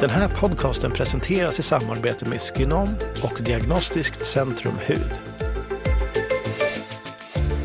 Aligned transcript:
Den 0.00 0.10
här 0.10 0.28
podcasten 0.28 0.92
presenteras 0.92 1.58
i 1.58 1.62
samarbete 1.62 2.28
med 2.28 2.40
Skinom 2.40 2.88
och 3.22 3.42
Diagnostiskt 3.42 4.26
Centrum 4.26 4.74
Hud. 4.86 5.12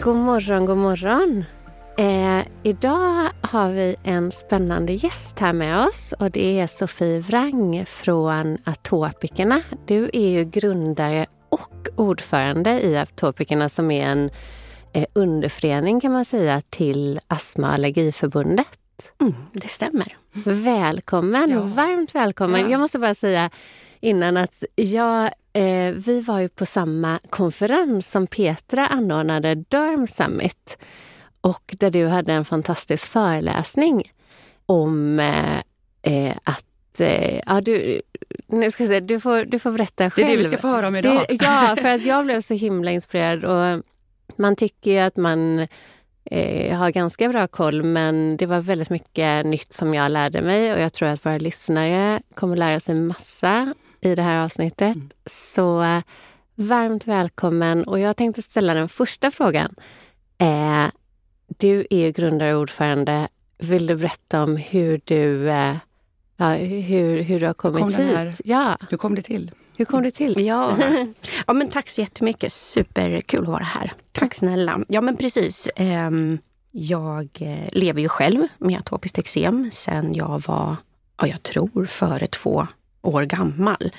God 0.03 0.15
morgon, 0.15 0.65
god 0.65 0.77
morgon. 0.77 1.45
Eh, 1.97 2.47
idag 2.63 3.29
har 3.41 3.69
vi 3.71 3.95
en 4.03 4.31
spännande 4.31 4.93
gäst 4.93 5.39
här 5.39 5.53
med 5.53 5.87
oss 5.87 6.13
och 6.19 6.31
det 6.31 6.59
är 6.59 6.67
Sofie 6.67 7.19
Wrang 7.19 7.85
från 7.85 8.57
Atopikerna. 8.63 9.61
Du 9.85 10.09
är 10.13 10.29
ju 10.29 10.43
grundare 10.43 11.25
och 11.49 11.87
ordförande 11.95 12.81
i 12.81 12.97
Atopikerna 12.97 13.69
som 13.69 13.91
är 13.91 14.07
en 14.07 14.29
eh, 14.93 15.05
underförening 15.13 16.01
kan 16.01 16.11
man 16.11 16.25
säga 16.25 16.61
till 16.69 17.19
Astma 17.27 17.67
och 17.67 17.73
allergiförbundet. 17.73 18.67
Mm, 19.21 19.33
det 19.53 19.67
stämmer. 19.67 20.17
Välkommen, 20.45 21.49
Ja. 21.49 21.61
varmt 21.61 22.15
välkommen. 22.15 22.61
Ja. 22.61 22.69
Jag 22.69 22.79
måste 22.79 22.99
bara 22.99 23.15
säga 23.15 23.49
innan 23.99 24.37
att 24.37 24.63
jag, 24.75 25.23
eh, 25.53 25.91
vi 25.95 26.21
var 26.21 26.39
ju 26.39 26.49
på 26.49 26.65
samma 26.65 27.19
konferens 27.29 28.11
som 28.11 28.27
Petra 28.27 28.87
anordnade, 28.87 29.55
Derm 29.55 30.07
Summit. 30.07 30.77
Och 31.41 31.75
där 31.79 31.91
du 31.91 32.07
hade 32.07 32.33
en 32.33 32.45
fantastisk 32.45 33.05
föreläsning 33.05 34.11
om 34.65 35.19
eh, 35.19 35.57
eh, 36.01 36.35
att 36.43 36.99
eh, 36.99 37.39
Ja, 37.45 37.61
du, 37.61 38.01
nu 38.47 38.71
ska 38.71 38.87
säga, 38.87 38.99
du, 39.01 39.19
får, 39.19 39.45
du 39.45 39.59
får 39.59 39.71
berätta 39.71 40.03
Det 40.03 40.09
själv. 40.09 40.27
är 40.27 40.31
det 40.31 40.37
vi 40.37 40.43
ska 40.45 40.57
få 40.57 40.67
höra 40.67 40.87
om 40.87 40.95
idag. 40.95 41.25
Det, 41.29 41.37
ja, 41.43 41.75
för 41.81 41.87
att 41.89 42.05
jag 42.05 42.25
blev 42.25 42.41
så 42.41 42.53
himla 42.53 42.91
inspirerad. 42.91 43.43
Och 43.45 43.83
man 44.37 44.55
tycker 44.55 44.91
ju 44.91 44.99
att 44.99 45.17
man 45.17 45.67
eh, 46.25 46.77
har 46.77 46.91
ganska 46.91 47.29
bra 47.29 47.47
koll 47.47 47.83
men 47.83 48.37
det 48.37 48.45
var 48.45 48.59
väldigt 48.59 48.89
mycket 48.89 49.45
nytt 49.45 49.73
som 49.73 49.93
jag 49.93 50.11
lärde 50.11 50.41
mig 50.41 50.73
och 50.73 50.79
jag 50.79 50.93
tror 50.93 51.09
att 51.09 51.25
våra 51.25 51.37
lyssnare 51.37 52.21
kommer 52.33 52.55
lära 52.55 52.79
sig 52.79 52.95
massa 52.95 53.73
i 54.01 54.15
det 54.15 54.21
här 54.21 54.43
avsnittet. 54.43 54.95
Mm. 54.95 55.09
Så 55.25 55.83
eh, 55.83 56.01
varmt 56.55 57.07
välkommen 57.07 57.83
och 57.83 57.99
jag 57.99 58.17
tänkte 58.17 58.41
ställa 58.41 58.73
den 58.73 58.89
första 58.89 59.31
frågan. 59.31 59.75
Eh, 60.37 60.85
du 61.57 61.87
är 61.89 62.11
grundare 62.11 62.55
och 62.55 62.61
ordförande. 62.61 63.27
Vill 63.57 63.87
du 63.87 63.95
berätta 63.95 64.43
om 64.43 64.57
hur 64.57 65.01
du, 65.05 65.49
eh, 65.49 65.75
ja, 66.37 66.49
hur, 66.53 67.21
hur 67.21 67.39
du 67.39 67.45
har 67.45 67.53
kommit 67.53 67.81
kom 67.81 67.93
hit? 67.93 68.15
här? 68.15 68.35
Ja, 68.43 68.77
Hur 68.89 68.97
kom 68.97 69.15
det 69.15 69.21
till? 69.21 69.51
Hur 69.77 69.85
kom 69.85 70.03
det 70.03 70.11
till? 70.11 70.45
Ja. 70.45 70.77
ja, 71.47 71.53
men 71.53 71.69
tack 71.69 71.89
så 71.89 72.01
jättemycket. 72.01 72.53
Superkul 72.53 73.41
att 73.43 73.47
vara 73.47 73.63
här. 73.63 73.93
Tack 74.11 74.33
snälla. 74.33 74.79
Ja, 74.87 75.01
men 75.01 75.17
precis. 75.17 75.69
Ehm, 75.75 76.37
Jag 76.71 77.29
eh, 77.39 77.69
lever 77.71 78.01
ju 78.01 78.09
själv 78.09 78.47
med 78.57 78.79
atopiskt 78.79 79.17
eksem 79.17 79.69
sen 79.71 80.13
jag 80.13 80.43
var, 80.47 80.75
ja, 81.21 81.27
jag 81.27 81.43
tror, 81.43 81.85
före 81.85 82.27
två 82.27 82.67
år 83.01 83.23
gammal. 83.23 83.91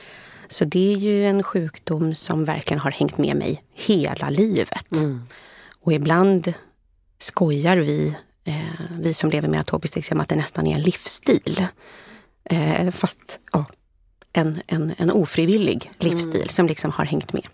Så 0.48 0.64
det 0.64 0.92
är 0.92 0.96
ju 0.96 1.26
en 1.26 1.42
sjukdom 1.42 2.14
som 2.14 2.44
verkligen 2.44 2.80
har 2.80 2.90
hängt 2.90 3.18
med 3.18 3.36
mig 3.36 3.62
hela 3.74 4.30
livet. 4.30 4.92
Mm. 4.92 5.22
Och 5.80 5.92
ibland 5.92 6.52
skojar 7.18 7.76
vi, 7.76 8.16
eh, 8.44 8.54
vi 9.00 9.14
som 9.14 9.30
lever 9.30 9.48
med 9.48 9.60
atopiskt 9.60 9.96
eksem, 9.96 10.20
att 10.20 10.28
det 10.28 10.36
nästan 10.36 10.66
är 10.66 10.74
en 10.74 10.82
livsstil. 10.82 11.66
Eh, 12.44 12.90
fast 12.90 13.38
ja, 13.52 13.64
en, 14.36 14.60
en, 14.66 14.94
en 14.98 15.10
ofrivillig 15.10 15.90
livsstil 15.98 16.48
som 16.48 16.66
liksom 16.66 16.90
har 16.90 17.04
hängt 17.04 17.32
med. 17.32 17.46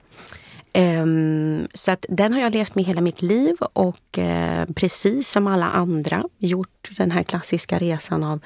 Ehm, 0.72 1.68
så 1.74 1.90
att 1.90 2.06
den 2.08 2.32
har 2.32 2.40
jag 2.40 2.52
levt 2.52 2.74
med 2.74 2.84
hela 2.84 3.00
mitt 3.00 3.22
liv 3.22 3.56
och 3.60 4.18
eh, 4.18 4.66
precis 4.76 5.28
som 5.28 5.46
alla 5.46 5.66
andra 5.66 6.24
gjort 6.38 6.90
den 6.96 7.10
här 7.10 7.22
klassiska 7.22 7.78
resan 7.78 8.24
av 8.24 8.40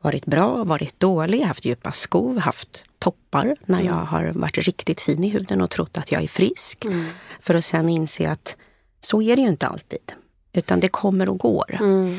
varit 0.00 0.26
bra, 0.26 0.64
varit 0.64 1.00
dålig, 1.00 1.40
haft 1.40 1.64
djupa 1.64 1.92
skov, 1.92 2.38
haft 2.38 2.84
toppar 2.98 3.56
när 3.66 3.82
jag 3.82 3.94
har 3.94 4.32
varit 4.34 4.58
riktigt 4.58 5.00
fin 5.00 5.24
i 5.24 5.28
huden 5.28 5.60
och 5.60 5.70
trott 5.70 5.98
att 5.98 6.12
jag 6.12 6.22
är 6.22 6.28
frisk. 6.28 6.84
Mm. 6.84 7.06
För 7.40 7.54
att 7.54 7.64
sen 7.64 7.88
inse 7.88 8.30
att 8.30 8.56
så 9.00 9.22
är 9.22 9.36
det 9.36 9.42
ju 9.42 9.48
inte 9.48 9.66
alltid. 9.66 10.12
Utan 10.52 10.80
det 10.80 10.88
kommer 10.88 11.28
och 11.28 11.38
går. 11.38 11.78
Mm. 11.80 12.18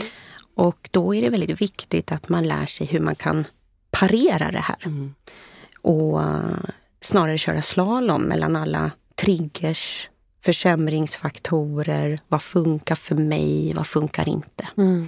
Och 0.56 0.90
då 0.92 1.16
är 1.16 1.22
det 1.22 1.30
väldigt 1.30 1.62
viktigt 1.62 2.12
att 2.12 2.30
man 2.30 2.48
lär 2.48 2.66
sig 2.66 2.88
hur 2.88 3.00
man 3.00 3.16
kan 3.16 3.46
parera 3.92 4.52
det 4.52 4.60
här. 4.60 4.78
Och 5.86 6.22
eh, 6.22 6.40
snarare 7.02 7.38
köra 7.38 7.62
slalom 7.62 8.22
mellan 8.22 8.56
alla 8.56 8.92
triggers, 9.16 10.10
försämringsfaktorer. 10.46 12.20
Vad 12.28 12.42
funkar 12.42 12.96
för 12.96 13.16
mig? 13.16 13.74
Vad 13.76 13.88
funkar 13.88 14.30
inte? 14.30 14.68
Mm. 14.78 15.08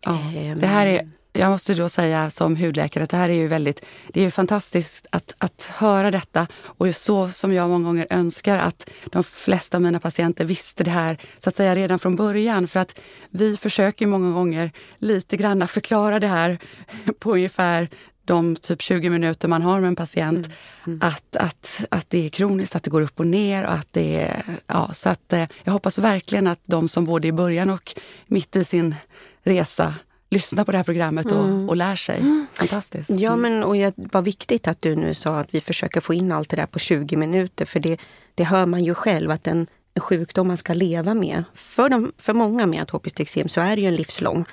Ja, 0.00 0.18
Ehm, 0.36 0.58
det 0.58 0.66
här 0.66 0.86
är, 0.86 1.10
jag 1.32 1.50
måste 1.50 1.74
då 1.74 1.88
säga 1.88 2.30
som 2.30 2.56
hudläkare 2.56 3.04
att 3.04 3.10
det 3.10 3.16
här 3.16 3.28
är 3.28 3.34
ju 3.34 3.46
väldigt, 3.46 3.84
det 4.08 4.20
är 4.20 4.24
ju 4.24 4.30
fantastiskt 4.30 5.06
att, 5.10 5.34
att 5.38 5.70
höra 5.74 6.10
detta 6.10 6.46
och 6.62 6.96
så 6.96 7.30
som 7.30 7.52
jag 7.52 7.70
många 7.70 7.84
gånger 7.84 8.06
önskar 8.10 8.58
att 8.58 8.90
de 9.06 9.24
flesta 9.24 9.76
av 9.76 9.82
mina 9.82 10.00
patienter 10.00 10.44
visste 10.44 10.84
det 10.84 10.90
här 10.90 11.18
så 11.38 11.48
att 11.48 11.56
säga 11.56 11.74
redan 11.74 11.98
från 11.98 12.16
början. 12.16 12.68
För 12.68 12.80
att 12.80 13.00
vi 13.30 13.56
försöker 13.56 14.06
många 14.06 14.32
gånger 14.32 14.70
lite 14.98 15.36
grann 15.36 15.68
förklara 15.68 16.18
det 16.18 16.26
här 16.26 16.58
på 17.18 17.32
ungefär 17.32 17.88
de 18.30 18.56
typ 18.56 18.82
20 18.82 19.10
minuter 19.10 19.48
man 19.48 19.62
har 19.62 19.80
med 19.80 19.88
en 19.88 19.96
patient. 19.96 20.48
Att, 21.00 21.36
att, 21.36 21.84
att 21.88 22.10
det 22.10 22.26
är 22.26 22.28
kroniskt, 22.28 22.76
att 22.76 22.82
det 22.82 22.90
går 22.90 23.00
upp 23.00 23.20
och 23.20 23.26
ner. 23.26 23.66
Och 23.66 23.72
att 23.72 23.88
det 23.90 24.20
är, 24.20 24.42
ja, 24.66 24.90
så 24.94 25.08
att, 25.08 25.32
eh, 25.32 25.44
jag 25.64 25.72
hoppas 25.72 25.98
verkligen 25.98 26.46
att 26.46 26.60
de 26.64 26.88
som 26.88 27.04
både 27.04 27.28
i 27.28 27.32
början 27.32 27.70
och 27.70 27.94
mitt 28.26 28.56
i 28.56 28.64
sin 28.64 28.94
resa 29.42 29.94
lyssnar 30.30 30.64
på 30.64 30.72
det 30.72 30.78
här 30.78 30.84
programmet 30.84 31.32
och, 31.32 31.68
och 31.68 31.76
lär 31.76 31.96
sig. 31.96 32.46
Fantastiskt. 32.52 33.10
Ja, 33.10 33.36
men 33.36 33.62
och 33.62 33.76
jag, 33.76 33.92
vad 33.96 34.24
viktigt 34.24 34.68
att 34.68 34.82
du 34.82 34.96
nu 34.96 35.14
sa 35.14 35.38
att 35.40 35.54
vi 35.54 35.60
försöker 35.60 36.00
få 36.00 36.14
in 36.14 36.32
allt 36.32 36.50
det 36.50 36.56
där 36.56 36.66
på 36.66 36.78
20 36.78 37.16
minuter. 37.16 37.66
För 37.66 37.80
det, 37.80 38.00
det 38.34 38.44
hör 38.44 38.66
man 38.66 38.84
ju 38.84 38.94
själv 38.94 39.30
att 39.30 39.46
en, 39.46 39.66
en 39.94 40.00
sjukdom 40.00 40.48
man 40.48 40.56
ska 40.56 40.74
leva 40.74 41.14
med. 41.14 41.44
För, 41.54 41.88
de, 41.88 42.12
för 42.18 42.34
många 42.34 42.66
med 42.66 42.82
atopiskt 42.82 43.20
eksem 43.20 43.48
så 43.48 43.60
är 43.60 43.76
det 43.76 43.82
ju 43.82 43.88
en 43.88 43.96
livslång. 43.96 44.44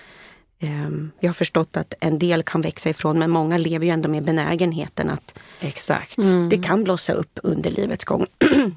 Um, 0.61 1.11
jag 1.19 1.29
har 1.29 1.33
förstått 1.33 1.77
att 1.77 1.93
en 1.99 2.19
del 2.19 2.43
kan 2.43 2.61
växa 2.61 2.89
ifrån 2.89 3.19
men 3.19 3.31
många 3.31 3.57
lever 3.57 3.85
ju 3.85 3.91
ändå 3.91 4.09
med 4.09 4.23
benägenheten 4.23 5.09
att 5.09 5.39
Exakt. 5.59 6.15
det 6.49 6.63
kan 6.63 6.83
blossa 6.83 7.13
upp 7.13 7.39
under 7.43 7.71
livets 7.71 8.05
gång. 8.05 8.25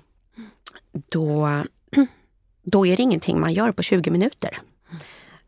då, 1.08 1.62
då 2.62 2.86
är 2.86 2.96
det 2.96 3.02
ingenting 3.02 3.40
man 3.40 3.52
gör 3.52 3.72
på 3.72 3.82
20 3.82 4.10
minuter. 4.10 4.58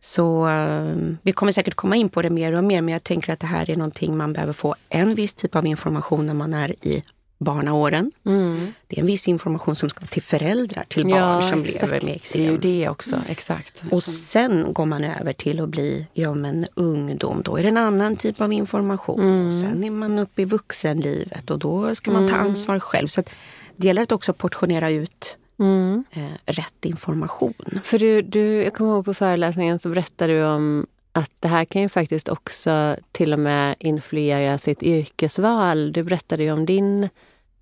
Så 0.00 0.48
eh, 0.48 0.96
vi 1.22 1.32
kommer 1.32 1.52
säkert 1.52 1.74
komma 1.74 1.96
in 1.96 2.08
på 2.08 2.22
det 2.22 2.30
mer 2.30 2.52
och 2.52 2.64
mer 2.64 2.82
men 2.82 2.92
jag 2.92 3.04
tänker 3.04 3.32
att 3.32 3.40
det 3.40 3.46
här 3.46 3.70
är 3.70 3.76
någonting 3.76 4.16
man 4.16 4.32
behöver 4.32 4.52
få 4.52 4.74
en 4.88 5.14
viss 5.14 5.34
typ 5.34 5.56
av 5.56 5.66
information 5.66 6.26
när 6.26 6.34
man 6.34 6.54
är 6.54 6.86
i 6.86 7.04
barnaåren. 7.42 8.12
Mm. 8.26 8.72
Det 8.86 8.96
är 8.96 9.00
en 9.00 9.06
viss 9.06 9.28
information 9.28 9.76
som 9.76 9.88
ska 9.88 10.06
till 10.06 10.22
föräldrar 10.22 10.84
till 10.88 11.08
Ja, 11.10 11.20
barn 11.20 11.42
som 11.42 11.62
exakt. 11.62 11.82
lever 11.82 12.00
med 12.00 12.20
Det 12.32 12.38
är 12.38 12.42
ju 12.42 12.54
eksem. 12.54 12.60
det 12.60 12.88
också. 12.88 13.16
Exakt. 13.28 13.82
Och 13.90 14.04
sen 14.04 14.72
går 14.72 14.84
man 14.86 15.04
över 15.04 15.32
till 15.32 15.60
att 15.60 15.68
bli 15.68 16.06
ja, 16.12 16.34
men 16.34 16.66
ungdom. 16.74 17.42
Då 17.44 17.56
är 17.56 17.62
det 17.62 17.68
en 17.68 17.76
annan 17.76 18.16
typ 18.16 18.40
av 18.40 18.52
information. 18.52 19.20
Mm. 19.20 19.52
Sen 19.60 19.84
är 19.84 19.90
man 19.90 20.18
uppe 20.18 20.42
i 20.42 20.44
vuxenlivet 20.44 21.50
och 21.50 21.58
då 21.58 21.94
ska 21.94 22.10
man 22.10 22.28
ta 22.28 22.36
ansvar 22.36 22.78
själv. 22.80 23.08
Så 23.08 23.20
att 23.20 23.30
det 23.76 23.86
gäller 23.86 24.02
att 24.02 24.12
också 24.12 24.32
portionera 24.32 24.90
ut 24.90 25.38
Mm. 25.58 26.04
eh, 26.12 26.22
rätt 26.52 26.84
information. 26.84 27.54
För 27.84 27.98
du, 27.98 28.22
du, 28.22 28.62
jag 28.62 28.74
kommer 28.74 28.90
ihåg 28.90 29.04
på 29.04 29.14
föreläsningen 29.14 29.78
så 29.78 29.88
berättade 29.88 30.32
du 30.32 30.44
om 30.44 30.86
att 31.12 31.30
det 31.40 31.48
här 31.48 31.64
kan 31.64 31.82
ju 31.82 31.88
faktiskt 31.88 32.28
också 32.28 32.96
till 33.12 33.32
och 33.32 33.38
med 33.38 33.74
influera 33.78 34.58
sitt 34.58 34.82
yrkesval. 34.82 35.92
Du 35.92 36.02
berättade 36.02 36.42
ju 36.42 36.52
om 36.52 36.66
din, 36.66 37.08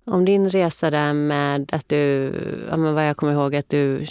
om 0.05 0.25
din 0.25 0.49
resa 0.49 0.89
där 0.89 1.13
med 1.13 1.69
att 1.73 1.89
du, 1.89 2.33
ja, 2.69 2.77
men 2.77 2.93
vad 2.93 3.07
jag 3.09 3.17
kommer 3.17 3.33
ihåg, 3.33 3.55
att 3.55 3.69
du 3.69 4.05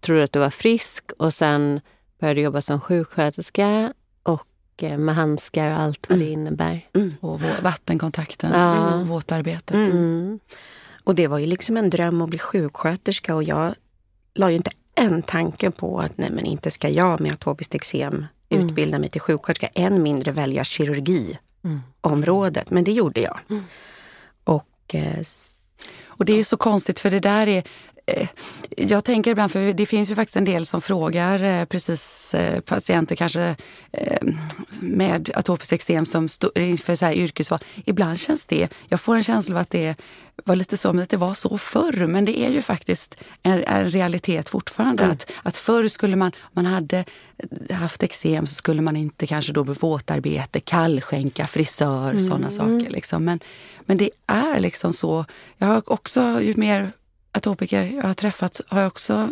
trodde 0.00 0.24
att 0.24 0.32
du 0.32 0.38
var 0.38 0.50
frisk 0.50 1.04
och 1.18 1.34
sen 1.34 1.80
började 2.20 2.40
jobba 2.40 2.60
som 2.62 2.80
sjuksköterska 2.80 3.92
och 4.22 4.46
eh, 4.82 4.98
med 4.98 5.14
handskar 5.14 5.70
och 5.70 5.78
allt 5.80 6.08
vad 6.10 6.18
det 6.18 6.30
innebär. 6.30 6.88
Och 7.20 7.40
vå- 7.40 7.62
vattenkontakten, 7.62 8.50
Ja. 8.52 8.94
och 8.94 9.06
våtarbetet. 9.08 9.74
Mm. 9.74 10.38
Och 11.04 11.14
det 11.14 11.26
var 11.26 11.38
ju 11.38 11.46
liksom 11.46 11.76
en 11.76 11.90
dröm 11.90 12.22
att 12.22 12.28
bli 12.30 12.38
sjuksköterska 12.38 13.34
och 13.34 13.42
jag 13.44 13.74
la 14.34 14.50
ju 14.50 14.56
inte 14.56 14.70
en 14.94 15.22
tanke 15.22 15.70
på 15.70 15.98
att 15.98 16.18
nej 16.18 16.30
men 16.30 16.44
inte 16.44 16.70
ska 16.70 16.88
jag 16.88 17.20
med 17.20 17.32
atopiskt 17.32 17.74
eksem 17.74 18.26
utbilda 18.48 18.98
mig 18.98 19.08
till 19.08 19.20
sjuksköterska, 19.20 19.66
än 19.74 20.02
mindre 20.02 20.32
välja 20.32 20.64
kirurgi 20.64 21.38
området. 22.00 22.70
Men 22.70 22.84
det 22.84 22.92
gjorde 22.92 23.20
jag. 23.20 23.38
Och, 24.94 25.24
och 26.06 26.24
det 26.24 26.38
är 26.38 26.44
så 26.44 26.56
konstigt 26.56 27.00
för 27.00 27.10
det 27.10 27.20
där 27.20 27.46
är 27.46 27.64
Eh, 28.06 28.28
jag 28.76 29.04
tänker 29.04 29.30
ibland, 29.30 29.52
för 29.52 29.72
det 29.72 29.86
finns 29.86 30.10
ju 30.10 30.14
faktiskt 30.14 30.36
en 30.36 30.44
del 30.44 30.66
som 30.66 30.82
frågar 30.82 31.42
eh, 31.42 31.64
precis 31.64 32.34
eh, 32.34 32.60
patienter 32.60 33.16
kanske 33.16 33.56
med 34.80 35.30
atopiskt 35.34 35.72
eksem 35.72 36.06
som 36.06 36.28
inför 36.54 36.94
så 36.94 37.06
här 37.06 37.12
yrkesval. 37.12 37.60
Ibland 37.84 38.20
känns 38.20 38.46
det, 38.46 38.68
jag 38.88 39.00
får 39.00 39.16
en 39.16 39.24
känsla 39.24 39.54
av 39.54 39.60
att 39.60 39.70
det 39.70 39.94
var 40.44 40.56
lite 40.56 40.76
så, 40.76 41.00
att 41.00 41.10
det 41.10 41.16
var 41.16 41.34
så 41.34 41.58
förr. 41.58 42.06
Men 42.06 42.24
det 42.24 42.40
är 42.40 42.50
ju 42.50 42.62
faktiskt 42.62 43.16
en, 43.42 43.64
en 43.64 43.88
realitet 43.88 44.48
fortfarande. 44.48 45.02
Mm. 45.02 45.12
Att, 45.12 45.30
att 45.42 45.56
förr 45.56 45.88
skulle 45.88 46.16
man, 46.16 46.32
om 46.40 46.50
man 46.52 46.66
hade 46.66 47.04
haft 47.70 48.02
eksem 48.02 48.46
så 48.46 48.54
skulle 48.54 48.82
man 48.82 48.96
inte 48.96 49.26
kanske 49.26 49.52
då 49.52 49.64
med 49.64 49.76
våtarbete, 49.76 50.60
kallskänka, 50.60 51.46
frisör, 51.46 52.10
mm. 52.10 52.26
sådana 52.26 52.50
saker. 52.50 52.90
Liksom. 52.90 53.24
Men, 53.24 53.40
men 53.86 53.96
det 53.96 54.10
är 54.26 54.60
liksom 54.60 54.92
så. 54.92 55.24
Jag 55.58 55.66
har 55.66 55.92
också, 55.92 56.40
ju 56.42 56.54
mer 56.56 56.92
atopiker 57.32 57.82
jag 57.82 58.02
har 58.02 58.14
träffat 58.14 58.60
har 58.68 58.80
jag 58.80 58.86
också 58.88 59.28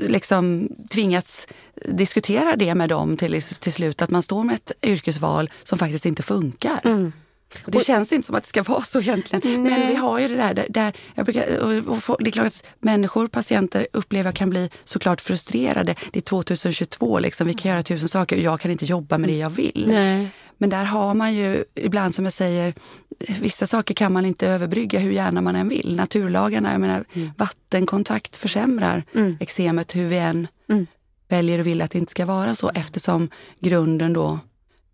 liksom 0.00 0.68
tvingats 0.90 1.46
diskutera 1.84 2.56
det 2.56 2.74
med 2.74 2.88
dem 2.88 3.16
till, 3.16 3.42
till 3.42 3.72
slut. 3.72 4.02
Att 4.02 4.10
man 4.10 4.22
står 4.22 4.44
med 4.44 4.54
ett 4.54 4.72
yrkesval 4.82 5.50
som 5.64 5.78
faktiskt 5.78 6.06
inte 6.06 6.22
funkar. 6.22 6.80
Mm. 6.84 7.12
Och 7.64 7.70
det 7.70 7.78
och, 7.78 7.84
känns 7.84 8.12
inte 8.12 8.26
som 8.26 8.36
att 8.36 8.42
det 8.42 8.48
ska 8.48 8.62
vara 8.62 8.82
så 8.82 9.00
egentligen. 9.00 9.42
Nej. 9.44 9.58
Men 9.58 9.88
vi 9.88 9.94
har 9.94 10.18
ju 10.18 10.28
det 10.28 10.36
där, 10.36 10.66
där 10.68 10.92
jag 11.14 11.24
brukar, 11.24 11.58
och 11.86 12.16
det 12.18 12.30
är 12.30 12.32
klart 12.32 12.46
att 12.46 12.64
människor, 12.78 13.28
patienter 13.28 13.86
upplever 13.92 14.32
kan 14.32 14.50
bli 14.50 14.70
såklart 14.84 15.20
frustrerade. 15.20 15.94
Det 16.10 16.18
är 16.18 16.22
2022, 16.22 17.18
liksom, 17.18 17.46
vi 17.46 17.54
kan 17.54 17.70
göra 17.70 17.82
tusen 17.82 18.08
saker 18.08 18.36
och 18.36 18.42
jag 18.42 18.60
kan 18.60 18.70
inte 18.70 18.84
jobba 18.84 19.18
med 19.18 19.30
det 19.30 19.36
jag 19.36 19.50
vill. 19.50 19.84
Nej. 19.88 20.28
Men 20.60 20.70
där 20.70 20.84
har 20.84 21.14
man 21.14 21.34
ju 21.34 21.64
ibland 21.74 22.14
som 22.14 22.24
jag 22.24 22.32
säger, 22.32 22.74
vissa 23.40 23.66
saker 23.66 23.94
kan 23.94 24.12
man 24.12 24.26
inte 24.26 24.48
överbrygga 24.48 24.98
hur 24.98 25.10
gärna 25.10 25.40
man 25.40 25.56
än 25.56 25.68
vill. 25.68 25.96
Naturlagarna, 25.96 26.72
jag 26.72 26.80
menar 26.80 27.04
mm. 27.12 27.30
vattenkontakt 27.36 28.36
försämrar 28.36 29.04
mm. 29.14 29.36
eksemet 29.40 29.96
hur 29.96 30.06
vi 30.06 30.18
än 30.18 30.48
mm. 30.68 30.86
väljer 31.28 31.58
och 31.58 31.66
vill 31.66 31.82
att 31.82 31.90
det 31.90 31.98
inte 31.98 32.10
ska 32.10 32.26
vara 32.26 32.54
så 32.54 32.70
eftersom 32.74 33.28
grunden 33.60 34.12
då, 34.12 34.38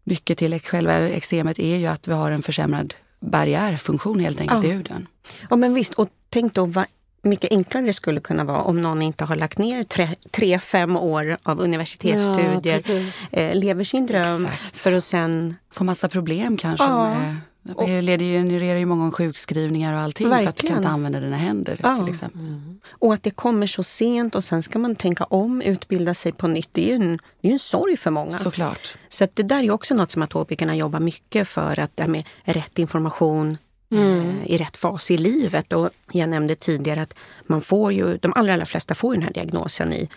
mycket 0.05 0.39
till 0.39 0.61
själva 0.61 1.09
eksemet 1.09 1.59
är 1.59 1.77
ju 1.77 1.87
att 1.87 2.09
vi 2.09 2.13
har 2.13 2.31
en 2.31 2.43
försämrad 2.43 2.95
barriärfunktion 3.21 4.21
helt 4.21 4.41
enkelt 4.41 4.65
ja. 4.65 4.71
i 4.71 4.73
huden. 4.73 5.07
Ja 5.51 5.57
men 5.57 5.75
visst, 5.75 5.95
och 5.95 6.09
tänk 6.29 6.55
då 6.55 6.67
vad 6.67 6.87
mycket 7.29 7.53
enklare 7.53 7.87
det 7.87 7.93
skulle 7.93 8.21
kunna 8.21 8.45
vara 8.45 8.63
om 8.63 8.83
någon 8.83 9.03
inte 9.03 9.25
har 9.25 9.37
lagt 9.37 9.59
ner 9.59 9.83
tre, 9.83 10.09
tre 10.31 10.59
fem 10.59 10.97
år 10.97 11.37
av 11.43 11.61
universitetsstudier, 11.61 12.83
ja, 13.31 13.39
eh, 13.41 13.55
lever 13.55 13.85
sin 13.85 14.07
dröm 14.07 14.47
Exakt. 14.47 14.77
för 14.77 14.93
att 14.93 15.05
sen... 15.05 15.57
Få 15.71 15.85
massa 15.85 16.09
problem 16.09 16.57
kanske 16.57 16.87
ja. 16.87 17.15
med 17.15 17.37
det 17.75 18.01
leder 18.01 18.25
ju, 18.25 18.33
genererar 18.33 18.79
ju 18.79 18.85
många 18.85 19.11
sjukskrivningar 19.11 19.93
och 19.93 20.01
allting 20.01 20.29
Verkligen. 20.29 20.45
för 20.45 20.51
att 20.51 20.57
du 20.57 20.67
kan 20.67 20.77
inte 20.77 20.89
använda 20.89 21.21
dina 21.21 21.37
händer. 21.37 21.81
Ja. 21.83 21.97
till 21.97 22.09
exempel. 22.09 22.41
Mm. 22.41 22.81
Och 22.91 23.15
att 23.15 23.23
det 23.23 23.31
kommer 23.31 23.67
så 23.67 23.83
sent 23.83 24.35
och 24.35 24.45
sen 24.45 24.63
ska 24.63 24.79
man 24.79 24.97
tänka 24.97 25.25
om, 25.25 25.63
utbilda 25.63 26.15
sig 26.15 26.33
på 26.33 26.49
nytt. 26.49 26.69
Det 26.73 26.85
är 26.85 26.89
ju 26.89 26.95
en, 26.95 27.19
det 27.41 27.49
är 27.49 27.53
en 27.53 27.59
sorg 27.59 27.97
för 27.97 28.11
många. 28.11 28.31
Såklart. 28.31 28.99
Så 29.09 29.25
att 29.25 29.37
det 29.37 29.43
där 29.43 29.63
är 29.63 29.71
också 29.71 29.95
något 29.95 30.11
som 30.11 30.23
atopikerna 30.23 30.77
jobbar 30.77 31.01
mycket 31.01 31.49
för. 31.49 31.79
Att 31.79 31.97
det 31.97 32.07
med 32.07 32.25
rätt 32.45 32.79
information 32.79 33.59
mm. 33.91 34.21
eh, 34.21 34.51
i 34.51 34.59
rätt 34.59 34.77
fas 34.77 35.11
i 35.11 35.17
livet. 35.17 35.73
Och 35.73 35.91
jag 36.13 36.29
nämnde 36.29 36.55
tidigare 36.55 37.03
att 37.03 37.15
man 37.47 37.61
får 37.61 37.93
ju, 37.93 38.17
de 38.17 38.33
allra, 38.37 38.53
allra 38.53 38.67
flesta 38.67 38.95
får 38.95 39.15
den 39.15 39.23
här 39.23 39.33
diagnosen 39.33 39.93
i, 39.93 40.09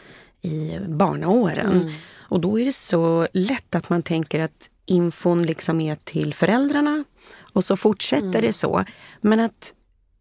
i 0.41 0.79
barnaåren. 0.87 1.71
Mm. 1.71 1.93
Och 2.17 2.39
då 2.39 2.59
är 2.59 2.65
det 2.65 2.75
så 2.75 3.27
lätt 3.33 3.75
att 3.75 3.89
man 3.89 4.03
tänker 4.03 4.39
att 4.39 4.69
infon 4.85 5.43
liksom 5.43 5.81
är 5.81 5.95
till 5.95 6.33
föräldrarna 6.33 7.03
och 7.53 7.63
så 7.63 7.77
fortsätter 7.77 8.25
mm. 8.25 8.41
det 8.41 8.53
så. 8.53 8.83
Men 9.21 9.39
att 9.39 9.73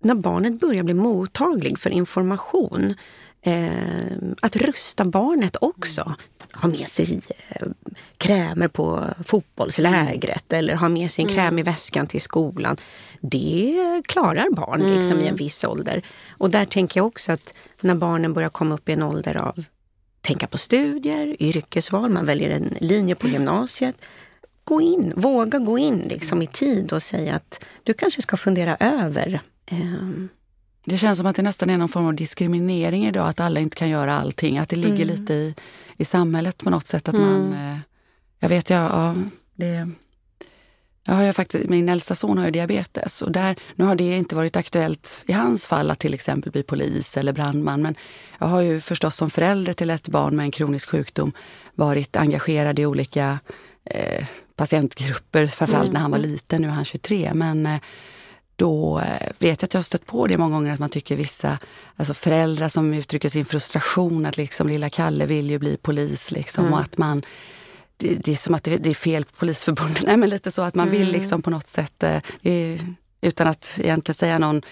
när 0.03 0.15
barnet 0.15 0.61
börjar 0.61 0.83
bli 0.83 0.95
mottaglig 0.95 1.79
för 1.79 1.91
information, 1.91 2.95
eh, 3.43 4.17
att 4.41 4.57
rusta 4.57 5.05
barnet 5.05 5.57
också. 5.61 6.15
Ha 6.53 6.69
med 6.69 6.89
sig 6.89 7.21
eh, 7.49 7.67
krämer 8.17 8.69
på 8.69 9.05
fotbollslägret 9.27 10.53
eller 10.53 10.75
ha 10.75 10.89
med 10.89 11.11
sig 11.11 11.25
en 11.25 11.31
kräm 11.31 11.47
mm. 11.47 11.59
i 11.59 11.63
väskan 11.63 12.07
till 12.07 12.21
skolan. 12.21 12.77
Det 13.21 14.03
klarar 14.05 14.51
barn 14.51 14.95
liksom, 14.95 15.13
mm. 15.13 15.25
i 15.25 15.29
en 15.29 15.37
viss 15.37 15.65
ålder. 15.65 16.03
Och 16.31 16.51
där 16.51 16.65
tänker 16.65 17.01
jag 17.01 17.07
också 17.07 17.33
att 17.33 17.55
när 17.81 17.95
barnen 17.95 18.35
börjar 18.35 18.51
komma 18.51 18.75
upp 18.75 18.89
i 18.89 18.93
en 18.93 19.03
ålder 19.03 19.37
av 19.37 19.65
tänka 20.21 20.47
på 20.47 20.59
studier, 20.59 21.43
yrkesval, 21.43 22.11
man 22.11 22.27
väljer 22.27 22.51
en 22.51 22.75
linje 22.81 23.15
på 23.15 23.29
gymnasiet 23.29 23.97
gå 24.69 24.81
in, 24.81 25.13
våga 25.17 25.59
gå 25.59 25.79
in 25.79 25.99
liksom 25.99 26.43
i 26.43 26.47
tid 26.47 26.93
och 26.93 27.03
säga 27.03 27.35
att 27.35 27.65
du 27.83 27.95
kanske 27.95 28.23
ska 28.23 28.37
fundera 28.37 28.77
över. 28.77 29.41
Um. 29.71 30.29
Det 30.85 30.99
känns 30.99 31.19
som 31.19 31.27
att 31.27 31.37
det 31.37 31.43
nästan 31.43 31.71
är 31.71 31.79
någon 31.79 31.89
form 31.89 32.07
av 32.07 32.15
diskriminering 32.15 33.07
idag, 33.07 33.29
att 33.29 33.41
alla 33.41 33.61
inte 33.61 33.77
kan 33.77 33.89
göra 33.89 34.19
allting. 34.19 34.59
Att 34.59 34.69
det 34.69 34.77
ligger 34.77 35.05
mm. 35.05 35.17
lite 35.17 35.35
i, 35.35 35.55
i 35.97 36.05
samhället 36.05 36.59
på 36.59 36.71
något 36.71 36.87
sätt. 36.87 37.09
att 37.09 37.15
mm. 37.15 37.27
man... 37.27 37.53
Eh, 37.53 37.79
jag 38.41 38.49
vet, 38.49 38.71
ja, 38.71 38.77
ja 38.77 39.15
det, 39.55 39.89
jag 41.09 41.15
har 41.15 41.25
ju 41.25 41.33
faktiskt, 41.33 41.69
min 41.69 41.89
äldsta 41.89 42.15
son 42.15 42.39
har 42.39 42.45
ju 42.45 42.51
diabetes 42.51 43.23
och 43.23 43.33
där, 43.33 43.57
nu 43.75 43.85
har 43.85 43.95
det 43.95 44.17
inte 44.17 44.35
varit 44.35 44.57
aktuellt 44.57 45.25
i 45.27 45.33
hans 45.33 45.67
fall 45.67 45.91
att 45.91 45.99
till 45.99 46.15
exempel 46.15 46.53
bli 46.53 46.63
polis 46.63 47.17
eller 47.17 47.33
brandman. 47.33 47.83
Men 47.83 47.95
jag 48.39 48.47
har 48.47 48.61
ju 48.61 48.81
förstås 48.81 49.17
som 49.17 49.31
förälder 49.31 49.73
till 49.73 49.91
ett 49.91 50.09
barn 50.09 50.37
med 50.37 50.45
en 50.45 50.51
kronisk 50.51 50.89
sjukdom 50.89 51.33
varit 51.75 52.17
engagerad 52.17 52.79
i 52.79 52.87
olika 52.87 53.39
eh, 53.85 54.25
patientgrupper, 54.57 55.47
framförallt 55.47 55.89
mm. 55.89 55.93
när 55.93 56.01
han 56.01 56.11
var 56.11 56.19
mm. 56.19 56.31
liten, 56.31 56.63
nu 56.63 56.69
är 56.69 56.73
han 56.73 56.85
23. 56.85 57.31
Men 57.35 57.67
eh, 57.67 57.81
då 58.57 58.99
eh, 58.99 59.33
vet 59.39 59.63
jag 59.63 59.67
att 59.67 59.75
jag 59.75 59.79
har 59.79 59.85
stött 59.85 60.07
på 60.07 60.27
det 60.27 60.39
många 60.39 60.57
gånger 60.57 60.73
att 60.73 60.81
man 60.81 60.91
tycker 60.91 61.17
vissa 61.17 61.59
alltså 61.97 62.15
föräldrar 62.15 62.69
som 62.69 62.95
uttrycker 62.95 63.29
sin 63.29 63.45
frustration 63.45 64.27
att 64.27 64.37
liksom 64.37 64.69
lilla 64.69 64.91
Kalle 64.91 65.27
vill 65.27 65.51
ju 65.51 65.59
bli 65.59 65.77
polis 65.77 66.31
liksom 66.31 66.65
mm. 66.65 66.75
och 66.75 66.81
att 66.81 66.99
man 66.99 67.23
det, 67.99 68.15
det, 68.15 68.33
är 68.33 68.37
som 68.37 68.55
att 68.55 68.65
det, 68.65 68.77
det, 68.77 68.91
är 68.91 68.95
fel 68.95 69.25
på 69.25 69.33
Polisförbundet. 69.37 70.03
Nej 70.07 70.17
men 70.17 70.29
lite 70.29 70.51
så 70.51 70.63
att 70.63 70.75
man 70.75 70.89
mm. 70.89 71.01
vill 71.01 71.13
liksom 71.13 71.43
på 71.43 71.51
något 71.51 71.67
sätt, 71.67 72.03
eh, 72.03 72.81
utan 73.21 73.47
att 73.47 73.79
egentligen 73.83 74.15
säga 74.15 74.39
någon, 74.39 74.63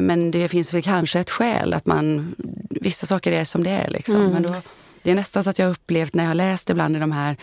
men 0.00 0.30
det 0.30 0.48
finns 0.48 0.74
väl 0.74 0.82
kanske 0.82 1.20
ett 1.20 1.30
skäl 1.30 1.74
att 1.74 1.86
man, 1.86 2.34
vissa 2.70 3.06
saker 3.06 3.32
är 3.32 3.44
som 3.44 3.64
det 3.64 3.70
är 3.70 3.90
liksom. 3.90 4.16
Mm. 4.16 4.32
Men 4.32 4.42
då, 4.42 4.54
det 5.06 5.12
är 5.12 5.14
nästan 5.14 5.44
så 5.44 5.50
att 5.50 5.58
jag 5.58 5.70
upplevt 5.70 6.14
när 6.14 6.24
jag 6.24 6.36
läst 6.36 6.70
ibland 6.70 6.96
i 6.96 6.98
de 6.98 7.12
här 7.12 7.36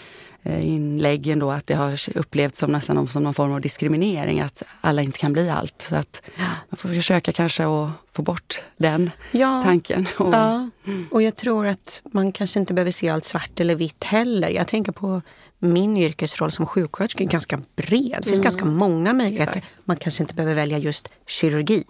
Eh, 0.45 0.67
inläggen 0.67 1.39
då 1.39 1.51
att 1.51 1.67
det 1.67 1.73
har 1.73 2.17
upplevts 2.17 2.59
som 2.59 2.71
nästan 2.71 3.07
som 3.07 3.23
någon 3.23 3.33
form 3.33 3.53
av 3.53 3.61
diskriminering, 3.61 4.41
att 4.41 4.63
alla 4.81 5.01
inte 5.01 5.19
kan 5.19 5.33
bli 5.33 5.49
allt. 5.49 5.85
Så 5.89 5.95
att 5.95 6.21
man 6.69 6.77
får 6.77 6.89
försöka 6.89 7.31
kanske 7.31 7.65
att 7.65 7.89
få 8.11 8.21
bort 8.21 8.63
den 8.77 9.11
ja, 9.31 9.61
tanken. 9.63 10.07
Och, 10.17 10.33
ja. 10.33 10.69
och 11.11 11.21
jag 11.21 11.35
tror 11.35 11.67
att 11.67 12.01
man 12.11 12.31
kanske 12.31 12.59
inte 12.59 12.73
behöver 12.73 12.91
se 12.91 13.09
allt 13.09 13.25
svart 13.25 13.59
eller 13.59 13.75
vitt 13.75 14.03
heller. 14.03 14.49
Jag 14.49 14.67
tänker 14.67 14.91
på 14.91 15.21
min 15.59 15.97
yrkesroll 15.97 16.51
som 16.51 16.65
sjuksköterska 16.65 17.23
är 17.23 17.27
ganska 17.27 17.61
bred. 17.75 18.15
Det 18.17 18.23
finns 18.23 18.27
mm. 18.27 18.43
ganska 18.43 18.65
många 18.65 19.13
möjligheter. 19.13 19.57
Exakt. 19.57 19.79
Man 19.85 19.97
kanske 19.97 20.23
inte 20.23 20.33
behöver 20.33 20.55
välja 20.55 20.77
just 20.77 21.09
kirurgi, 21.27 21.83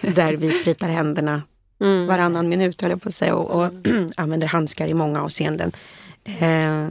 där 0.00 0.32
vi 0.32 0.52
spritar 0.52 0.88
händerna 0.88 1.42
mm. 1.80 2.06
varannan 2.06 2.48
minut, 2.48 2.82
höll 2.82 2.90
jag 2.90 3.02
på 3.02 3.08
att 3.08 3.14
säga, 3.14 3.34
och, 3.34 3.64
och 3.64 3.72
använder 4.16 4.46
handskar 4.46 4.88
i 4.88 4.94
många 4.94 5.22
avseenden. 5.22 5.72
Eh, 6.24 6.88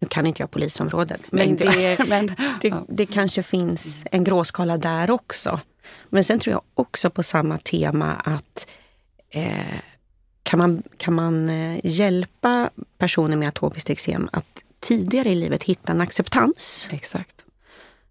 nu 0.00 0.08
kan 0.08 0.26
inte 0.26 0.42
jag 0.42 0.50
polisområdet, 0.50 1.20
men, 1.30 1.56
det, 1.56 1.98
men 2.08 2.34
det, 2.60 2.74
det, 2.88 3.06
kanske 3.06 3.42
finns 3.42 4.04
en 4.10 4.24
gråskala 4.24 4.76
där 4.76 5.10
också. 5.10 5.60
Men 6.08 6.24
sen 6.24 6.38
tror 6.38 6.52
jag 6.52 6.62
också 6.74 7.10
på 7.10 7.22
samma 7.22 7.58
tema 7.58 8.14
att 8.14 8.66
eh, 9.30 9.80
kan 10.42 10.58
man, 10.58 10.82
kan 10.96 11.14
man 11.14 11.48
eh, 11.48 11.78
hjälpa 11.82 12.70
personer 12.98 13.36
med 13.36 13.48
atopiskt 13.48 13.90
eksem 13.90 14.28
att 14.32 14.64
tidigare 14.80 15.28
i 15.28 15.34
livet 15.34 15.62
hitta 15.62 15.92
en 15.92 16.00
acceptans? 16.00 16.88
Exakt. 16.90 17.44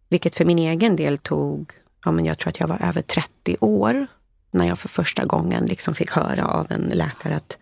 Vilket 0.10 0.36
för 0.36 0.46
min 0.46 0.60
egen 0.60 0.96
del 0.96 1.18
tog, 1.18 1.72
ja, 2.06 2.12
men 2.12 2.26
jag 2.26 2.38
tror 2.38 2.50
att 2.50 2.60
jag 2.60 2.68
var 2.68 2.82
över 2.82 3.02
30 3.02 3.58
år 3.60 4.08
när 4.51 4.68
jag 4.68 4.80
för 4.80 4.89
första 4.89 5.25
gången 5.25 5.66
liksom 5.66 5.96
fick 5.96 6.12
höra 6.12 6.46
av 6.46 6.72
en 6.72 6.92
läkare 6.94 7.36
att 7.36 7.58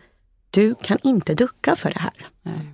du 0.50 0.74
kan 0.74 0.98
inte 1.02 1.34
ducka 1.34 1.76
för 1.76 1.90
det 1.90 2.00
här. 2.00 2.26
Nej 2.42 2.72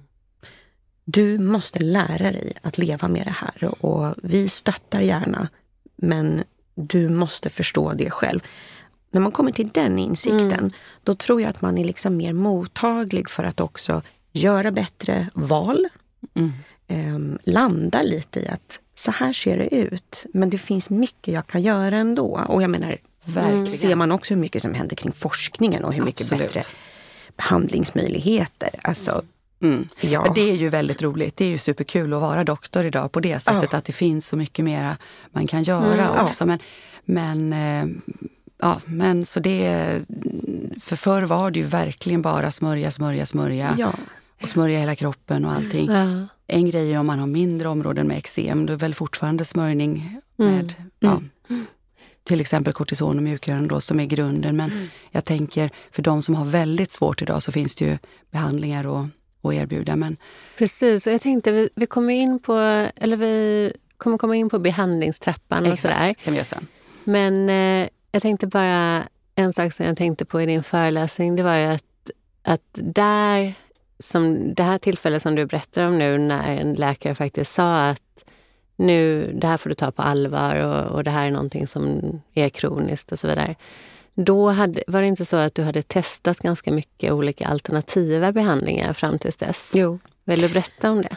du 1.04 1.38
måste 1.38 1.83
lära 1.83 2.33
dig 2.33 2.52
att 2.62 2.78
leva 2.78 3.09
med 3.09 3.26
det 3.26 3.37
här 3.37 3.85
och 3.85 4.14
vi 4.23 4.49
stöttar 4.49 5.00
gärna, 5.00 5.49
men 5.97 6.45
du 6.75 7.09
måste 7.09 7.50
förstå 7.50 7.92
det 7.92 8.11
själv. 8.11 8.40
När 9.11 9.21
man 9.21 9.33
kommer 9.33 9.52
till 9.52 9.69
den 9.69 9.99
insikten, 9.99 10.52
mm. 10.52 10.73
då 11.02 11.14
tror 11.14 11.40
jag 11.40 11.50
att 11.50 11.62
man 11.62 11.78
är 11.78 11.85
liksom 11.85 12.16
mer 12.16 12.33
mottaglig 12.33 13.31
för 13.31 13.45
att 13.45 13.61
också 13.61 14.02
göra 14.33 14.71
bättre 14.71 15.28
val. 15.35 15.88
Mm. 16.35 16.52
Eh, 16.87 17.38
landa 17.52 18.02
lite 18.02 18.40
i 18.40 18.49
att 18.49 18.78
så 18.95 19.11
här 19.11 19.33
ser 19.33 19.59
det 19.59 19.75
ut, 19.75 20.26
men 20.35 20.50
det 20.50 20.59
finns 20.59 20.90
mycket 20.90 21.35
jag 21.35 21.47
kan 21.47 21.62
göra 21.62 21.97
ändå. 21.97 22.40
Och 22.49 22.62
jag 22.62 22.71
menar, 22.71 22.97
Verkligen. 23.25 23.67
ser 23.67 23.95
man 23.95 24.12
också 24.12 24.35
hur 24.35 24.41
mycket 24.41 24.62
som 24.62 24.75
händer 24.75 24.97
kring 24.97 25.12
forskningen 25.12 25.85
och 25.85 25.93
hur 25.95 26.05
mycket 26.05 26.21
Absolut. 26.33 26.55
bättre 26.55 26.62
behandlingsmöjligheter. 27.37 28.71
Alltså, 28.83 29.23
Mm. 29.62 29.88
Ja. 30.00 30.33
Det 30.35 30.50
är 30.50 30.55
ju 30.55 30.69
väldigt 30.69 31.02
roligt. 31.02 31.37
Det 31.37 31.45
är 31.45 31.49
ju 31.49 31.59
superkul 31.59 32.12
att 32.12 32.21
vara 32.21 32.45
doktor 32.45 32.85
idag 32.85 33.12
på 33.12 33.21
det 33.21 33.38
sättet 33.41 33.69
Ja. 33.73 33.79
att 33.79 33.85
det 33.85 33.93
finns 33.93 34.26
så 34.26 34.37
mycket 34.37 34.64
mera 34.64 34.97
man 35.33 35.47
kan 35.47 35.62
göra 35.62 36.09
Mm, 36.09 36.25
också. 36.25 36.47
Men, 36.47 36.59
men, 37.05 37.52
eh, 37.52 37.97
ja, 38.62 38.81
men 38.85 39.26
så 39.26 39.41
det... 39.41 39.88
För 40.81 40.97
förr 40.97 41.23
var 41.23 41.50
det 41.50 41.59
ju 41.61 41.67
verkligen 41.67 42.23
bara 42.23 42.50
smörja, 42.50 42.91
smörja, 42.91 43.26
smörja. 43.26 43.75
ja. 43.79 43.93
Och 44.43 44.49
smörja 44.49 44.79
hela 44.79 44.95
kroppen 44.95 45.45
och 45.45 45.52
allting. 45.52 45.91
Ja. 45.91 46.26
En 46.47 46.71
grej 46.71 46.93
är 46.93 46.99
om 46.99 47.07
man 47.07 47.19
har 47.19 47.26
mindre 47.26 47.69
områden 47.69 48.07
med 48.09 48.19
eksem, 48.19 48.67
då 48.67 48.73
är 48.73 48.76
väl 48.76 48.95
fortfarande 48.95 49.45
smörjning 49.45 50.19
Mm. 50.38 50.52
med 50.57 50.75
ja, 51.00 51.23
till 52.25 52.41
exempel 52.41 52.73
kortison 52.73 53.17
och 53.17 53.23
mjukgörande 53.23 53.69
då 53.69 53.81
som 53.81 54.00
är 54.00 54.05
grunden. 54.05 54.57
Men 54.57 54.91
jag 55.11 55.25
tänker 55.25 55.71
för 55.91 56.02
de 56.02 56.23
som 56.23 56.35
har 56.35 56.45
väldigt 56.45 56.91
svårt 56.91 57.23
idag 57.23 57.43
så 57.43 57.52
finns 57.52 57.75
det 57.75 57.85
ju 57.85 57.99
behandlingar 58.31 58.85
att, 58.85 59.09
att 59.43 59.55
erbjuda. 59.55 59.97
Men 59.97 60.17
Precis, 60.59 61.07
och 61.07 61.12
jag 61.12 61.21
tänkte 61.21 61.52
vi, 61.52 61.69
vi 61.75 61.87
kommer 61.87 62.14
in 62.14 62.38
på, 62.38 62.52
eller 62.97 63.17
vi 63.17 63.73
kommer 63.97 64.19
komma 64.19 64.37
in 64.37 64.49
på 64.49 64.59
behandlingstrappan 64.59 65.73
och 65.73 65.79
sådär. 65.79 66.14
kan 66.14 66.33
vi 66.33 66.38
göra 66.38 66.45
sen. 66.45 66.67
Men 67.05 67.49
eh, 67.49 67.88
jag 68.12 68.23
tänkte 68.23 68.47
bara, 68.47 69.02
en 69.35 69.52
sak 69.52 69.73
som 69.73 69.87
jag 69.87 69.97
tänkte 69.97 70.25
på 70.25 70.43
i 70.43 70.47
din 70.47 70.62
föreläsning, 70.62 71.37
det 71.37 71.43
var 71.43 71.57
ju 71.57 71.64
att, 71.64 72.11
att 72.43 72.69
där, 72.73 73.55
som 73.99 74.55
det 74.55 74.62
här 74.62 74.79
tillfället 74.79 75.23
som 75.23 75.35
du 75.35 75.47
berättar 75.47 75.83
om 75.87 75.99
nu, 75.99 76.19
när 76.19 76.57
en 76.57 76.75
läkare 76.75 77.14
faktiskt 77.14 77.52
sa 77.52 77.88
att 77.88 78.25
nu, 78.76 79.33
det 79.35 79.47
här 79.47 79.57
får 79.57 79.69
du 79.69 79.75
ta 79.75 79.91
på 79.91 80.02
allvar 80.02 80.57
och, 80.57 80.97
och 80.97 81.05
det 81.05 81.11
här 81.11 81.26
är 81.26 81.31
någonting 81.31 81.67
som 81.67 82.00
är 82.35 82.49
kroniskt 82.49 83.12
och 83.12 83.19
så 83.19 83.26
vidare. 83.26 83.55
Då 84.14 84.50
hade, 84.50 84.83
var 84.87 85.00
det 85.00 85.07
inte 85.07 85.25
så 85.25 85.37
att 85.37 85.55
du 85.55 85.62
hade 85.62 85.83
testat 85.83 86.38
ganska 86.38 86.73
mycket 86.73 87.12
olika 87.12 87.47
alternativa 87.47 88.33
behandlingar 88.33 88.93
fram 88.93 89.19
tills 89.19 89.37
dess? 89.37 89.71
Jo. 89.75 89.99
Vill 90.25 90.41
du 90.41 90.49
berätta 90.49 90.91
om 90.91 91.02
det? 91.02 91.17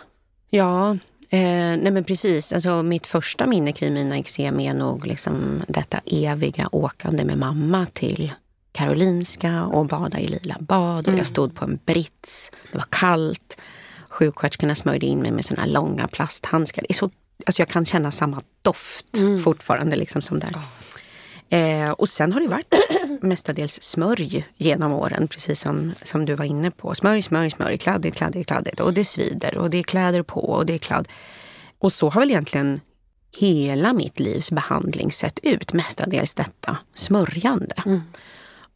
Ja, 0.50 0.92
eh, 1.30 1.78
nej 1.82 1.92
men 1.92 2.04
precis. 2.04 2.54
Alltså, 2.54 2.84
mitt 2.84 3.08
första 3.08 3.46
minne 3.46 3.72
kring 3.72 3.94
mina 3.94 4.18
eksem 4.18 4.60
är 4.60 4.74
nog 4.74 5.06
liksom 5.06 5.64
detta 5.68 6.02
eviga 6.06 6.70
åkande 6.72 7.26
med 7.26 7.38
mamma 7.38 7.88
till 7.94 8.34
Karolinska 8.72 9.64
och 9.64 9.86
bada 9.86 10.20
i 10.20 10.28
lila 10.28 10.58
bad. 10.60 11.08
Och 11.08 11.14
jag 11.18 11.28
stod 11.28 11.56
på 11.56 11.66
en 11.66 11.80
brits, 11.86 12.52
det 12.72 12.78
var 12.78 12.86
kallt. 12.90 13.58
Sjuksköterskorna 14.10 14.76
smörjde 14.76 15.06
in 15.06 15.20
mig 15.20 15.32
med 15.32 15.46
såna 15.46 15.66
långa 15.66 16.08
plasthandskar. 16.08 16.82
Det 16.82 16.92
är 16.92 16.94
så, 16.94 17.10
alltså 17.46 17.62
jag 17.62 17.70
kan 17.70 17.86
känna 17.86 18.12
samma 18.12 18.42
doft 18.62 19.06
fortfarande 19.44 19.96
liksom 19.96 20.22
som 20.22 20.40
där. 20.40 20.52
Eh, 21.50 21.92
och 21.92 22.10
sen 22.10 22.34
har 22.34 22.42
det 22.42 22.48
varit 22.48 22.74
mestadels 23.22 23.84
smörj 23.84 24.46
genom 24.56 24.92
åren, 24.92 25.28
precis 25.28 25.60
som, 25.60 25.94
som 26.04 26.26
du 26.26 26.34
var 26.36 26.46
inne 26.46 26.72
på. 26.72 26.96
Smörj, 26.96 27.22
smörj, 27.22 27.50
smörj, 27.52 27.78
kladdigt, 27.78 28.18
kladdigt, 28.18 28.48
kladdigt. 28.48 28.80
Och 28.80 28.94
det 28.94 29.06
svider 29.06 29.58
och 29.58 29.70
det 29.70 29.78
är 29.78 29.84
kläder 29.84 30.22
på 30.24 30.40
och 30.50 30.66
det 30.66 30.74
är 30.74 30.78
kladd. 30.78 31.08
Och 31.80 31.94
så 31.94 32.10
har 32.10 32.22
väl 32.22 32.30
egentligen 32.32 32.80
hela 33.38 33.94
mitt 33.94 34.20
livs 34.20 34.52
behandling 34.52 35.12
sett 35.12 35.40
ut, 35.44 35.74
mestadels 35.74 36.34
detta 36.34 36.78
smörjande. 36.94 37.76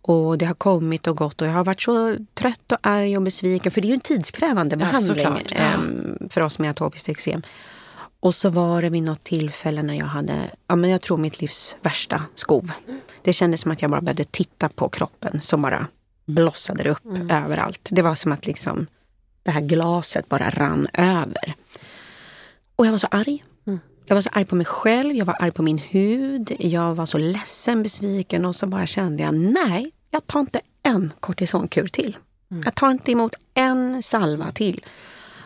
Och 0.01 0.37
det 0.37 0.45
har 0.45 0.53
kommit 0.53 1.07
och 1.07 1.17
gått 1.17 1.41
och 1.41 1.47
jag 1.47 1.53
har 1.53 1.63
varit 1.63 1.81
så 1.81 2.15
trött 2.33 2.71
och 2.71 2.77
arg 2.81 3.17
och 3.17 3.23
besviken. 3.23 3.71
För 3.71 3.81
det 3.81 3.85
är 3.85 3.89
ju 3.89 3.93
en 3.93 3.99
tidskrävande 3.99 4.75
Ja, 4.75 4.79
behandling 4.79 5.15
såklart. 5.17 5.51
ehm, 5.55 6.17
för 6.29 6.41
oss 6.41 6.59
med 6.59 6.69
atopiskt 6.69 7.09
eksem. 7.09 7.41
Och 8.19 8.35
så 8.35 8.49
var 8.49 8.81
det 8.81 8.89
vid 8.89 9.03
något 9.03 9.23
tillfälle 9.23 9.83
när 9.83 9.93
jag 9.93 10.05
hade, 10.05 10.35
ja 10.67 10.75
men 10.75 10.89
jag 10.89 11.01
tror 11.01 11.17
mitt 11.17 11.41
livs 11.41 11.75
värsta 11.81 12.21
skov. 12.35 12.71
Det 13.21 13.33
kändes 13.33 13.61
som 13.61 13.71
att 13.71 13.81
jag 13.81 13.91
bara 13.91 14.01
behövde 14.01 14.23
titta 14.23 14.69
på 14.69 14.89
kroppen 14.89 15.41
som 15.41 15.61
bara 15.61 15.87
blossade 16.25 16.89
upp 16.89 17.05
överallt. 17.29 17.87
Det 17.91 18.01
var 18.01 18.15
som 18.15 18.31
att 18.31 18.45
liksom 18.45 18.87
det 19.43 19.51
här 19.51 19.61
glaset 19.61 20.29
bara 20.29 20.49
rann 20.49 20.87
över. 20.93 21.53
Och 22.75 22.85
jag 22.85 22.91
var 22.91 22.99
så 22.99 23.07
arg. 23.11 23.43
Jag 24.05 24.15
var 24.15 24.21
så 24.21 24.29
arg 24.33 24.45
på 24.45 24.55
mig 24.55 24.65
själv, 24.65 25.15
jag 25.15 25.25
var 25.25 25.35
arg 25.39 25.51
på 25.51 25.63
min 25.63 25.77
hud, 25.77 26.55
jag 26.59 26.95
var 26.95 27.05
så 27.05 27.17
ledsen, 27.17 27.83
besviken 27.83 28.45
och 28.45 28.55
så 28.55 28.67
bara 28.67 28.85
kände 28.85 29.23
jag 29.23 29.33
nej, 29.35 29.91
jag 30.11 30.27
tar 30.27 30.39
inte 30.39 30.61
en 30.83 31.13
kortisonkur 31.19 31.87
till. 31.87 32.17
Jag 32.65 32.75
tar 32.75 32.91
inte 32.91 33.11
emot 33.11 33.35
en 33.53 34.03
salva 34.03 34.51
till. 34.51 34.85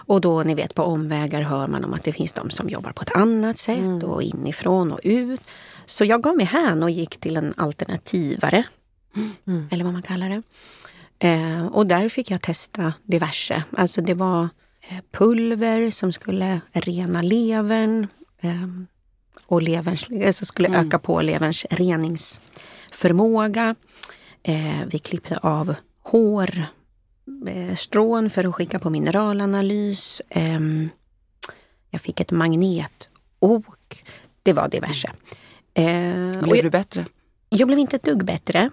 Och 0.05 0.21
då, 0.21 0.43
ni 0.43 0.55
vet, 0.55 0.75
på 0.75 0.83
omvägar 0.83 1.41
hör 1.41 1.67
man 1.67 1.85
om 1.85 1.93
att 1.93 2.03
det 2.03 2.11
finns 2.11 2.33
de 2.33 2.49
som 2.49 2.69
jobbar 2.69 2.91
på 2.91 3.01
ett 3.01 3.15
annat 3.15 3.57
sätt 3.57 4.03
och 4.03 4.23
inifrån 4.23 4.91
och 4.91 4.99
ut. 5.03 5.41
Så 5.85 6.05
jag 6.05 6.23
gav 6.23 6.35
mig 6.35 6.45
hän 6.45 6.83
och 6.83 6.89
gick 6.89 7.17
till 7.17 7.37
en 7.37 7.53
alternativare, 7.57 8.63
eller 9.71 9.83
vad 9.83 9.93
man 9.93 10.01
kallar 10.01 10.29
det. 10.29 10.41
Eh, 11.19 11.65
och 11.65 11.87
där 11.87 12.09
fick 12.09 12.31
jag 12.31 12.41
testa 12.41 12.93
diverse. 13.03 13.63
Alltså 13.77 14.01
det 14.01 14.13
var 14.13 14.49
eh, 14.89 14.97
pulver 15.11 15.89
som 15.89 16.13
skulle 16.13 16.61
rena 16.71 17.21
levern 17.21 18.07
eh, 18.41 18.67
och 19.45 19.61
leverns, 19.61 20.07
alltså 20.25 20.45
skulle 20.45 20.79
öka 20.79 20.99
på 20.99 21.21
leverns 21.21 21.65
reningsförmåga. 21.69 23.75
Eh, 24.43 24.81
vi 24.87 24.99
klippte 24.99 25.37
av 25.37 25.75
hår, 26.03 26.65
strån 27.75 28.29
för 28.29 28.43
att 28.43 28.55
skicka 28.55 28.79
på 28.79 28.89
mineralanalys. 28.89 30.21
Ehm, 30.29 30.89
jag 31.89 32.01
fick 32.01 32.19
ett 32.19 32.31
magnetok. 32.31 34.03
Det 34.43 34.53
var 34.53 34.69
diverse. 34.69 35.11
Eh, 35.73 36.37
och 36.37 36.43
Blev 36.43 36.55
jag, 36.55 36.65
du 36.65 36.69
bättre? 36.69 37.05
jag 37.49 37.67
blev 37.67 37.79
inte 37.79 37.95
ett 37.95 38.03
dugg 38.03 38.25
bättre. 38.25 38.69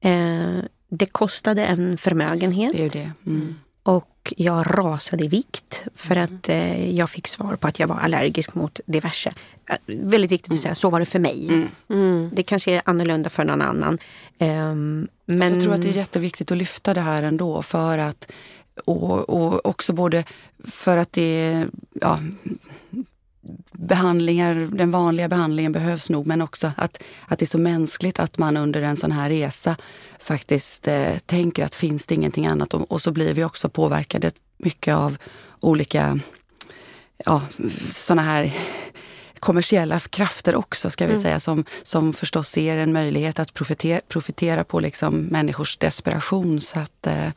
Eh, 0.00 0.58
det 0.88 1.06
kostade 1.06 1.64
en 1.66 1.98
förmögenhet 1.98 2.72
Det 2.72 2.78
är 2.78 2.82
ju 2.82 2.88
det. 2.88 3.12
Mm. 3.26 3.54
Och 3.82 4.32
jag 4.36 4.66
rasade 4.78 5.24
i 5.24 5.28
vikt 5.28 5.82
för 5.94 6.16
att 6.16 6.48
eh, 6.48 6.90
jag 6.96 7.10
fick 7.10 7.26
svar 7.26 7.56
på 7.56 7.66
att 7.66 7.78
jag 7.78 7.88
var 7.88 7.96
allergisk 7.96 8.54
mot 8.54 8.80
diverse. 8.86 9.32
Eh, 9.70 9.76
väldigt 9.86 10.32
viktigt 10.32 10.52
att 10.52 10.60
säga, 10.60 10.74
så 10.74 10.90
var 10.90 11.00
det 11.00 11.06
för 11.06 11.18
mig. 11.18 11.68
Mm. 11.88 12.30
Det 12.32 12.42
kanske 12.42 12.72
är 12.72 12.82
annorlunda 12.84 13.30
för 13.30 13.44
någon 13.44 13.62
annan. 13.62 13.98
Ehm, 14.38 15.08
men 15.26 15.48
Så 15.48 15.54
jag 15.54 15.62
tror 15.62 15.74
att 15.74 15.82
det 15.82 15.88
är 15.88 15.92
jätteviktigt 15.92 16.52
att 16.52 16.58
lyfta 16.58 16.94
det 16.94 17.00
här 17.00 17.22
ändå 17.22 17.62
för 17.62 17.98
att 17.98 18.32
och, 18.84 19.28
och 19.28 19.66
också 19.66 19.92
både 19.92 20.24
för 20.64 20.96
att 20.96 21.12
det 21.12 21.22
är 21.22 21.68
ja, 21.92 22.18
behandlingar, 23.72 24.54
den 24.54 24.90
vanliga 24.90 25.28
behandlingen 25.28 25.72
behövs 25.72 26.10
nog 26.10 26.26
men 26.26 26.42
också 26.42 26.72
att, 26.76 27.02
att 27.26 27.38
det 27.38 27.44
är 27.44 27.46
så 27.46 27.58
mänskligt 27.58 28.20
att 28.20 28.38
man 28.38 28.56
under 28.56 28.82
en 28.82 28.96
sån 28.96 29.12
här 29.12 29.28
resa 29.28 29.76
faktiskt 30.18 30.88
eh, 30.88 31.18
tänker 31.26 31.64
att 31.64 31.74
finns 31.74 32.06
det 32.06 32.14
ingenting 32.14 32.46
annat 32.46 32.74
och, 32.74 32.92
och 32.92 33.02
så 33.02 33.10
blir 33.12 33.34
vi 33.34 33.44
också 33.44 33.68
påverkade 33.68 34.30
mycket 34.58 34.94
av 34.94 35.18
olika 35.60 36.18
ja, 37.24 37.42
såna 37.90 38.22
här 38.22 38.52
kommersiella 39.38 40.00
krafter 40.00 40.54
också 40.54 40.90
ska 40.90 41.06
vi 41.06 41.16
säga 41.16 41.40
som, 41.40 41.64
som 41.82 42.12
förstås 42.12 42.48
ser 42.48 42.76
en 42.76 42.92
möjlighet 42.92 43.38
att 43.38 43.54
profitera, 43.54 44.00
profitera 44.08 44.64
på 44.64 44.80
liksom 44.80 45.14
människors 45.18 45.76
desperation. 45.76 46.60
Så 46.60 46.78
att, 46.78 47.06
eh, 47.06 47.28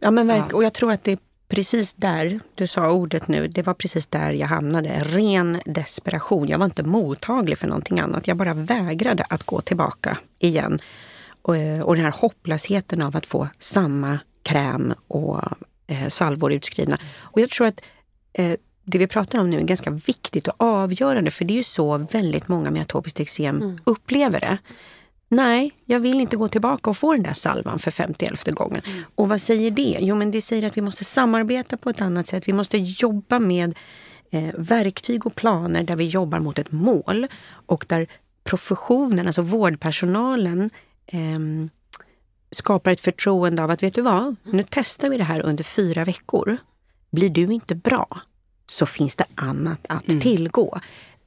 Ja, 0.00 0.10
men 0.10 0.30
verk- 0.30 0.44
Ja. 0.50 0.56
Och 0.56 0.64
jag 0.64 0.72
tror 0.74 0.92
att 0.92 1.04
det 1.04 1.18
precis 1.48 1.94
där, 1.94 2.40
du 2.54 2.66
sa 2.66 2.90
ordet 2.90 3.28
nu, 3.28 3.48
det 3.48 3.62
var 3.62 3.74
precis 3.74 4.06
där 4.06 4.32
jag 4.32 4.46
hamnade. 4.46 5.02
Ren 5.04 5.60
desperation. 5.64 6.48
Jag 6.48 6.58
var 6.58 6.64
inte 6.64 6.82
mottaglig 6.82 7.58
för 7.58 7.66
någonting 7.68 8.00
annat. 8.00 8.28
Jag 8.28 8.36
bara 8.36 8.54
vägrade 8.54 9.24
att 9.28 9.42
gå 9.42 9.60
tillbaka 9.60 10.18
igen. 10.38 10.78
Och, 11.42 11.56
eh, 11.56 11.80
och 11.80 11.96
den 11.96 12.04
här 12.04 12.14
hopplösheten 12.20 13.02
av 13.02 13.16
att 13.16 13.26
få 13.26 13.48
samma 13.58 14.18
kräm 14.42 14.94
och 15.08 15.40
eh, 15.86 16.08
salvor 16.08 16.52
utskrivna. 16.52 16.98
Och 17.16 17.40
jag 17.40 17.50
tror 17.50 17.66
att 17.66 17.80
eh, 18.32 18.54
det 18.84 18.98
vi 18.98 19.06
pratar 19.06 19.38
om 19.38 19.50
nu 19.50 19.58
är 19.58 19.62
ganska 19.62 19.90
viktigt 19.90 20.48
och 20.48 20.54
avgörande 20.58 21.30
för 21.30 21.44
det 21.44 21.52
är 21.54 21.56
ju 21.56 21.62
så 21.62 21.98
väldigt 21.98 22.48
många 22.48 22.70
med 22.70 22.82
atopiskt 22.82 23.20
eksem 23.20 23.80
upplever 23.84 24.40
det. 24.40 24.58
Nej, 25.28 25.72
jag 25.84 26.00
vill 26.00 26.20
inte 26.20 26.36
gå 26.36 26.48
tillbaka 26.48 26.90
och 26.90 26.96
få 26.96 27.12
den 27.12 27.22
där 27.22 27.32
salvan 27.32 27.78
för 27.78 27.90
51 27.90 28.50
gången. 28.50 28.82
Och 29.14 29.28
vad 29.28 29.40
säger 29.40 29.70
det? 29.70 29.98
Jo, 30.00 30.16
men 30.16 30.30
det 30.30 30.42
säger 30.42 30.66
att 30.66 30.76
vi 30.76 30.80
måste 30.80 31.04
samarbeta 31.04 31.76
på 31.76 31.90
ett 31.90 32.00
annat 32.00 32.26
sätt. 32.26 32.48
Vi 32.48 32.52
måste 32.52 32.78
jobba 32.78 33.38
med 33.38 33.74
eh, 34.30 34.48
verktyg 34.54 35.26
och 35.26 35.34
planer 35.34 35.82
där 35.82 35.96
vi 35.96 36.06
jobbar 36.06 36.40
mot 36.40 36.58
ett 36.58 36.72
mål 36.72 37.26
och 37.66 37.84
där 37.88 38.06
professionen, 38.44 39.26
alltså 39.26 39.42
vårdpersonalen, 39.42 40.70
ehm, 41.06 41.70
skapar 42.50 42.90
ett 42.90 43.00
förtroende 43.00 43.64
av 43.64 43.70
att 43.70 43.82
vet 43.82 43.94
du 43.94 44.02
vad, 44.02 44.36
nu 44.44 44.64
testar 44.70 45.10
vi 45.10 45.16
det 45.16 45.24
här 45.24 45.40
under 45.46 45.64
fyra 45.64 46.04
veckor. 46.04 46.56
Blir 47.10 47.30
du 47.30 47.42
inte 47.42 47.74
bra 47.74 48.20
så 48.66 48.86
finns 48.86 49.14
det 49.14 49.24
annat 49.34 49.86
att 49.88 50.04
tillgå. 50.20 50.80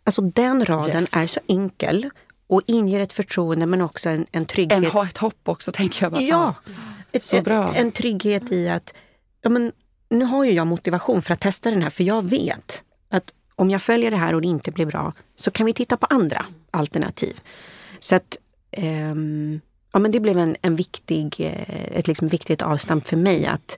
Alltså 0.03 0.21
den 0.21 0.65
raden 0.65 1.01
Yes. 1.01 1.15
är 1.15 1.27
så 1.27 1.39
enkel 1.47 2.09
och 2.51 2.61
inger 2.65 2.99
ett 2.99 3.13
förtroende 3.13 3.65
men 3.65 3.81
också 3.81 4.09
en, 4.09 4.25
en 4.31 4.45
trygghet. 4.45 4.77
en, 4.77 4.85
ha 4.85 5.05
ett 5.05 5.17
hopp 5.17 5.39
också 5.43 5.71
tänker 5.71 6.05
jag. 6.05 6.11
Bara, 6.11 6.21
Ja, 6.21 6.55
ett, 7.11 7.23
Så 7.23 7.41
bra. 7.41 7.67
En, 7.67 7.75
en 7.75 7.91
trygghet 7.91 8.51
i 8.51 8.69
att 8.69 8.93
ja, 9.41 9.49
men, 9.49 9.71
nu 10.09 10.25
har 10.25 10.45
ju 10.45 10.51
jag 10.51 10.67
motivation 10.67 11.21
för 11.21 11.33
att 11.33 11.39
testa 11.39 11.71
den 11.71 11.81
här 11.81 11.89
för 11.89 12.03
jag 12.03 12.25
vet 12.25 12.83
att 13.09 13.23
om 13.55 13.69
jag 13.69 13.81
följer 13.81 14.11
det 14.11 14.17
här 14.17 14.33
och 14.33 14.41
det 14.41 14.47
inte 14.47 14.71
blir 14.71 14.85
bra 14.85 15.13
så 15.35 15.51
kan 15.51 15.65
vi 15.65 15.73
titta 15.73 15.97
på 15.97 16.05
andra 16.05 16.45
alternativ. 16.71 17.39
Så 17.99 18.15
att 18.15 18.37
ehm, 18.71 19.61
ja, 19.93 19.99
men 19.99 20.11
det 20.11 20.19
blev 20.19 20.37
en, 20.37 20.55
en 20.61 20.75
viktig, 20.75 21.35
eh, 21.39 21.97
ett 21.97 22.07
liksom 22.07 22.27
viktigt 22.27 22.61
avstamp 22.61 23.07
för 23.07 23.17
mig 23.17 23.45
att 23.45 23.77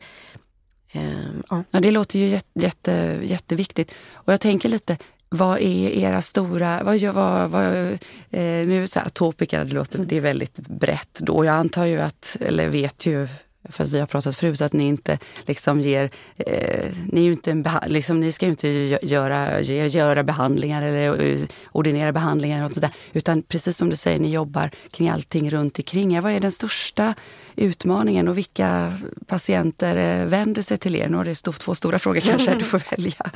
Ehm, 0.93 1.43
ja. 1.49 1.63
ja. 1.71 1.79
det 1.79 1.91
låter 1.91 2.19
ju 2.19 2.27
jätte, 2.27 2.59
jätte, 2.59 3.19
jätteviktigt. 3.23 3.91
Och 4.13 4.33
jag 4.33 4.41
tänker 4.41 4.69
lite, 4.69 4.97
vad 5.33 5.61
är 5.61 5.89
era 5.89 6.21
stora... 6.21 6.83
Vad, 6.83 7.01
vad, 7.01 7.49
vad, 7.49 7.65
eh, 7.65 7.97
nu 8.31 8.87
så 8.87 8.99
här, 8.99 9.07
atopiker, 9.07 9.65
det, 9.65 9.73
låter, 9.73 9.99
det 9.99 10.17
är 10.17 10.21
väldigt 10.21 10.59
brett 10.59 11.19
då. 11.19 11.45
Jag 11.45 11.55
antar 11.55 11.85
ju 11.85 12.01
att, 12.01 12.37
eller 12.39 12.67
vet 12.67 13.05
ju 13.05 13.27
för 13.69 13.83
att 13.83 13.89
vi 13.89 13.99
har 13.99 14.07
pratat 14.07 14.35
förut, 14.35 14.61
att 14.61 14.73
ni 14.73 14.83
inte 14.83 15.19
liksom 15.45 15.81
ger... 15.81 16.09
Eh, 16.37 16.91
ni, 17.05 17.25
inte 17.25 17.51
en 17.51 17.67
liksom, 17.87 18.19
ni 18.19 18.31
ska 18.31 18.45
ju 18.45 18.49
inte 18.49 18.69
göra, 19.01 19.61
göra 19.61 20.23
behandlingar 20.23 20.81
eller 20.81 21.25
eh, 21.25 21.39
ordinera 21.71 22.11
behandlingar 22.11 22.65
och 22.65 22.73
sådär. 22.73 22.91
Utan 23.13 23.41
precis 23.41 23.77
som 23.77 23.89
du 23.89 23.95
säger, 23.95 24.19
ni 24.19 24.31
jobbar 24.31 24.71
kring 24.91 25.09
allting 25.09 25.51
runt 25.51 25.77
omkring 25.79 26.15
er. 26.15 26.21
Vad 26.21 26.31
är 26.31 26.39
den 26.39 26.51
största 26.51 27.13
utmaningen 27.55 28.27
och 28.27 28.37
vilka 28.37 28.97
patienter 29.27 30.21
eh, 30.21 30.25
vänder 30.25 30.61
sig 30.61 30.77
till 30.77 30.95
er? 30.95 31.09
Nu 31.09 31.17
har 31.17 31.25
det 31.25 31.35
två 31.35 31.75
stora 31.75 31.99
frågor 31.99 32.19
kanske, 32.19 32.55
du 32.55 32.63
får 32.63 32.81
välja. 32.97 33.31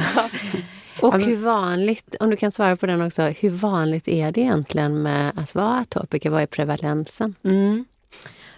Och 1.01 1.21
hur 1.21 1.37
vanligt, 1.37 2.15
om 2.19 2.29
du 2.29 2.35
kan 2.35 2.51
svara 2.51 2.75
på 2.75 2.85
den 2.85 3.01
också, 3.01 3.21
hur 3.21 3.49
vanligt 3.49 4.07
är 4.07 4.31
det 4.31 4.41
egentligen 4.41 5.01
med 5.01 5.31
att 5.35 5.55
vara 5.55 5.79
atopiker? 5.79 6.29
Vad 6.29 6.41
är 6.41 6.45
prevalensen? 6.45 7.35
Mm. 7.43 7.85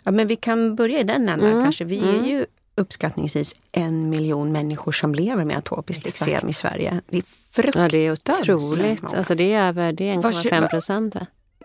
Ja, 0.04 0.12
men 0.12 0.28
vi 0.28 0.36
kan 0.36 0.76
börja 0.76 1.00
i 1.00 1.04
den 1.04 1.30
änden 1.30 1.52
mm. 1.52 1.64
kanske. 1.64 1.86
Vi 1.86 2.00
mm. 2.00 2.24
är 2.24 2.28
ju 2.28 2.46
uppskattningsvis 2.76 3.56
en 3.72 4.10
miljon 4.10 4.52
människor 4.52 4.92
som 4.92 5.16
lever 5.16 5.46
med 5.46 5.58
atopiskt 5.58 6.08
eksem 6.08 6.50
i 6.50 6.54
Sverige. 6.54 7.02
Det 7.10 7.18
är 7.18 7.24
fruktansvärt 7.52 7.94
Ja, 7.94 8.16
det 8.24 8.52
är 8.52 8.56
otroligt. 8.56 9.14
Alltså 9.14 9.36
det 9.36 9.54
är 9.54 9.68
över 9.68 9.94
1,5 9.94 10.70
procent. 10.70 11.16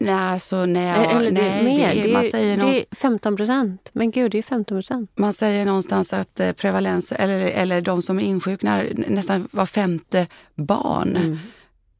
Nej, 0.01 0.15
alltså, 0.15 0.67
nej, 0.67 1.07
Eller 1.11 1.31
nej, 1.31 1.65
mer. 1.65 1.95
Det 1.95 2.11
är, 2.11 2.13
man 2.13 2.25
säger 2.25 2.57
det 2.57 2.81
är 2.81 2.95
15 2.95 3.37
procent. 3.37 3.91
Men 3.93 4.11
gud, 4.11 4.33
det 4.33 4.39
är 4.39 4.43
15 4.43 4.77
procent. 4.77 5.11
Man 5.15 5.33
säger 5.33 5.65
någonstans 5.65 6.13
att 6.13 6.41
eh, 6.41 6.53
prevalens, 6.53 7.13
eller, 7.13 7.41
eller 7.41 7.81
de 7.81 8.03
som 8.03 8.21
insjuknar, 8.21 8.93
nästan 8.97 9.49
var 9.51 9.67
femte 9.67 10.27
barn 10.55 11.17
mm. 11.17 11.39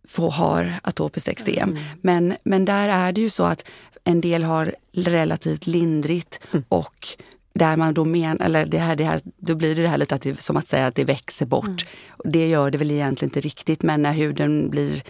får, 0.09 0.31
har 0.31 0.75
atopiskt 0.83 1.29
eksem. 1.29 1.71
Mm. 1.71 1.83
Men, 2.01 2.35
men 2.45 2.65
där 2.65 2.89
är 2.89 3.13
det 3.13 3.21
ju 3.21 3.31
så 3.31 3.45
att 3.45 3.65
en 4.05 4.21
del 4.21 4.45
har 4.45 4.75
relativt 4.93 5.67
lindrigt 5.67 6.41
mm. 6.53 6.65
och 6.69 7.09
där 7.55 7.77
man 7.77 7.95
då 7.95 8.05
men, 8.05 8.41
eller 8.41 8.67
det 8.67 8.79
här, 8.79 8.97
det 8.97 9.05
här, 9.05 9.21
då 9.25 9.55
blir 9.55 9.75
det 9.75 9.89
här 9.89 9.99
lite 9.99 10.15
att 10.15 10.23
det, 10.23 10.41
som 10.41 10.57
att 10.57 10.69
säga 10.69 10.87
att 10.87 10.95
det 10.95 11.05
växer 11.05 11.47
bort. 11.47 11.67
Mm. 11.67 12.33
Det 12.33 12.49
gör 12.49 12.71
det 12.71 12.79
väl 12.79 12.91
egentligen 12.91 13.29
inte 13.29 13.41
riktigt 13.41 13.83
men 13.83 14.03
när 14.03 14.13
huden 14.13 14.71
blir 14.71 15.03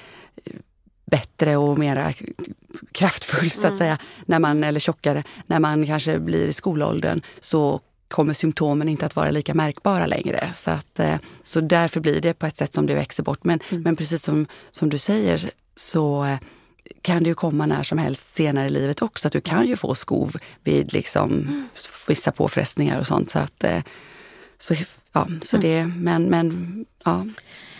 eh, 0.45 0.53
bättre 1.17 1.57
och 1.57 1.79
mera 1.79 2.13
kraftfull 2.93 3.51
så 3.51 3.61
att 3.61 3.65
mm. 3.65 3.79
säga, 3.79 3.99
när 4.27 4.39
man, 4.39 4.65
eller 4.65 4.81
tjockare, 4.81 5.23
när 5.47 5.61
man 5.61 5.87
kanske 5.87 6.19
blir 6.19 6.47
i 6.47 6.53
skolåldern 6.53 7.23
så 7.41 7.81
kommer 8.09 8.35
symptomen 8.35 8.89
inte 8.89 9.07
att 9.07 9.17
vara 9.17 9.31
lika 9.31 9.55
märkbara 9.55 10.07
längre. 10.07 10.51
Så, 10.55 10.71
att, 10.71 11.01
eh, 11.01 11.17
så 11.43 11.61
därför 11.61 12.01
blir 12.01 12.21
det 12.21 12.35
på 12.35 12.47
ett 12.47 12.57
sätt 12.57 12.75
som 12.75 12.87
det 12.87 12.95
växer 12.95 13.23
bort. 13.23 13.45
Men, 13.45 13.61
mm. 13.71 13.83
men 13.83 13.97
precis 13.97 14.23
som, 14.23 14.47
som 14.71 14.91
du 14.91 14.99
säger 14.99 15.51
så 15.77 16.25
eh, 16.25 16.39
kan 17.03 17.23
det 17.23 17.29
ju 17.29 17.35
komma 17.35 17.67
när 17.67 17.83
som 17.83 17.99
helst 17.99 18.35
senare 18.35 18.67
i 18.67 18.71
livet 18.71 19.03
också. 19.03 19.29
Att 19.29 19.33
du 19.33 19.41
kan 19.41 19.67
ju 19.67 19.77
få 19.77 19.95
skov 19.95 20.37
vid 20.65 20.93
liksom 20.93 21.31
mm. 21.31 21.69
vissa 22.09 22.33
påfrestningar 22.33 23.01
och 23.01 23.07
sånt. 23.07 23.31
Så 23.31 23.39
att, 23.39 23.65
eh, 23.65 23.83
så, 24.59 24.75
ja, 25.13 25.29
så 25.43 25.57
mm. 25.57 25.63
det, 25.69 25.87
men, 25.97 26.25
men 26.25 26.85
ja. 27.05 27.27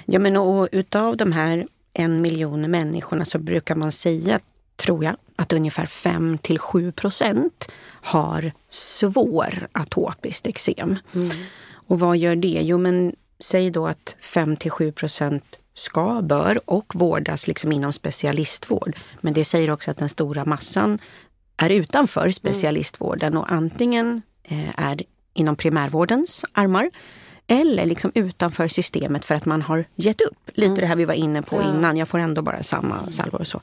Ja 0.07 0.19
men 0.19 0.37
och 0.37 0.69
utav 0.73 1.17
de 1.17 1.33
här 1.33 1.67
en 1.95 2.23
miljon 2.23 2.71
människorna 2.71 3.25
så 3.25 3.39
brukar 3.39 3.75
man 3.75 3.93
säga, 3.93 4.41
tror 4.77 5.05
jag, 5.05 5.17
att 5.37 5.53
ungefär 5.53 5.87
5 5.87 6.39
till 6.39 6.59
7 6.59 6.93
procent 6.93 7.69
har 7.87 8.53
svår 8.71 9.69
atopiskt 9.73 10.47
eksem. 10.47 10.97
Mm. 11.15 11.31
Och 11.73 12.01
vad 12.01 12.17
gör 12.17 12.37
det? 12.37 12.61
Jo 12.63 12.79
men 12.79 13.17
säg 13.39 13.71
då 13.71 13.87
att 13.87 14.17
5 14.21 14.57
till 14.57 14.71
7 14.71 14.93
procent 14.93 15.45
ska, 15.75 16.21
bör 16.23 16.61
och 16.65 16.93
vårdas 16.95 17.47
liksom 17.47 17.73
inom 17.73 17.93
specialistvård. 17.93 18.97
Men 19.21 19.35
det 19.35 19.45
säger 19.45 19.71
också 19.71 19.91
att 19.91 19.97
den 19.97 20.09
stora 20.09 20.45
massan 20.45 20.99
är 21.57 21.71
utanför 21.71 22.21
mm. 22.21 22.33
specialistvården 22.33 23.37
och 23.37 23.53
antingen 23.53 24.23
eh, 24.43 24.81
är 24.81 25.03
inom 25.35 25.57
primärvårdens 25.57 26.45
armar 26.53 26.91
eller 27.47 27.87
liksom 27.87 28.13
utanför 28.15 28.69
systemet 28.69 29.25
för 29.25 29.35
att 29.35 29.45
man 29.45 29.63
har 29.63 29.85
gett 29.95 30.21
upp. 30.21 30.51
Lite 30.55 30.67
mm. 30.67 30.81
det 30.81 30.87
här 30.87 30.97
vi 30.97 31.05
var 31.05 31.15
inne 31.15 31.43
på 31.43 31.57
ja. 31.57 31.71
innan, 31.71 31.97
jag 31.97 32.09
får 32.09 32.19
ändå 32.19 32.43
bara 32.43 32.63
samma 32.63 33.13
salvor 33.13 33.41
och 33.41 33.47
så. 33.47 33.61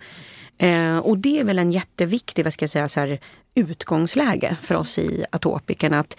Eh, 0.57 0.97
och 0.97 1.17
det 1.17 1.39
är 1.39 1.43
väl 1.43 1.59
en 1.59 1.71
jätteviktig 1.71 2.43
vad 2.43 2.53
ska 2.53 2.63
jag 2.63 2.69
säga, 2.69 2.89
så 2.89 2.99
här, 2.99 3.19
utgångsläge 3.55 4.57
för 4.61 4.75
oss 4.75 4.97
i 4.97 5.25
atopikerna. 5.31 5.99
Att, 5.99 6.17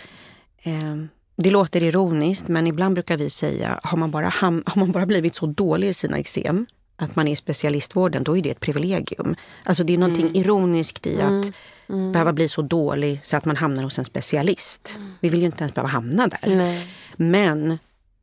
eh, 0.63 0.97
det 1.37 1.51
låter 1.51 1.83
ironiskt 1.83 2.49
men 2.49 2.67
ibland 2.67 2.95
brukar 2.95 3.17
vi 3.17 3.31
säga, 3.31 3.81
har 3.83 3.99
man 3.99 4.11
bara, 4.11 4.29
ham- 4.29 4.63
har 4.67 4.81
man 4.81 4.93
bara 4.93 5.07
blivit 5.07 5.35
så 5.35 5.47
dålig 5.47 5.89
i 5.89 5.95
sina 5.95 6.19
eksem 6.19 6.67
att 7.03 7.17
man 7.17 7.29
är 7.29 7.33
i 7.33 7.37
specialistvården, 7.37 8.25
då 8.25 8.37
är 8.37 8.43
det 8.43 8.51
ett 8.51 8.61
privilegium. 8.61 9.37
Alltså 9.65 9.85
det 9.85 9.93
är 9.93 9.99
någonting 9.99 10.27
mm. 10.27 10.37
ironiskt 10.37 11.07
i 11.07 11.21
mm. 11.21 11.41
att 11.41 11.53
mm. 11.89 12.13
behöva 12.13 12.33
bli 12.33 12.49
så 12.49 12.63
dålig 12.63 13.21
så 13.23 13.37
att 13.37 13.45
man 13.45 13.57
hamnar 13.57 13.83
hos 13.83 13.99
en 13.99 14.05
specialist. 14.05 14.95
Mm. 14.97 15.15
Vi 15.21 15.29
vill 15.29 15.41
ju 15.41 15.47
inte 15.47 15.65
ens 15.65 15.75
behöva 15.75 15.89
hamna 15.89 16.27
där. 16.27 16.57
Nej. 16.57 16.89
Men 17.17 17.79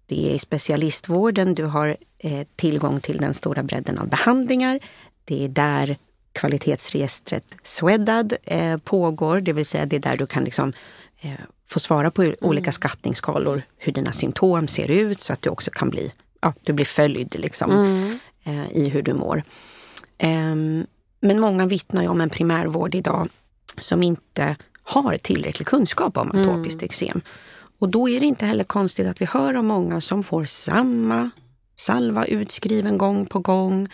det 0.05 0.31
är 0.31 0.35
i 0.35 0.39
specialistvården 0.39 1.55
du 1.55 1.65
har 1.65 1.97
eh, 2.19 2.47
tillgång 2.55 2.99
till 2.99 3.17
den 3.17 3.33
stora 3.33 3.63
bredden 3.63 3.97
av 3.97 4.07
behandlingar. 4.07 4.79
Det 5.25 5.45
är 5.45 5.49
där 5.49 5.97
kvalitetsregistret 6.31 7.43
Swedad 7.63 8.33
eh, 8.43 8.77
pågår, 8.77 9.41
det 9.41 9.53
vill 9.53 9.65
säga 9.65 9.85
det 9.85 9.95
är 9.95 9.99
där 9.99 10.17
du 10.17 10.27
kan 10.27 10.43
liksom, 10.43 10.73
eh, 11.21 11.31
få 11.67 11.79
svara 11.79 12.11
på 12.11 12.33
olika 12.41 12.65
mm. 12.65 12.73
skattningsskalor 12.73 13.61
hur 13.77 13.93
dina 13.93 14.11
symptom 14.11 14.67
ser 14.67 14.91
ut 14.91 15.21
så 15.21 15.33
att 15.33 15.41
du 15.41 15.49
också 15.49 15.71
kan 15.71 15.89
bli, 15.89 16.13
ja, 16.41 16.53
du 16.61 16.73
blir 16.73 16.85
följd 16.85 17.35
liksom, 17.39 17.71
mm. 17.71 18.19
Eh, 18.49 18.77
i 18.77 18.89
hur 18.89 19.01
du 19.01 19.13
mår. 19.13 19.43
Eh, 20.17 20.55
men 21.21 21.39
många 21.39 21.65
vittnar 21.65 22.01
ju 22.01 22.07
om 22.07 22.21
en 22.21 22.29
primärvård 22.29 22.95
idag 22.95 23.27
som 23.77 24.03
inte 24.03 24.55
har 24.83 25.17
tillräcklig 25.17 25.67
kunskap 25.67 26.17
om 26.17 26.31
mm. 26.31 26.41
atopiskt 26.41 26.81
mm. 26.81 26.85
eksem. 26.85 27.21
Och 27.79 27.89
då 27.89 28.09
är 28.09 28.19
det 28.19 28.25
inte 28.25 28.45
heller 28.45 28.63
konstigt 28.63 29.07
att 29.07 29.21
vi 29.21 29.25
hör 29.25 29.57
om 29.57 29.67
många 29.67 30.01
som 30.01 30.23
får 30.23 30.45
samma 30.45 31.29
salva 31.75 32.25
utskriven 32.25 32.97
gång 32.97 33.25
på 33.25 33.39
gång. 33.39 33.87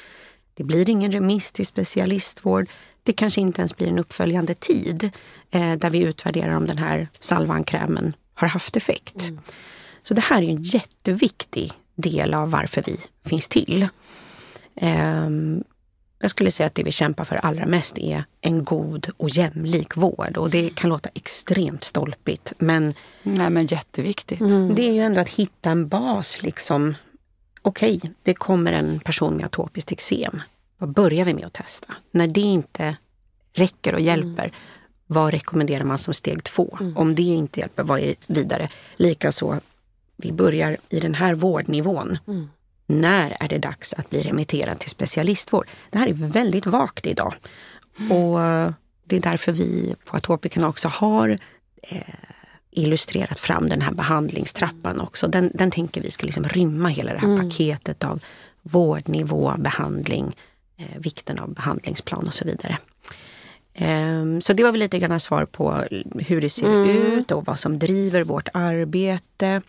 Det 0.54 0.64
blir 0.64 0.90
ingen 0.90 1.12
remiss 1.12 1.52
till 1.52 1.66
specialistvård 1.66 2.70
det 3.06 3.14
kanske 3.14 3.42
inte 3.42 3.62
ens 3.62 3.78
blir 3.78 3.88
en 3.88 4.00
uppföljande 4.00 4.54
tid 4.54 5.12
eh, 5.52 5.74
där 5.74 5.90
vi 5.90 6.04
utvärderar 6.04 6.58
om 6.58 6.68
den 6.68 6.78
här 6.78 7.08
salvan, 7.20 7.64
krämen, 7.64 8.14
har 8.34 8.48
haft 8.48 8.76
effekt. 8.76 9.22
Mm. 9.22 9.40
Så 10.04 10.14
det 10.14 10.22
här 10.22 10.42
är 10.42 10.50
en 10.50 10.62
jätteviktig 10.62 11.72
del 11.96 12.34
av 12.34 12.52
varför 12.52 12.84
vi 12.86 12.98
finns 13.26 13.48
till. 13.48 13.88
Eh, 14.76 15.30
jag 16.20 16.32
skulle 16.32 16.52
säga 16.52 16.68
att 16.68 16.76
det 16.76 16.84
vi 16.84 16.92
kämpar 16.92 17.24
för 17.24 17.36
allra 17.36 17.66
mest 17.66 17.98
är 17.98 18.24
en 18.42 18.64
god 18.64 19.10
och 19.18 19.30
jämlik 19.30 19.98
vård. 19.98 20.38
Och 20.38 20.50
det 20.50 20.76
kan 20.76 20.90
låta 20.90 21.10
extremt 21.14 21.84
stolpigt 21.84 22.54
men... 22.58 22.94
Nej 23.24 23.50
men 23.50 23.66
jätteviktigt. 23.66 24.42
Mm. 24.42 24.76
Det 24.76 24.82
är 24.82 24.94
ju 24.94 25.00
ändå 25.00 25.22
att 25.22 25.30
hitta 25.30 25.72
en 25.72 25.88
bas 25.88 26.42
liksom. 26.42 26.96
Okej, 27.62 27.98
okay, 27.98 28.12
det 28.24 28.34
kommer 28.34 28.74
en 28.74 29.00
person 29.00 29.36
med 29.36 29.46
atopiskt 29.46 29.92
eksem. 29.92 30.42
Vad 30.78 30.90
börjar 30.90 31.26
vi 31.26 31.34
med 31.34 31.46
att 31.46 31.54
testa? 31.54 31.94
När 32.12 32.28
det 32.28 32.42
inte 32.42 32.96
räcker 33.54 33.94
och 33.94 34.02
hjälper, 34.02 34.44
mm. 34.44 34.56
vad 35.08 35.32
rekommenderar 35.32 35.84
man 35.84 35.98
som 35.98 36.14
steg 36.14 36.44
två? 36.44 36.78
Mm. 36.80 36.98
Om 36.98 37.16
det 37.16 37.22
inte 37.22 37.60
hjälper, 37.60 37.84
vad 37.84 38.00
är 38.00 38.16
vidare? 38.28 38.70
Likaså, 38.96 39.60
vi 40.16 40.32
börjar 40.32 40.78
i 40.90 41.00
den 41.00 41.16
här 41.16 41.34
vårdnivån. 41.34 42.18
När 42.86 43.38
är 43.40 43.48
det 43.48 43.58
dags 43.58 43.94
att 43.94 44.10
bli 44.10 44.22
remitterad 44.22 44.80
till 44.80 44.90
specialistvård? 44.90 45.68
Det 45.90 45.98
här 45.98 46.08
är 46.08 46.14
väldigt 46.14 46.66
vagt 46.66 47.08
idag. 47.08 47.34
Mm. 48.00 48.12
Och 48.12 48.40
det 49.06 49.16
är 49.16 49.22
därför 49.22 49.52
vi 49.52 49.96
på 50.06 50.18
Atopikerna 50.18 50.68
också 50.68 50.88
har 50.88 51.40
eh, 51.82 52.02
illustrerat 52.72 53.40
fram 53.40 53.70
den 53.70 53.82
här 53.82 53.94
behandlingstrappan 53.94 55.02
också. 55.02 55.28
Den, 55.28 55.52
den 55.54 55.72
tänker 55.72 56.02
vi 56.02 56.12
ska 56.12 56.26
liksom 56.26 56.44
rymma 56.44 56.90
hela 56.90 57.14
det 57.14 57.20
här 57.20 57.28
mm. 57.28 57.50
paketet 57.50 58.04
av 58.04 58.24
vårdnivå, 58.62 59.54
behandling, 59.58 60.36
eh, 60.78 61.00
vikten 61.00 61.40
av 61.40 61.54
behandlingsplan 61.54 62.28
och 62.28 62.34
så 62.34 62.46
vidare. 62.46 62.78
Um, 63.80 64.42
så 64.42 64.54
det 64.54 64.64
var 64.64 64.72
väl 64.72 64.80
lite 64.80 65.00
grann 65.00 65.20
svar 65.20 65.46
på 65.46 65.84
hur 66.16 66.42
det 66.42 66.50
ser 66.50 66.84
mm. 66.84 66.90
ut 66.90 67.32
och 67.32 67.46
vad 67.46 67.60
som 67.60 67.80
driver 67.80 68.24
vårt 68.24 68.50
arbete. 68.54 69.62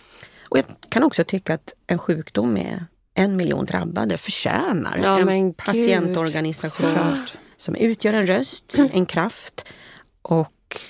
Och 0.48 0.58
jag 0.58 0.64
kan 0.88 1.02
också 1.02 1.24
tycka 1.24 1.54
att 1.54 1.72
en 1.86 1.98
sjukdom 1.98 2.52
med 2.52 2.84
en 3.16 3.36
miljon 3.36 3.66
drabbade 3.66 4.18
förtjänar 4.18 5.00
ja, 5.02 5.30
en 5.30 5.54
patientorganisation 5.54 6.86
Gud. 6.94 7.32
som 7.56 7.74
utgör 7.74 8.12
en 8.12 8.26
röst, 8.26 8.78
en 8.92 9.06
kraft. 9.06 9.64
Och 10.22 10.80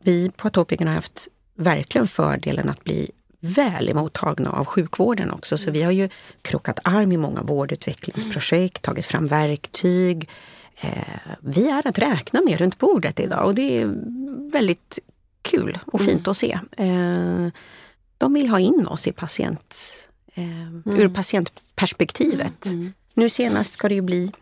vi 0.00 0.30
på 0.30 0.48
Atopikerna 0.48 0.90
har 0.90 0.96
haft 0.96 1.28
verkligen 1.54 2.06
fördelen 2.06 2.68
att 2.68 2.84
bli 2.84 3.10
väl 3.40 3.88
emottagna 3.88 4.50
av 4.50 4.64
sjukvården 4.64 5.30
också. 5.30 5.58
Så 5.58 5.70
vi 5.70 5.82
har 5.82 5.92
ju 5.92 6.08
krokat 6.42 6.80
arm 6.84 7.12
i 7.12 7.16
många 7.16 7.42
vårdutvecklingsprojekt, 7.42 8.82
tagit 8.82 9.06
fram 9.06 9.26
verktyg. 9.26 10.28
Eh, 10.80 10.90
vi 11.40 11.68
är 11.68 11.86
att 11.86 11.98
räkna 11.98 12.40
med 12.40 12.60
runt 12.60 12.78
bordet 12.78 13.20
idag 13.20 13.46
och 13.46 13.54
det 13.54 13.80
är 13.80 13.94
väldigt 14.52 14.98
kul 15.42 15.78
och 15.86 16.00
fint 16.00 16.26
mm. 16.26 16.30
att 16.30 16.36
se. 16.36 16.58
Eh, 16.76 17.48
de 18.18 18.34
vill 18.34 18.48
ha 18.48 18.60
in 18.60 18.86
oss 18.86 19.06
i 19.06 19.12
patient, 19.12 19.76
mm. 20.42 20.82
ur 21.00 21.08
patientperspektivet. 21.08 22.66
Mm. 22.66 22.92
Nu 23.14 23.28
senast 23.28 23.72
ska 23.72 23.88
det 23.88 23.94
ju 23.94 24.02
bli 24.02 24.32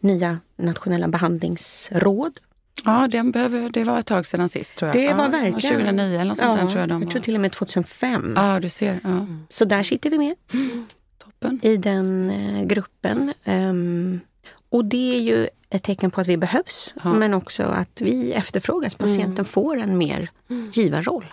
nya 0.00 0.38
nationella 0.56 1.08
behandlingsråd. 1.08 2.40
Ja, 2.84 3.08
den 3.08 3.30
behöver, 3.30 3.70
det 3.70 3.84
var 3.84 3.98
ett 3.98 4.06
tag 4.06 4.26
sedan 4.26 4.48
sist 4.48 4.78
tror 4.78 4.88
jag. 4.88 4.96
Det 4.96 5.14
var 5.14 5.28
verkligen. 5.28 5.76
2009 5.76 6.14
eller 6.14 6.24
något 6.24 6.38
sånt 6.38 6.58
ja, 6.58 6.64
där, 6.64 6.70
tror 6.70 6.80
jag. 6.80 6.88
De 6.88 7.02
jag 7.02 7.10
tror 7.10 7.22
till 7.22 7.34
och 7.34 7.40
med 7.40 7.52
2005. 7.52 8.32
Ja, 8.36 8.60
du 8.60 8.68
ser. 8.68 9.00
Ja. 9.04 9.26
Så 9.48 9.64
där 9.64 9.82
sitter 9.82 10.10
vi 10.10 10.18
med. 10.18 10.34
Toppen. 11.18 11.60
I 11.62 11.76
den 11.76 12.30
eh, 12.30 12.64
gruppen. 12.64 13.32
Um, 13.44 14.20
och 14.68 14.84
det 14.84 15.16
är 15.16 15.20
ju 15.20 15.48
ett 15.70 15.82
tecken 15.82 16.10
på 16.10 16.20
att 16.20 16.26
vi 16.26 16.36
behövs, 16.36 16.94
ja. 17.04 17.12
men 17.12 17.34
också 17.34 17.62
att 17.62 18.00
vi 18.00 18.32
efterfrågas. 18.32 18.94
Patienten 18.94 19.32
mm. 19.32 19.44
får 19.44 19.76
en 19.76 19.98
mer 19.98 20.30
givarroll. 20.72 21.24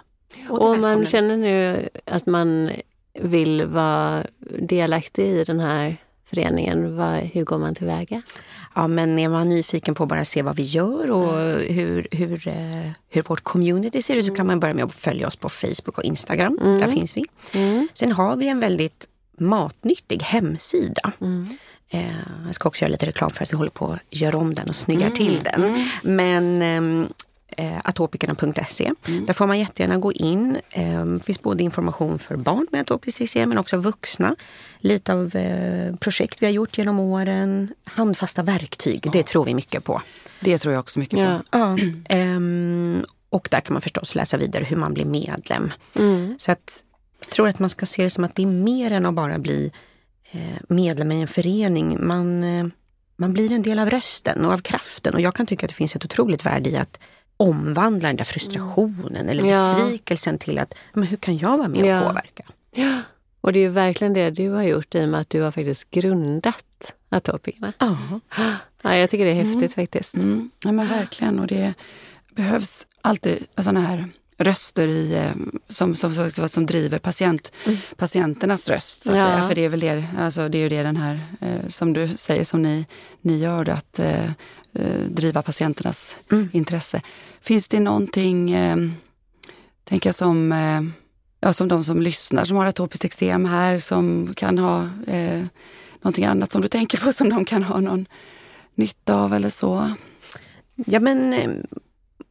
Och, 0.49 0.69
och 0.69 0.79
man 0.79 1.05
känner 1.05 1.37
nu 1.37 1.89
att 2.05 2.25
man 2.25 2.71
vill 3.19 3.65
vara 3.65 4.23
delaktig 4.59 5.25
i 5.25 5.43
den 5.43 5.59
här 5.59 5.97
föreningen, 6.25 6.97
vad, 6.97 7.17
hur 7.17 7.43
går 7.43 7.57
man 7.57 7.75
tillväga? 7.75 8.21
Ja, 8.75 8.87
men 8.87 9.19
är 9.19 9.29
man 9.29 9.49
nyfiken 9.49 9.95
på 9.95 10.03
att 10.03 10.09
bara 10.09 10.25
se 10.25 10.41
vad 10.41 10.55
vi 10.55 10.63
gör 10.63 11.11
och 11.11 11.41
mm. 11.41 11.73
hur, 11.75 12.07
hur, 12.11 12.47
eh, 12.47 12.91
hur 13.09 13.21
vårt 13.21 13.43
community 13.43 14.01
ser 14.01 14.15
ut 14.15 14.25
så 14.25 14.35
kan 14.35 14.47
man 14.47 14.59
börja 14.59 14.73
med 14.73 14.85
att 14.85 14.95
följa 14.95 15.27
oss 15.27 15.35
på 15.35 15.49
Facebook 15.49 15.97
och 15.97 16.03
Instagram. 16.03 16.57
Mm. 16.61 16.79
Där 16.79 16.87
finns 16.87 17.17
vi. 17.17 17.25
Mm. 17.53 17.87
Sen 17.93 18.11
har 18.11 18.35
vi 18.35 18.47
en 18.47 18.59
väldigt 18.59 19.07
matnyttig 19.37 20.21
hemsida. 20.21 21.11
Mm. 21.21 21.57
Eh, 21.89 22.03
jag 22.45 22.55
ska 22.55 22.69
också 22.69 22.85
göra 22.85 22.91
lite 22.91 23.05
reklam 23.05 23.31
för 23.31 23.43
att 23.43 23.51
vi 23.51 23.57
håller 23.57 23.71
på 23.71 23.85
att 23.85 23.99
göra 24.09 24.37
om 24.37 24.53
den 24.53 24.69
och 24.69 24.75
snyggar 24.75 25.05
mm. 25.05 25.17
till 25.17 25.41
den. 25.43 25.63
Mm. 25.63 25.87
Men 26.03 26.61
ehm, 26.61 27.07
eh, 27.57 27.79
atopikerna.se. 27.83 28.91
Mm. 29.07 29.25
Där 29.25 29.33
får 29.33 29.47
man 29.47 29.59
jättegärna 29.59 29.97
gå 29.97 30.13
in. 30.13 30.57
Eh, 30.69 31.19
finns 31.23 31.41
både 31.41 31.63
information 31.63 32.19
för 32.19 32.35
barn 32.35 32.67
med 32.71 32.81
atopisk 32.81 33.21
eksem 33.21 33.49
men 33.49 33.57
också 33.57 33.77
vuxna. 33.77 34.35
Lite 34.79 35.13
av 35.13 35.35
eh, 35.35 35.95
projekt 35.95 36.41
vi 36.41 36.45
har 36.45 36.53
gjort 36.53 36.77
genom 36.77 36.99
åren. 36.99 37.73
Handfasta 37.85 38.43
verktyg, 38.43 39.01
ja. 39.03 39.11
det 39.11 39.23
tror 39.23 39.45
vi 39.45 39.53
mycket 39.53 39.83
på. 39.83 40.01
Det 40.39 40.57
tror 40.57 40.73
jag 40.73 40.79
också 40.79 40.99
mycket 40.99 41.19
ja. 41.19 41.41
på. 41.51 41.57
Ja, 41.57 41.77
eh, 42.17 42.39
och 43.29 43.47
där 43.51 43.61
kan 43.61 43.73
man 43.73 43.81
förstås 43.81 44.15
läsa 44.15 44.37
vidare 44.37 44.63
hur 44.63 44.77
man 44.77 44.93
blir 44.93 45.05
medlem. 45.05 45.71
Mm. 45.95 46.35
Så 46.39 46.51
att, 46.51 46.83
jag 47.19 47.29
tror 47.29 47.47
att 47.47 47.59
man 47.59 47.69
ska 47.69 47.85
se 47.85 48.03
det 48.03 48.09
som 48.09 48.23
att 48.23 48.35
det 48.35 48.43
är 48.43 48.47
mer 48.47 48.91
än 48.91 49.05
att 49.05 49.13
bara 49.13 49.39
bli 49.39 49.71
eh, 50.31 50.57
medlem 50.69 51.11
i 51.11 51.21
en 51.21 51.27
förening. 51.27 52.07
Man, 52.07 52.43
eh, 52.43 52.65
man 53.15 53.33
blir 53.33 53.51
en 53.51 53.61
del 53.61 53.79
av 53.79 53.89
rösten 53.89 54.45
och 54.45 54.53
av 54.53 54.57
kraften 54.57 55.13
och 55.13 55.21
jag 55.21 55.35
kan 55.35 55.45
tycka 55.45 55.65
att 55.65 55.69
det 55.69 55.75
finns 55.75 55.95
ett 55.95 56.05
otroligt 56.05 56.45
värde 56.45 56.69
i 56.69 56.77
att 56.77 56.99
omvandla 57.37 58.07
den 58.07 58.15
där 58.15 58.23
frustrationen 58.23 59.15
mm. 59.15 59.29
eller 59.29 59.43
besvikelsen 59.43 60.33
ja. 60.33 60.45
till 60.45 60.59
att, 60.59 60.73
men 60.93 61.03
hur 61.03 61.17
kan 61.17 61.37
jag 61.37 61.57
vara 61.57 61.67
med 61.67 62.01
och 62.01 62.07
påverka? 62.07 62.43
Ja, 62.71 63.01
och 63.41 63.53
det 63.53 63.59
är 63.59 63.69
verkligen 63.69 64.13
det 64.13 64.29
du 64.29 64.49
har 64.49 64.63
gjort 64.63 64.95
i 64.95 65.05
och 65.05 65.09
med 65.09 65.19
att 65.19 65.29
du 65.29 65.41
har 65.41 65.51
faktiskt 65.51 65.89
grundat 65.91 66.93
Atopikerna. 67.09 67.73
Ja. 67.79 67.97
ja, 68.81 68.95
jag 68.95 69.09
tycker 69.09 69.25
det 69.25 69.31
är 69.31 69.35
häftigt 69.35 69.55
mm. 69.55 69.69
faktiskt. 69.69 70.13
Mm. 70.13 70.51
Ja 70.63 70.71
men 70.71 70.87
verkligen 70.87 71.39
och 71.39 71.47
det 71.47 71.73
behövs 72.35 72.87
alltid 73.01 73.45
sådana 73.57 73.79
här 73.79 74.09
röster 74.37 74.87
i, 74.87 75.13
eh, 75.13 75.31
som, 75.67 75.95
som, 75.95 76.31
som, 76.31 76.49
som 76.49 76.65
driver 76.65 76.99
patient, 76.99 77.51
mm. 77.65 77.77
patienternas 77.95 78.69
röst. 78.69 79.03
Så 79.03 79.11
att 79.11 79.17
ja. 79.17 79.25
säga. 79.25 79.47
För 79.47 79.55
det 79.55 79.65
är 79.65 79.69
väl 79.69 79.79
det, 79.79 80.05
alltså 80.19 80.49
det 80.49 80.57
är 80.57 80.61
ju 80.61 80.69
det 80.69 80.83
den 80.83 80.97
här, 80.97 81.19
eh, 81.41 81.67
som 81.67 81.93
du 81.93 82.07
säger, 82.07 82.43
som 82.43 82.61
ni, 82.61 82.85
ni 83.21 83.37
gör, 83.37 83.69
att 83.69 83.99
eh, 83.99 84.25
eh, 84.73 85.01
driva 85.09 85.41
patienternas 85.41 86.15
mm. 86.31 86.49
intresse. 86.53 87.01
Finns 87.41 87.67
det 87.67 87.79
någonting, 87.79 88.51
eh, 88.51 88.77
tänker 89.83 90.07
jag 90.07 90.15
som, 90.15 90.51
eh, 90.51 90.81
ja, 91.39 91.53
som 91.53 91.67
de 91.67 91.83
som 91.83 92.01
lyssnar 92.01 92.45
som 92.45 92.57
har 92.57 92.65
atopiskt 92.65 93.05
eksem 93.05 93.45
här, 93.45 93.79
som 93.79 94.33
kan 94.35 94.57
ha 94.57 94.89
eh, 95.07 95.43
någonting 96.01 96.25
annat 96.25 96.51
som 96.51 96.61
du 96.61 96.67
tänker 96.67 96.97
på 96.97 97.13
som 97.13 97.29
de 97.29 97.45
kan 97.45 97.63
ha 97.63 97.79
någon 97.79 98.05
nytta 98.75 99.15
av 99.15 99.33
eller 99.33 99.49
så? 99.49 99.93
Ja 100.75 100.99
men 100.99 101.33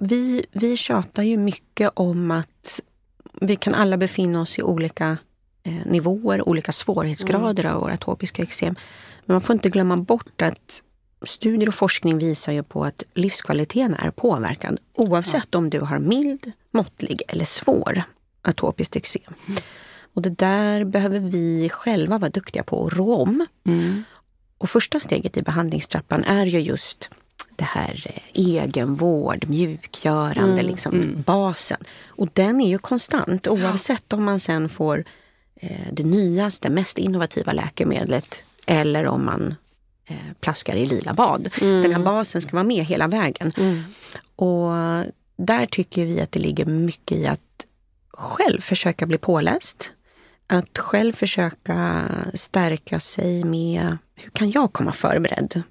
vi, 0.02 0.46
vi 0.52 0.76
tjatar 0.76 1.22
ju 1.22 1.36
mycket 1.36 1.90
om 1.94 2.30
att 2.30 2.80
vi 3.40 3.56
kan 3.56 3.74
alla 3.74 3.96
befinna 3.96 4.40
oss 4.40 4.58
i 4.58 4.62
olika 4.62 5.16
eh, 5.62 5.86
nivåer, 5.86 6.48
olika 6.48 6.72
svårighetsgrader 6.72 7.64
mm. 7.64 7.76
av 7.76 7.82
våra 7.82 7.92
atopiska 7.92 8.42
eksem. 8.42 8.76
Men 9.24 9.34
man 9.34 9.40
får 9.40 9.54
inte 9.54 9.68
glömma 9.68 9.96
bort 9.96 10.42
att 10.42 10.82
studier 11.24 11.68
och 11.68 11.74
forskning 11.74 12.18
visar 12.18 12.52
ju 12.52 12.62
på 12.62 12.84
att 12.84 13.02
livskvaliteten 13.14 13.94
är 13.94 14.10
påverkad 14.10 14.78
oavsett 14.94 15.48
ja. 15.50 15.58
om 15.58 15.70
du 15.70 15.80
har 15.80 15.98
mild, 15.98 16.52
måttlig 16.70 17.22
eller 17.28 17.44
svår 17.44 18.02
atopiskt 18.42 18.96
eksem. 18.96 19.34
Mm. 19.46 19.62
Och 20.14 20.22
det 20.22 20.30
där 20.30 20.84
behöver 20.84 21.18
vi 21.18 21.68
själva 21.72 22.18
vara 22.18 22.30
duktiga 22.30 22.62
på 22.62 22.86
att 22.86 22.92
rå 22.92 23.16
om. 23.16 23.46
Mm. 23.66 24.04
Och 24.58 24.70
första 24.70 25.00
steget 25.00 25.36
i 25.36 25.42
behandlingstrappan 25.42 26.24
är 26.24 26.46
ju 26.46 26.58
just 26.58 27.10
det 27.62 27.68
här 27.68 28.07
eh, 28.07 28.22
egenvård, 28.35 29.48
mjukgörande, 29.48 30.61
mm, 30.61 30.66
liksom 30.66 30.94
mm. 30.94 31.22
basen. 31.27 31.81
Och 32.09 32.29
den 32.33 32.61
är 32.61 32.68
ju 32.68 32.79
konstant 32.79 33.48
oavsett 33.48 34.12
om 34.12 34.25
man 34.25 34.40
sen 34.40 34.68
får 34.68 35.05
eh, 35.57 35.87
det 35.92 36.05
nyaste, 36.05 36.70
mest 36.70 36.98
innovativa 36.98 37.53
läkemedlet 37.53 38.42
eller 38.66 39.07
om 39.07 39.25
man 39.25 39.55
eh, 40.07 40.16
plaskar 40.40 40.77
i 40.77 40.87
lila 40.87 41.14
bad. 41.14 41.48
Mm. 41.61 41.83
Den 41.83 41.92
här 41.92 42.03
basen 42.03 42.42
ska 42.42 42.51
vara 42.53 42.64
med 42.64 42.85
hela 42.85 43.09
vägen. 43.09 43.53
Mm. 43.57 43.83
Och 44.37 44.70
där 45.37 45.66
tycker 45.66 46.05
vi 46.05 46.20
att 46.20 46.33
det 46.33 46.40
ligger 46.40 46.66
mycket 46.66 47.18
i 47.18 47.27
att 47.27 47.66
själv 48.11 48.61
försöka 48.61 49.07
bli 49.07 49.18
påläst. 49.18 49.90
Att 50.46 50.79
själv 50.79 51.12
försöka 51.12 52.05
stärka 52.35 53.01
sig 53.01 53.44
med 53.44 53.98
hur 54.14 54.31
kan 54.31 54.51
jag 54.51 54.72
komma 54.72 54.92
förberedd 54.92 55.62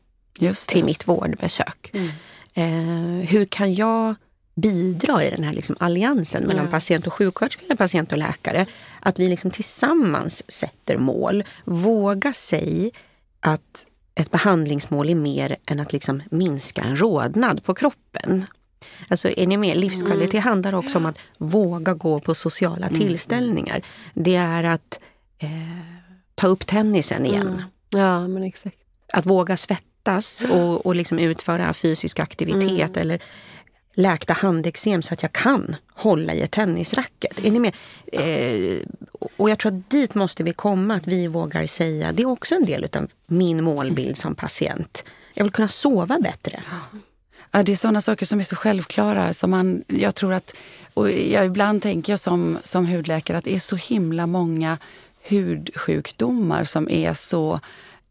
till 0.68 0.86
mitt 0.86 1.08
vårdbesök. 1.08 1.92
Mm. 1.94 2.10
Eh, 2.54 3.30
hur 3.30 3.46
kan 3.46 3.74
jag 3.74 4.16
bidra 4.56 5.24
i 5.24 5.30
den 5.30 5.44
här 5.44 5.54
liksom 5.54 5.76
alliansen 5.80 6.44
mellan 6.44 6.60
mm. 6.60 6.72
patient 6.72 7.08
och 7.08 7.14
sjuksköterska 7.14 7.76
patient 7.76 8.12
och 8.12 8.18
läkare? 8.18 8.66
Att 9.00 9.20
vi 9.20 9.30
liksom 9.30 9.52
tillsammans 9.52 10.52
sätter 10.52 10.98
mål. 10.98 11.44
Våga 11.66 12.34
säga 12.34 12.92
att 13.40 13.86
ett 14.16 14.32
behandlingsmål 14.32 15.10
är 15.10 15.16
mer 15.16 15.56
än 15.66 15.80
att 15.80 15.94
liksom 15.94 16.22
minska 16.32 16.82
en 16.82 16.96
rodnad 16.96 17.64
på 17.64 17.74
kroppen. 17.74 18.46
Alltså 19.08 19.30
är 19.30 19.48
ni 19.48 19.58
med? 19.58 19.78
Livskvalitet 19.78 20.34
mm. 20.34 20.44
handlar 20.44 20.74
också 20.74 20.98
om 20.98 21.06
att 21.06 21.18
våga 21.38 21.94
gå 21.94 22.20
på 22.20 22.36
sociala 22.36 22.88
mm. 22.88 23.00
tillställningar. 23.00 23.82
Det 24.14 24.36
är 24.36 24.64
att 24.64 25.00
eh, 25.38 25.50
ta 26.36 26.48
upp 26.48 26.68
tennisen 26.68 27.26
igen. 27.26 27.48
Mm. 27.48 27.62
Ja, 27.90 28.28
men 28.28 28.44
exakt. 28.44 28.78
Att 29.14 29.26
våga 29.26 29.58
svettas 29.58 29.91
svettas 30.02 30.44
och, 30.50 30.86
och 30.86 30.96
liksom 30.96 31.20
utföra 31.20 31.74
fysisk 31.74 32.20
aktivitet 32.20 32.98
mm. 32.98 33.02
eller 33.02 33.22
läkta 33.96 34.34
handeksem 34.34 35.02
så 35.02 35.14
att 35.14 35.22
jag 35.22 35.32
kan 35.32 35.76
hålla 35.94 36.34
i 36.34 36.42
ett 36.42 36.52
tennisracket. 36.52 37.46
Är 37.46 37.52
ni 37.52 37.60
med? 37.60 37.76
Eh, 38.12 38.88
och 39.38 39.50
jag 39.50 39.60
tror 39.60 39.72
att 39.72 39.90
dit 39.90 40.16
måste 40.16 40.44
vi 40.44 40.54
komma, 40.54 40.96
att 40.96 41.08
vi 41.08 41.28
vågar 41.28 41.66
säga, 41.66 42.12
det 42.12 42.24
är 42.24 42.28
också 42.28 42.56
en 42.56 42.66
del 42.66 42.88
av 42.94 43.08
min 43.28 43.64
målbild 43.64 44.18
som 44.18 44.36
patient. 44.36 45.04
Jag 45.34 45.44
vill 45.44 45.54
kunna 45.54 45.68
sova 45.68 46.20
bättre. 46.20 46.64
Ja, 47.52 47.64
det 47.64 47.72
är 47.72 47.76
sådana 47.76 48.02
saker 48.02 48.26
som 48.26 48.40
är 48.40 48.44
så 48.44 48.56
självklara. 48.56 49.34
Som 49.34 49.52
man, 49.52 49.84
jag 49.88 50.16
tror 50.16 50.34
att, 50.34 50.56
och 50.94 51.12
jag, 51.12 51.46
ibland 51.46 51.82
tänker 51.82 52.14
jag 52.14 52.20
som, 52.20 52.58
som 52.64 52.86
hudläkare 52.86 53.38
att 53.38 53.44
det 53.44 53.56
är 53.56 53.60
så 53.60 53.76
himla 53.76 54.28
många 54.28 54.78
hudsjukdomar 55.24 56.64
som 56.64 56.90
är 56.90 57.14
så 57.14 57.60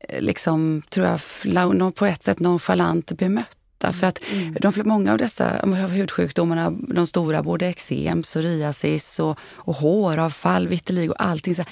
liksom, 0.08 0.82
tror 0.88 1.06
jag, 1.06 1.94
på 1.94 2.06
ett 2.06 2.22
sätt 2.22 2.40
nonchalant 2.40 3.12
bemötta. 3.12 3.92
För 3.92 4.06
att 4.06 4.20
mm. 4.32 4.56
de, 4.60 4.72
många 4.84 5.12
av 5.12 5.18
dessa 5.18 5.48
hudsjukdomarna, 5.90 6.70
de 6.70 7.06
stora, 7.06 7.42
både 7.42 7.66
eksem, 7.66 8.22
psoriasis 8.22 9.18
och, 9.18 9.38
och 9.42 9.74
håravfall, 9.74 10.68
vitiligo, 10.68 11.14
allting. 11.18 11.54
Så 11.54 11.64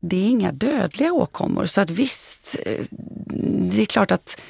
det 0.00 0.16
är 0.16 0.28
inga 0.28 0.52
dödliga 0.52 1.12
åkommor. 1.12 1.66
Så 1.66 1.80
att 1.80 1.90
visst, 1.90 2.56
eh, 2.66 2.86
det 3.70 3.82
är 3.82 3.86
klart 3.86 4.10
att 4.10 4.40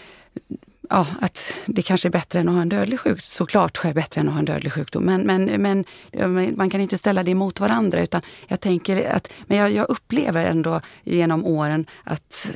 ja, 0.90 1.06
att 1.20 1.54
det 1.66 1.82
kanske 1.82 2.08
är 2.08 2.10
bättre 2.10 2.40
än 2.40 2.48
att 2.48 2.54
ha 2.54 2.62
en 2.62 2.68
dödlig 2.68 3.00
sjukdom. 3.00 3.20
Såklart 3.22 3.84
är 3.84 3.88
det 3.88 3.94
bättre 3.94 4.20
än 4.20 4.28
att 4.28 4.34
ha 4.34 4.38
en 4.38 4.44
dödlig 4.44 4.72
sjukdom. 4.72 5.04
Men, 5.04 5.22
men, 5.22 5.44
men 5.44 5.84
man 6.56 6.70
kan 6.70 6.80
inte 6.80 6.98
ställa 6.98 7.22
det 7.22 7.34
mot 7.34 7.60
varandra. 7.60 8.02
Utan 8.02 8.22
jag 8.48 8.60
tänker 8.60 9.10
att, 9.10 9.32
men 9.46 9.58
jag, 9.58 9.72
jag, 9.72 9.90
upplever 9.90 10.44
ändå 10.44 10.80
genom 11.04 11.46
åren 11.46 11.86
att, 12.04 12.50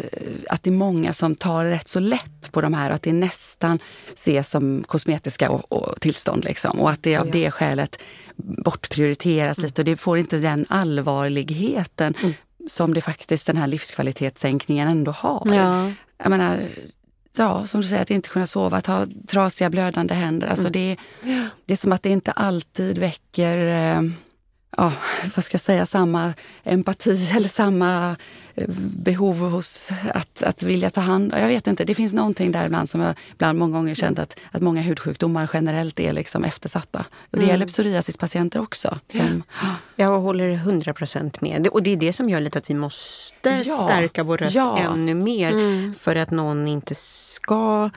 att 0.48 0.62
det 0.62 0.70
är 0.70 0.72
många 0.72 1.12
som 1.12 1.34
tar 1.34 1.64
rätt 1.64 1.88
så 1.88 2.00
lätt 2.00 2.52
på 2.52 2.60
de 2.60 2.74
här. 2.74 2.90
Och 2.90 2.94
att 2.94 3.02
det 3.02 3.12
nästan 3.12 3.78
ses 4.14 4.50
som 4.50 4.84
kosmetiska 4.86 5.50
och, 5.50 5.72
och 5.72 6.00
tillstånd. 6.00 6.44
Liksom. 6.44 6.80
Och 6.80 6.90
att 6.90 7.02
det 7.02 7.16
av 7.16 7.30
det 7.30 7.50
skälet 7.50 7.98
bortprioriteras 8.36 9.58
mm. 9.58 9.66
lite. 9.66 9.80
Och 9.80 9.86
det 9.86 9.96
får 9.96 10.18
inte 10.18 10.38
den 10.38 10.66
allvarligheten 10.68 12.14
mm. 12.22 12.34
som 12.68 12.94
det 12.94 13.00
faktiskt 13.00 13.46
den 13.46 13.56
här 13.56 13.66
livskvalitetssänkningen 13.66 14.88
ändå 14.88 15.10
har. 15.10 15.48
Ja. 15.54 15.90
Jag 16.18 16.30
menar, 16.30 16.68
ja, 17.36 17.66
som 17.66 17.80
du 17.80 17.86
säger, 17.86 18.02
att 18.02 18.10
inte 18.10 18.28
kunna 18.28 18.46
sova, 18.46 18.76
att 18.76 18.86
ha 18.86 19.06
trasiga 19.26 19.70
blödande 19.70 20.14
händer. 20.14 20.46
Alltså 20.46 20.66
mm. 20.66 20.72
det, 20.72 20.96
det 21.64 21.72
är 21.72 21.76
som 21.76 21.92
att 21.92 22.02
det 22.02 22.10
inte 22.10 22.32
alltid 22.32 22.98
väcker 22.98 23.58
eh, 23.66 24.02
ja, 24.76 24.92
vad 25.36 25.44
ska 25.44 25.54
jag 25.54 25.60
säga, 25.60 25.86
samma 25.86 26.34
empati 26.64 27.30
eller 27.36 27.48
samma 27.48 28.16
eh, 28.54 28.68
behov 28.78 29.38
hos 29.38 29.90
att, 30.14 30.42
att 30.42 30.62
vilja 30.62 30.90
ta 30.90 31.00
hand 31.00 31.34
Jag 31.36 31.48
vet 31.48 31.66
inte, 31.66 31.84
det 31.84 31.94
finns 31.94 32.12
någonting 32.14 32.52
där 32.52 32.66
ibland 32.66 32.90
som 32.90 33.00
jag 33.00 33.14
ibland 33.32 33.58
många 33.58 33.72
gånger 33.72 33.94
känt 33.94 34.18
att, 34.18 34.40
att 34.50 34.62
många 34.62 34.80
hudsjukdomar 34.80 35.50
generellt 35.52 36.00
är 36.00 36.12
liksom 36.12 36.44
eftersatta. 36.44 36.98
Och 36.98 37.38
det 37.38 37.38
mm. 37.38 37.48
gäller 37.48 37.66
psoriasispatienter 37.66 38.60
också. 38.60 38.98
Som, 39.08 39.42
ja. 39.62 39.68
Jag 39.96 40.20
håller 40.20 40.56
hundra 40.56 40.92
procent 40.94 41.40
med. 41.40 41.66
Och 41.66 41.82
det 41.82 41.90
är 41.90 41.96
det 41.96 42.12
som 42.12 42.28
gör 42.28 42.40
lite 42.40 42.58
att 42.58 42.70
vi 42.70 42.74
måste 42.74 43.62
ja. 43.64 43.76
stärka 43.76 44.22
vår 44.22 44.38
röst 44.38 44.54
ja. 44.54 44.78
ännu 44.78 45.14
mer. 45.14 45.52
Mm. 45.52 45.94
För 45.94 46.16
att 46.16 46.30
någon 46.30 46.68
inte 46.68 46.94
ska 46.94 47.90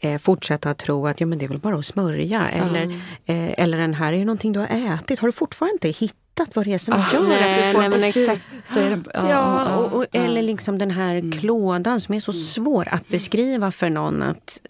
eh, 0.00 0.18
fortsätta 0.18 0.70
att 0.70 0.78
tro 0.78 1.06
att 1.06 1.20
ja, 1.20 1.26
men 1.26 1.38
det 1.38 1.44
är 1.44 1.48
väl 1.48 1.58
bara 1.58 1.76
att 1.76 1.86
smörja. 1.86 2.48
Eller, 2.48 2.86
eh, 3.26 3.62
eller 3.62 3.78
den 3.78 3.94
här 3.94 4.12
är 4.12 4.16
ju 4.16 4.24
någonting 4.24 4.52
du 4.52 4.60
har 4.60 4.66
ätit. 4.66 5.18
Har 5.18 5.28
du 5.28 5.32
fortfarande 5.32 5.72
inte 5.72 5.88
hittat 5.88 6.21
vad 6.54 6.66
det 6.66 6.74
är 6.74 6.78
som 6.78 6.94
oh, 6.94 7.10
gör 7.14 7.28
nej, 7.28 7.60
att 7.60 7.66
du 7.66 7.72
får... 7.72 7.80
Nej, 7.80 7.88
men 7.88 8.04
exakt. 8.04 8.46
Ja, 9.14 9.30
ja 9.30 9.76
och, 9.76 9.92
och, 9.98 10.06
eller 10.12 10.42
liksom 10.42 10.78
den 10.78 10.90
här 10.90 11.14
mm. 11.14 11.32
klådan 11.32 12.00
som 12.00 12.14
är 12.14 12.20
så 12.20 12.32
mm. 12.32 12.44
svår 12.44 12.88
att 12.88 13.08
beskriva 13.08 13.70
för 13.70 13.90
någon. 13.90 14.22
att 14.22 14.60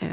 eh, 0.00 0.08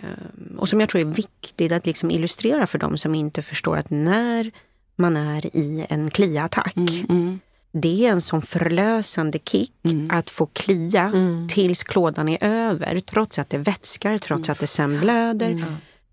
och 0.57 0.69
som 0.69 0.79
jag 0.79 0.89
tror 0.89 1.01
är 1.01 1.05
viktigt 1.05 1.71
att 1.71 1.85
liksom 1.85 2.11
illustrera 2.11 2.67
för 2.67 2.79
dem 2.79 2.97
som 2.97 3.15
inte 3.15 3.41
förstår 3.41 3.77
att 3.77 3.89
när 3.89 4.51
man 4.95 5.17
är 5.17 5.55
i 5.55 5.85
en 5.89 6.09
kliattack 6.09 6.77
mm, 6.77 7.05
mm 7.09 7.39
det 7.71 8.05
är 8.05 8.11
en 8.11 8.21
sån 8.21 8.41
förlösande 8.41 9.39
kick 9.45 9.73
mm. 9.83 10.11
att 10.11 10.29
få 10.29 10.45
klia 10.45 11.03
mm. 11.03 11.47
tills 11.47 11.83
klådan 11.83 12.29
är 12.29 12.37
över, 12.41 12.99
trots 12.99 13.39
att 13.39 13.49
det 13.49 13.57
vätskar, 13.57 14.17
trots 14.17 14.49
mm. 14.49 14.51
att 14.51 14.59
det 14.59 14.67
sen 14.67 14.99
blöder. 14.99 15.65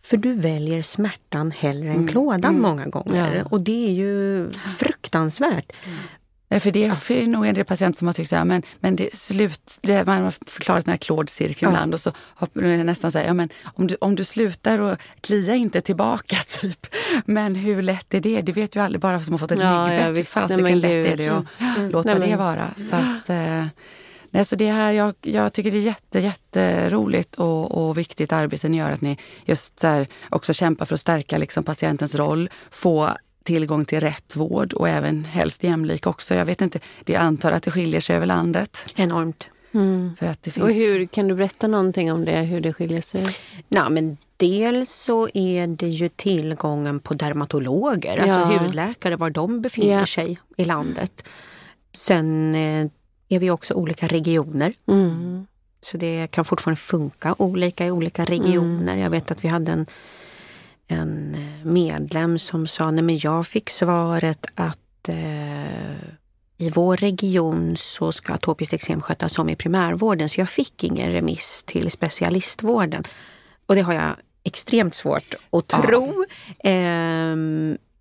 Mm. 0.06 0.22
För 0.22 0.28
du 0.28 0.32
väljer 0.32 0.82
smärtan 0.82 1.50
hellre 1.50 1.88
än 1.88 1.96
mm. 1.96 2.08
klådan 2.08 2.50
mm. 2.50 2.62
många 2.62 2.86
gånger. 2.86 3.36
Ja. 3.36 3.44
Och 3.50 3.60
det 3.60 3.88
är 3.88 3.92
ju 3.92 4.50
fruktansvärt. 4.78 5.72
För 6.50 6.70
det 6.70 6.84
är 6.84 7.26
nog 7.26 7.46
en 7.46 7.54
del 7.54 7.64
patienter 7.64 7.98
som 7.98 8.06
har 8.06 8.14
tyckt 8.14 8.30
så 8.30 8.36
här, 8.36 8.44
men, 8.44 8.62
men 8.80 8.96
det 8.96 9.14
slut, 9.14 9.78
det, 9.82 10.06
man 10.06 10.22
har 10.22 10.34
förklarat 10.46 10.84
den 10.84 10.92
här 10.92 10.98
klådcirkeln 10.98 11.72
ja. 11.72 11.76
ibland 11.76 11.94
och 11.94 12.00
så 12.00 12.12
har 12.18 12.48
man 12.54 12.86
nästan 12.86 13.12
så 13.12 13.18
här, 13.18 13.26
ja, 13.26 13.34
men 13.34 13.48
om 13.64 13.86
du, 13.86 13.96
om 14.00 14.14
du 14.14 14.24
slutar 14.24 14.78
och 14.78 14.98
klia 15.20 15.54
inte 15.54 15.80
tillbaka 15.80 16.36
typ. 16.60 16.86
Men 17.24 17.54
hur 17.54 17.82
lätt 17.82 18.14
är 18.14 18.20
det? 18.20 18.40
Det 18.40 18.52
vet 18.52 18.76
ju 18.76 18.80
alla 18.80 18.98
bara 18.98 19.20
som 19.20 19.32
har 19.32 19.38
fått 19.38 19.52
ett 19.52 19.60
ja, 19.60 19.86
ryggbett. 19.90 20.08
Ja, 20.08 20.14
hur 20.14 20.24
fasiken 20.24 20.80
lätt 20.80 21.06
är 21.06 21.16
det 21.16 21.28
att 21.28 21.44
mm. 21.76 21.90
låta 21.90 22.08
Nej, 22.08 22.18
men... 22.18 22.30
det 22.30 22.36
vara. 22.36 22.70
Så 22.76 22.96
att, 22.96 23.30
eh, 23.30 23.66
Nej, 24.36 24.44
så 24.44 24.56
det 24.56 24.72
här, 24.72 24.92
jag, 24.92 25.14
jag 25.22 25.52
tycker 25.52 25.70
det 25.70 25.76
är 25.76 25.80
jätte, 25.80 26.20
jätteroligt 26.20 27.34
och, 27.34 27.88
och 27.88 27.98
viktigt 27.98 28.32
arbete 28.32 28.68
ni 28.68 28.76
gör. 28.76 28.90
Att 28.90 29.00
ni 29.00 29.18
just 29.44 29.80
så 29.80 29.86
här, 29.86 30.08
också 30.30 30.52
kämpar 30.52 30.86
för 30.86 30.94
att 30.94 31.00
stärka 31.00 31.38
liksom 31.38 31.64
patientens 31.64 32.14
roll. 32.14 32.50
Få 32.70 33.10
tillgång 33.44 33.84
till 33.84 34.00
rätt 34.00 34.36
vård 34.36 34.72
och 34.72 34.88
även 34.88 35.24
helst 35.24 35.64
jämlik 35.64 36.06
också. 36.06 36.34
Jag 36.34 36.44
vet 36.44 36.60
inte, 36.60 36.78
det 37.04 37.16
antar 37.16 37.52
att 37.52 37.62
det 37.62 37.70
skiljer 37.70 38.00
sig 38.00 38.16
över 38.16 38.26
landet. 38.26 38.92
Enormt. 38.96 39.48
Mm. 39.74 40.16
För 40.18 40.26
att 40.26 40.42
det 40.42 40.50
finns... 40.50 40.64
Och 40.64 40.72
hur, 40.72 41.06
kan 41.06 41.28
du 41.28 41.34
berätta 41.34 41.66
någonting 41.66 42.12
om 42.12 42.24
det, 42.24 42.36
hur 42.36 42.60
det 42.60 42.72
skiljer 42.72 43.02
sig? 43.02 43.26
Nej, 43.68 43.90
men 43.90 44.16
dels 44.36 44.90
så 44.90 45.28
är 45.34 45.66
det 45.66 45.88
ju 45.88 46.08
tillgången 46.08 47.00
på 47.00 47.14
dermatologer, 47.14 48.16
alltså 48.16 48.38
ja. 48.38 48.44
alltså 48.44 48.64
hudläkare, 48.64 49.16
var 49.16 49.30
de 49.30 49.60
befinner 49.60 50.00
ja. 50.00 50.06
sig 50.06 50.38
i 50.56 50.64
landet. 50.64 51.24
Sen 51.92 52.54
eh, 52.54 52.86
är 53.28 53.38
vi 53.38 53.50
också 53.50 53.74
olika 53.74 54.06
regioner. 54.06 54.72
Mm. 54.88 55.46
Så 55.80 55.96
det 55.96 56.26
kan 56.30 56.44
fortfarande 56.44 56.80
funka 56.80 57.34
olika 57.38 57.86
i 57.86 57.90
olika 57.90 58.24
regioner. 58.24 58.92
Mm. 58.92 58.98
Jag 58.98 59.10
vet 59.10 59.30
att 59.30 59.44
vi 59.44 59.48
hade 59.48 59.72
en 59.72 59.86
en 60.88 61.36
medlem 61.62 62.38
som 62.38 62.66
sa, 62.66 62.90
nej 62.90 63.02
men 63.02 63.18
jag 63.18 63.46
fick 63.46 63.70
svaret 63.70 64.46
att 64.54 65.08
eh, 65.08 66.02
i 66.58 66.70
vår 66.70 66.96
region 66.96 67.76
så 67.76 68.12
ska 68.12 68.32
atopiskt 68.32 68.74
eksem 68.74 69.02
skötas 69.02 69.38
om 69.38 69.48
i 69.48 69.56
primärvården 69.56 70.28
så 70.28 70.40
jag 70.40 70.48
fick 70.48 70.84
ingen 70.84 71.12
remiss 71.12 71.64
till 71.66 71.90
specialistvården. 71.90 73.04
Och 73.66 73.74
det 73.74 73.80
har 73.80 73.92
jag 73.92 74.16
extremt 74.44 74.94
svårt 74.94 75.34
att 75.50 75.66
tro. 75.68 76.24
Ja. 76.62 76.70
Eh, 76.70 77.36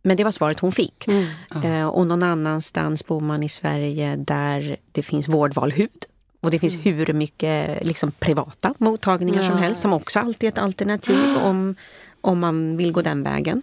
men 0.05 0.17
det 0.17 0.23
var 0.23 0.31
svaret 0.31 0.59
hon 0.59 0.71
fick. 0.71 1.07
Mm. 1.07 1.25
Eh, 1.63 1.87
och 1.87 2.07
någon 2.07 2.23
annanstans 2.23 3.05
bor 3.05 3.21
man 3.21 3.43
i 3.43 3.49
Sverige 3.49 4.15
där 4.15 4.77
det 4.91 5.03
finns 5.03 5.27
vårdval 5.27 5.71
hud. 5.71 6.05
Och 6.41 6.51
det 6.51 6.59
finns 6.59 6.73
mm. 6.73 6.83
hur 6.83 7.13
mycket 7.13 7.85
liksom, 7.85 8.11
privata 8.11 8.73
mottagningar 8.77 9.41
ja. 9.41 9.49
som 9.49 9.57
helst 9.57 9.81
som 9.81 9.93
också 9.93 10.19
alltid 10.19 10.47
är 10.47 10.51
ett 10.51 10.57
alternativ 10.57 11.37
om 11.43 11.75
om 12.21 12.39
man 12.39 12.77
vill 12.77 12.91
gå 12.91 13.01
den 13.01 13.23
vägen. 13.23 13.61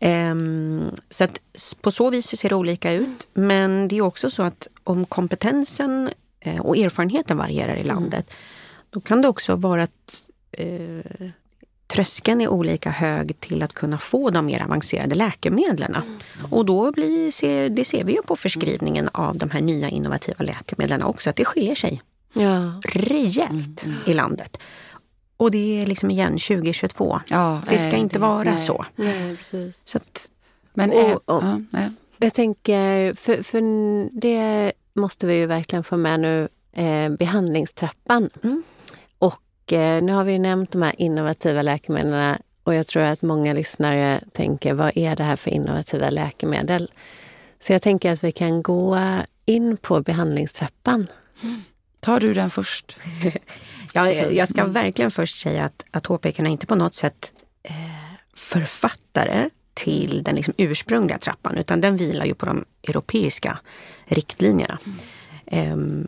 Um, 0.00 0.90
så 1.10 1.24
att 1.24 1.40
på 1.80 1.90
så 1.90 2.10
vis 2.10 2.38
ser 2.38 2.48
det 2.48 2.54
olika 2.54 2.92
ut. 2.92 3.28
Men 3.34 3.88
det 3.88 3.96
är 3.96 4.00
också 4.00 4.30
så 4.30 4.42
att 4.42 4.68
om 4.84 5.06
kompetensen 5.06 6.10
uh, 6.46 6.60
och 6.60 6.76
erfarenheten 6.76 7.36
varierar 7.36 7.74
i 7.74 7.80
mm. 7.80 7.86
landet, 7.86 8.30
mm. 8.30 8.86
då 8.90 9.00
kan 9.00 9.22
det 9.22 9.28
också 9.28 9.54
vara 9.54 9.82
att 9.82 10.22
uh, 10.60 11.30
tröskeln 11.86 12.40
är 12.40 12.48
olika 12.48 12.90
hög 12.90 13.40
till 13.40 13.62
att 13.62 13.72
kunna 13.72 13.98
få 13.98 14.30
de 14.30 14.46
mer 14.46 14.62
avancerade 14.62 15.14
läkemedlen. 15.14 15.94
Mm. 15.94 16.06
Och 16.50 16.64
då 16.64 16.92
blir, 16.92 17.30
ser, 17.30 17.68
det 17.68 17.84
ser 17.84 18.04
vi 18.04 18.12
ju 18.12 18.22
på 18.22 18.36
förskrivningen 18.36 19.08
av 19.12 19.38
de 19.38 19.50
här 19.50 19.60
nya 19.60 19.88
innovativa 19.88 20.44
läkemedlen 20.44 21.02
också, 21.02 21.30
att 21.30 21.36
det 21.36 21.44
skiljer 21.44 21.74
sig 21.74 22.02
ja. 22.32 22.80
rejält 22.84 23.84
mm. 23.84 23.96
i 24.06 24.14
landet. 24.14 24.58
Och 25.36 25.50
det 25.50 25.82
är 25.82 25.86
liksom 25.86 26.10
igen 26.10 26.32
2022. 26.32 27.20
Ja, 27.28 27.62
det 27.70 27.78
ska 27.78 27.96
inte 27.96 28.14
det, 28.14 28.18
vara 28.18 28.44
nej, 28.44 28.66
så. 28.66 28.84
Nej, 28.96 29.36
så 29.84 29.98
att, 29.98 30.30
Men 30.74 30.90
och, 30.90 31.10
och, 31.10 31.42
ja, 31.42 31.60
nej. 31.70 31.90
Jag 32.18 32.34
tänker, 32.34 33.14
för, 33.14 33.42
för 33.42 33.60
det 34.20 34.72
måste 34.94 35.26
vi 35.26 35.34
ju 35.34 35.46
verkligen 35.46 35.84
få 35.84 35.96
med 35.96 36.20
nu, 36.20 36.48
eh, 36.72 37.08
behandlingstrappan. 37.08 38.30
Mm. 38.42 38.62
Och 39.64 39.72
eh, 39.72 40.02
nu 40.02 40.12
har 40.12 40.24
vi 40.24 40.38
nämnt 40.38 40.70
de 40.70 40.82
här 40.82 40.94
innovativa 40.98 41.62
läkemedlen 41.62 42.36
och 42.64 42.74
jag 42.74 42.86
tror 42.86 43.02
att 43.02 43.22
många 43.22 43.52
lyssnare 43.52 44.20
tänker, 44.32 44.74
vad 44.74 44.96
är 44.96 45.16
det 45.16 45.24
här 45.24 45.36
för 45.36 45.50
innovativa 45.50 46.10
läkemedel? 46.10 46.90
Så 47.60 47.72
jag 47.72 47.82
tänker 47.82 48.12
att 48.12 48.24
vi 48.24 48.32
kan 48.32 48.62
gå 48.62 48.98
in 49.46 49.76
på 49.76 50.00
behandlingstrappan. 50.00 51.06
Mm. 51.42 51.62
Tar 52.00 52.20
du 52.20 52.34
den 52.34 52.50
först? 52.50 52.96
Ja, 53.96 54.12
jag 54.12 54.48
ska 54.48 54.64
verkligen 54.64 55.10
först 55.10 55.38
säga 55.38 55.64
att 55.64 55.84
atopikerna 55.90 56.48
inte 56.48 56.66
på 56.66 56.74
något 56.74 56.94
sätt 56.94 57.32
eh, 57.62 57.74
författare 58.34 59.50
till 59.74 60.22
den 60.22 60.34
liksom 60.34 60.54
ursprungliga 60.56 61.18
trappan 61.18 61.56
utan 61.56 61.80
den 61.80 61.96
vilar 61.96 62.24
ju 62.24 62.34
på 62.34 62.46
de 62.46 62.64
europeiska 62.82 63.58
riktlinjerna. 64.04 64.78
Mm. 64.84 64.98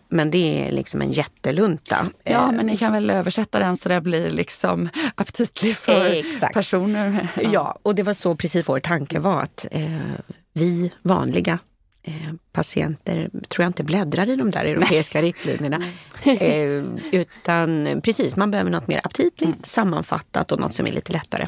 Men 0.08 0.30
det 0.30 0.68
är 0.68 0.72
liksom 0.72 1.02
en 1.02 1.12
jättelunta. 1.12 2.06
Ja, 2.24 2.52
men 2.52 2.66
ni 2.66 2.76
kan 2.76 2.92
väl 2.92 3.10
översätta 3.10 3.58
den 3.58 3.76
så 3.76 3.88
det 3.88 4.00
blir 4.00 4.30
liksom 4.30 4.88
aptitlig 5.14 5.76
för 5.76 6.06
Exakt. 6.06 6.54
personer. 6.54 7.28
Ja. 7.36 7.50
ja. 7.52 7.78
och 7.82 7.94
det 7.94 8.02
var 8.02 8.12
så 8.12 8.36
precis 8.36 8.68
vår 8.68 8.80
tanke 8.80 9.18
var 9.18 9.42
att 9.42 9.66
eh, 9.70 9.80
vi 10.52 10.92
vanliga 11.02 11.58
Eh, 12.08 12.32
patienter, 12.52 13.30
tror 13.48 13.64
jag 13.64 13.68
inte 13.68 13.84
bläddrar 13.84 14.28
i 14.28 14.36
de 14.36 14.50
där 14.50 14.64
europeiska 14.64 15.20
Nej. 15.20 15.28
riktlinjerna. 15.28 15.82
Eh, 16.24 16.84
utan 17.12 18.00
precis, 18.04 18.36
man 18.36 18.50
behöver 18.50 18.70
något 18.70 18.88
mer 18.88 19.00
aptitligt, 19.04 19.42
mm. 19.42 19.58
sammanfattat 19.64 20.52
och 20.52 20.60
något 20.60 20.74
som 20.74 20.86
är 20.86 20.92
lite 20.92 21.12
lättare. 21.12 21.46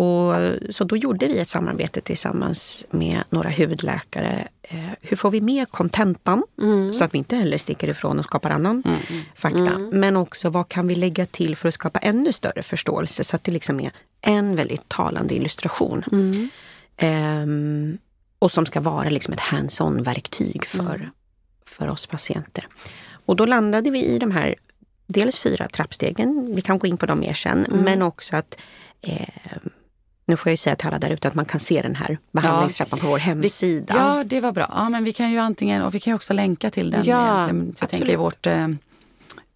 Och, 0.00 0.34
så 0.70 0.84
då 0.84 0.96
gjorde 0.96 1.26
vi 1.26 1.38
ett 1.38 1.48
samarbete 1.48 2.00
tillsammans 2.00 2.86
med 2.90 3.22
några 3.30 3.50
hudläkare. 3.50 4.48
Eh, 4.62 4.78
hur 5.00 5.16
får 5.16 5.30
vi 5.30 5.40
med 5.40 5.70
kontentan 5.70 6.42
mm. 6.62 6.92
så 6.92 7.04
att 7.04 7.14
vi 7.14 7.18
inte 7.18 7.36
heller 7.36 7.58
sticker 7.58 7.88
ifrån 7.88 8.18
och 8.18 8.24
skapar 8.24 8.50
annan 8.50 8.82
mm. 8.86 9.22
fakta. 9.34 9.74
Mm. 9.74 10.00
Men 10.00 10.16
också 10.16 10.50
vad 10.50 10.68
kan 10.68 10.86
vi 10.86 10.94
lägga 10.94 11.26
till 11.26 11.56
för 11.56 11.68
att 11.68 11.74
skapa 11.74 11.98
ännu 11.98 12.32
större 12.32 12.62
förståelse 12.62 13.24
så 13.24 13.36
att 13.36 13.44
det 13.44 13.52
liksom 13.52 13.80
är 13.80 13.90
en 14.20 14.56
väldigt 14.56 14.88
talande 14.88 15.34
illustration. 15.34 16.04
Um, 17.02 17.98
och 18.38 18.52
som 18.52 18.66
ska 18.66 18.80
vara 18.80 19.08
liksom 19.08 19.34
ett 19.34 19.40
hands-on 19.40 20.02
verktyg 20.02 20.64
för, 20.64 20.94
mm. 20.94 21.10
för 21.66 21.88
oss 21.88 22.06
patienter. 22.06 22.66
Och 23.26 23.36
då 23.36 23.46
landade 23.46 23.90
vi 23.90 24.04
i 24.04 24.18
de 24.18 24.30
här 24.30 24.54
dels 25.06 25.38
fyra 25.38 25.68
trappstegen, 25.68 26.54
vi 26.54 26.62
kan 26.62 26.78
gå 26.78 26.86
in 26.86 26.96
på 26.96 27.06
dem 27.06 27.20
mer 27.20 27.34
sen, 27.34 27.66
mm. 27.66 27.80
men 27.80 28.02
också 28.02 28.36
att 28.36 28.58
eh, 29.00 29.28
nu 30.30 30.36
får 30.36 30.52
jag 30.52 30.58
säga 30.58 30.76
till 30.76 30.88
alla 30.88 30.98
där 30.98 31.10
ute 31.10 31.28
att 31.28 31.34
man 31.34 31.44
kan 31.44 31.60
se 31.60 31.82
den 31.82 31.94
här 31.94 32.18
behandlingstrappan 32.32 32.98
ja. 32.98 33.04
på 33.04 33.10
vår 33.10 33.18
hemsida. 33.18 33.94
Ja, 33.96 34.24
det 34.24 34.40
var 34.40 34.52
bra. 34.52 34.66
Ja, 34.74 34.88
men 34.88 35.04
vi 35.04 35.12
kan 35.12 35.30
ju 35.30 35.38
antingen, 35.38 35.82
och 35.82 35.94
vi 35.94 36.00
kan 36.00 36.10
ju 36.10 36.14
också 36.14 36.32
länka 36.32 36.70
till 36.70 36.90
den. 36.90 37.04
Ja, 37.04 37.46
jag, 37.46 37.74
jag 37.80 37.88
tänker 37.88 38.10
i 38.10 38.16
vårt, 38.16 38.46
eh, 38.46 38.68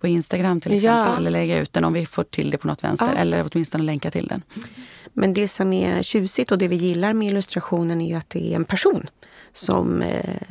på 0.01 0.07
Instagram 0.09 0.61
till 0.61 0.73
exempel, 0.73 1.13
ja. 1.13 1.17
eller 1.17 1.31
lägga 1.31 1.59
ut 1.59 1.73
den 1.73 1.85
om 1.85 1.93
vi 1.93 2.07
får 2.07 2.25
till 2.25 2.51
det 2.51 2.59
på 2.59 2.67
något 2.67 2.85
vänster, 2.85 3.11
ja. 3.15 3.21
eller 3.21 3.47
åtminstone 3.53 3.85
länka 3.85 4.11
till 4.11 4.27
den. 4.27 4.43
Men 5.13 5.35
det 5.35 5.49
som 5.49 5.73
är 5.73 6.03
tjusigt 6.03 6.53
och 6.53 6.59
det 6.59 6.69
vi 6.69 6.77
gillar 6.77 7.13
med 7.13 7.29
illustrationen 7.29 8.01
är 8.01 8.09
ju 8.09 8.15
att 8.15 8.31
det 8.31 8.53
är 8.53 8.57
en 8.57 8.65
person 8.65 9.07
som 9.53 10.03
eh, 10.03 10.43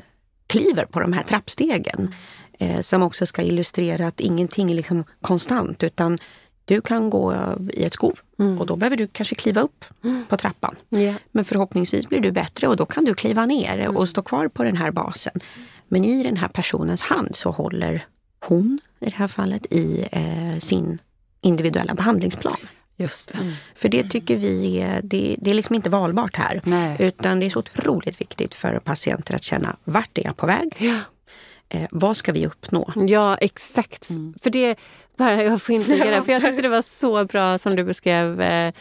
kliver 0.48 0.86
på 0.86 1.00
de 1.00 1.14
här 1.14 1.24
trappstegen. 1.24 2.14
Eh, 2.60 2.80
som 2.80 3.04
också 3.04 3.26
ska 3.26 3.42
illustrera 3.42 4.08
att 4.08 4.20
ingenting 4.20 4.72
är 4.72 4.76
liksom 4.76 5.04
konstant 5.22 5.84
utan 5.84 6.20
du 6.66 6.82
kan 6.82 7.10
gå 7.10 7.36
i 7.74 7.84
ett 7.84 7.94
skov 7.94 8.20
mm. 8.40 8.60
och 8.60 8.66
då 8.66 8.76
behöver 8.76 8.98
du 8.98 9.08
kanske 9.08 9.36
kliva 9.36 9.62
upp 9.62 9.86
mm. 10.04 10.26
på 10.30 10.38
trappan. 10.38 10.76
Yeah. 10.92 11.16
Men 11.32 11.46
förhoppningsvis 11.46 12.10
blir 12.10 12.20
du 12.20 12.32
bättre 12.32 12.68
och 12.68 12.78
då 12.78 12.86
kan 12.86 13.06
du 13.06 13.14
kliva 13.14 13.46
ner 13.46 13.80
mm. 13.80 13.98
och 13.98 14.10
stå 14.10 14.22
kvar 14.22 14.48
på 14.48 14.64
den 14.64 14.78
här 14.78 14.92
basen. 14.92 15.40
Men 15.88 16.06
i 16.06 16.24
den 16.24 16.38
här 16.38 16.48
personens 16.48 17.02
hand 17.02 17.36
så 17.36 17.52
håller 17.52 18.06
hon 18.46 18.80
i 19.00 19.06
det 19.06 19.16
här 19.16 19.28
fallet 19.28 19.66
i 19.70 20.08
eh, 20.12 20.60
sin 20.60 21.00
individuella 21.42 21.94
behandlingsplan. 21.94 22.58
Just 22.98 23.32
det. 23.32 23.38
Mm. 23.38 23.54
För 23.76 23.90
det 23.90 24.10
tycker 24.10 24.38
vi 24.38 24.82
är, 24.82 25.02
det, 25.04 25.36
det 25.40 25.50
är 25.52 25.56
liksom 25.56 25.76
inte 25.76 25.90
valbart 25.90 26.36
här. 26.36 26.62
Nej. 26.64 26.96
Utan 27.00 27.40
det 27.40 27.46
är 27.46 27.50
så 27.50 27.60
otroligt 27.60 28.22
viktigt 28.22 28.56
för 28.56 28.80
patienter 28.80 29.36
att 29.36 29.44
känna 29.44 29.76
vart 29.84 30.18
är 30.18 30.24
jag 30.24 30.38
på 30.38 30.48
väg? 30.48 30.76
Ja. 30.80 31.00
Eh, 31.74 31.88
vad 31.92 32.18
ska 32.18 32.32
vi 32.32 32.46
uppnå? 32.46 32.94
Ja, 32.96 33.38
exakt. 33.38 34.10
Mm. 34.10 34.34
För 34.42 34.50
det, 34.50 34.80
bara 35.18 35.44
jag 35.44 35.62
får 35.62 35.74
det, 35.74 36.22
för 36.26 36.32
jag 36.32 36.42
tyckte 36.42 36.62
det 36.62 36.70
var 36.70 36.82
så 36.82 37.26
bra 37.26 37.58
som 37.58 37.76
du 37.76 37.84
beskrev 37.84 38.42
eh, 38.42 38.74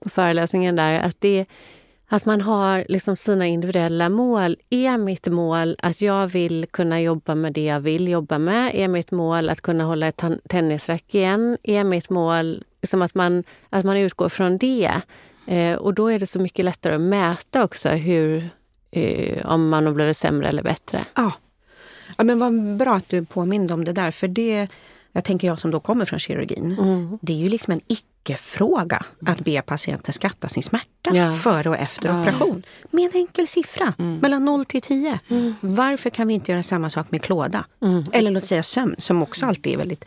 på 0.00 0.08
föreläsningen 0.08 0.76
där, 0.76 1.00
att 1.00 1.20
det 1.20 1.46
att 2.08 2.24
man 2.24 2.40
har 2.40 2.84
liksom 2.88 3.16
sina 3.16 3.46
individuella 3.46 4.08
mål. 4.08 4.56
Är 4.70 4.98
mitt 4.98 5.28
mål 5.28 5.76
att 5.82 6.00
jag 6.00 6.28
vill 6.28 6.66
kunna 6.70 7.00
jobba 7.00 7.34
med 7.34 7.52
det 7.52 7.64
jag 7.64 7.80
vill 7.80 8.08
jobba 8.08 8.38
med? 8.38 8.70
Är 8.74 8.88
mitt 8.88 9.10
mål 9.10 9.48
att 9.48 9.60
kunna 9.60 9.84
hålla 9.84 10.06
ett 10.06 10.22
tennisrack 10.48 11.14
igen? 11.14 11.58
Är 11.62 11.84
mitt 11.84 12.10
mål 12.10 12.64
liksom 12.82 13.02
att, 13.02 13.14
man, 13.14 13.44
att 13.70 13.84
man 13.84 13.96
utgår 13.96 14.28
från 14.28 14.58
det? 14.58 14.90
Eh, 15.46 15.76
och 15.76 15.94
då 15.94 16.08
är 16.08 16.18
det 16.18 16.26
så 16.26 16.38
mycket 16.38 16.64
lättare 16.64 16.94
att 16.94 17.00
mäta 17.00 17.64
också 17.64 17.88
hur, 17.88 18.50
eh, 18.90 19.46
om 19.46 19.68
man 19.68 19.86
har 19.86 19.92
blivit 19.92 20.16
sämre 20.16 20.48
eller 20.48 20.62
bättre. 20.62 21.04
Ja. 21.14 21.32
Ja, 22.16 22.24
men 22.24 22.38
vad 22.38 22.76
bra 22.76 22.94
att 22.94 23.08
du 23.08 23.24
påminde 23.24 23.74
om 23.74 23.84
det 23.84 23.92
där. 23.92 24.10
För 24.10 24.28
det, 24.28 24.68
jag 25.12 25.24
tänker 25.24 25.46
jag 25.46 25.60
som 25.60 25.70
då 25.70 25.80
kommer 25.80 26.04
från 26.04 26.18
kirurgin, 26.18 26.76
mm. 26.78 27.18
det 27.22 27.32
är 27.32 27.36
ju 27.36 27.48
liksom 27.48 27.72
en 27.72 27.80
icke-fråga 27.86 29.04
att 29.26 29.40
be 29.40 29.62
patienten 29.62 30.14
skatta 30.14 30.48
sin 30.48 30.62
smärta 30.62 31.16
ja. 31.16 31.32
före 31.32 31.68
och 31.68 31.76
efter 31.76 32.08
ja. 32.08 32.20
operation. 32.20 32.62
Med 32.90 33.04
en 33.04 33.20
enkel 33.20 33.46
siffra, 33.46 33.94
mm. 33.98 34.18
mellan 34.18 34.44
0 34.44 34.64
till 34.64 34.82
10. 34.82 35.18
Mm. 35.28 35.54
Varför 35.60 36.10
kan 36.10 36.28
vi 36.28 36.34
inte 36.34 36.52
göra 36.52 36.62
samma 36.62 36.90
sak 36.90 37.10
med 37.10 37.22
klåda? 37.22 37.64
Mm. 37.82 38.04
Eller 38.12 38.30
låt 38.30 38.46
säga 38.46 38.62
sömn, 38.62 38.96
som 38.98 39.22
också 39.22 39.46
alltid 39.46 39.72
är 39.72 39.76
väldigt 39.76 40.04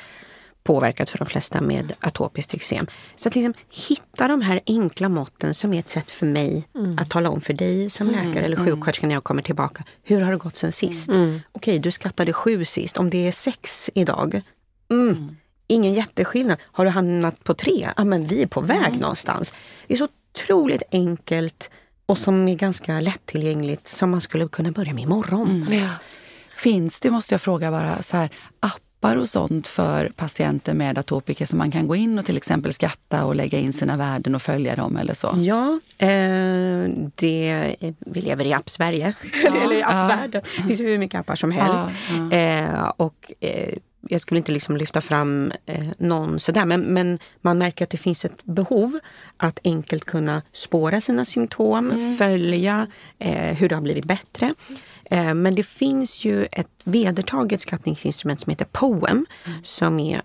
påverkat 0.70 1.10
för 1.10 1.18
de 1.18 1.26
flesta 1.26 1.62
med 1.62 1.94
atopiskt 2.00 2.54
eksem. 2.54 2.88
Så 3.16 3.30
att 3.30 3.36
liksom 3.36 3.54
hitta 3.70 4.28
de 4.28 4.42
här 4.42 4.60
enkla 4.68 5.10
måtten 5.10 5.54
som 5.54 5.74
är 5.74 5.80
ett 5.80 5.90
sätt 5.90 6.12
för 6.12 6.26
mig 6.26 6.68
mm. 6.76 6.98
att 7.00 7.10
tala 7.10 7.30
om 7.30 7.42
för 7.42 7.54
dig 7.54 7.90
som 7.90 8.10
mm. 8.10 8.28
läkare 8.28 8.46
eller 8.46 8.58
mm. 8.58 8.68
sjuksköterska 8.68 9.08
när 9.08 9.16
jag 9.16 9.24
kommer 9.24 9.42
tillbaka. 9.42 9.84
Hur 10.04 10.22
har 10.22 10.32
det 10.32 10.38
gått 10.38 10.58
sen 10.58 10.72
sist? 10.72 11.10
Mm. 11.10 11.42
Okej, 11.52 11.80
du 11.80 11.92
skattade 11.92 12.34
sju 12.34 12.66
sist. 12.66 12.98
Om 12.98 13.10
det 13.10 13.28
är 13.28 13.32
sex 13.32 13.90
idag, 13.94 14.42
mm. 14.92 15.10
mm. 15.10 15.36
ingen 15.68 15.94
jätteskillnad. 15.94 16.58
Har 16.72 16.86
du 16.86 16.92
hamnat 16.92 17.44
på 17.44 17.54
tre? 17.54 17.90
Ja, 17.98 18.04
men 18.04 18.28
vi 18.28 18.42
är 18.42 18.48
på 18.48 18.62
väg 18.62 18.88
mm. 18.88 19.00
någonstans. 19.00 19.54
Det 19.88 19.94
är 19.94 19.98
så 19.98 20.08
otroligt 20.34 20.84
enkelt 20.92 21.70
och 22.06 22.18
som 22.18 22.48
är 22.48 22.56
ganska 22.56 23.00
lättillgängligt 23.00 23.88
som 23.88 24.12
man 24.12 24.22
skulle 24.22 24.48
kunna 24.48 24.72
börja 24.72 24.94
med 24.94 25.04
imorgon. 25.04 25.68
Mm. 25.68 25.80
Ja. 25.80 25.90
Finns 26.56 27.00
det, 27.00 27.12
måste 27.12 27.34
jag 27.34 27.42
fråga 27.42 27.72
bara, 27.72 28.02
så 28.02 28.18
här, 28.18 28.30
app 28.60 28.82
appar 29.00 29.16
och 29.16 29.30
sånt 29.30 29.68
för 29.68 30.12
patienter 30.16 30.74
med 30.74 30.98
atopiker 30.98 31.46
som 31.46 31.58
man 31.58 31.72
kan 31.72 31.88
gå 31.88 31.96
in 31.96 32.20
och 32.20 32.26
till 32.26 32.38
exempel 32.38 32.74
skatta 32.74 33.26
och 33.26 33.36
lägga 33.36 33.60
in 33.60 33.74
sina 33.74 33.98
värden 33.98 34.36
och 34.36 34.42
följa 34.42 34.76
dem 34.76 34.98
eller 34.98 35.14
så? 35.14 35.36
Ja, 35.38 35.80
eh, 35.98 36.90
det, 37.16 37.76
vi 38.00 38.22
lever 38.22 38.46
i 38.46 38.54
app-Sverige, 38.54 39.14
ja, 39.44 39.64
eller 39.64 39.76
i 39.76 39.84
appvärlden. 39.84 40.42
Ja. 40.44 40.62
Det 40.62 40.68
finns 40.68 40.80
hur 40.80 40.98
mycket 40.98 41.20
appar 41.20 41.36
som 41.36 41.52
helst. 41.52 41.86
Ja, 42.32 42.38
eh, 42.38 42.92
och 42.98 43.34
eh, 43.40 43.78
jag 44.10 44.22
skulle 44.22 44.38
inte 44.38 44.52
liksom 44.52 44.78
lyfta 44.78 45.02
fram 45.02 45.52
eh, 45.66 45.86
någon 45.98 46.40
sådär, 46.40 46.66
men, 46.66 46.82
men 46.82 47.20
man 47.42 47.58
märker 47.58 47.86
att 47.86 47.90
det 47.90 47.98
finns 47.98 48.26
ett 48.26 48.46
behov 48.46 49.00
att 49.38 49.60
enkelt 49.64 50.06
kunna 50.06 50.42
spåra 50.52 51.02
sina 51.02 51.26
symptom, 51.26 51.92
mm. 51.92 52.18
följa 52.18 52.88
eh, 53.20 53.58
hur 53.58 53.70
det 53.70 53.76
har 53.76 53.82
blivit 53.82 54.06
bättre. 54.06 54.54
Eh, 55.10 55.34
men 55.34 55.56
det 55.56 55.64
finns 55.64 56.26
ju 56.26 56.46
ett 56.52 56.82
vedertaget 56.84 57.62
skattningsinstrument 57.62 58.42
som 58.42 58.50
heter 58.50 58.66
POEM 58.66 59.26
mm. 59.46 59.64
som 59.64 60.00
är 60.00 60.22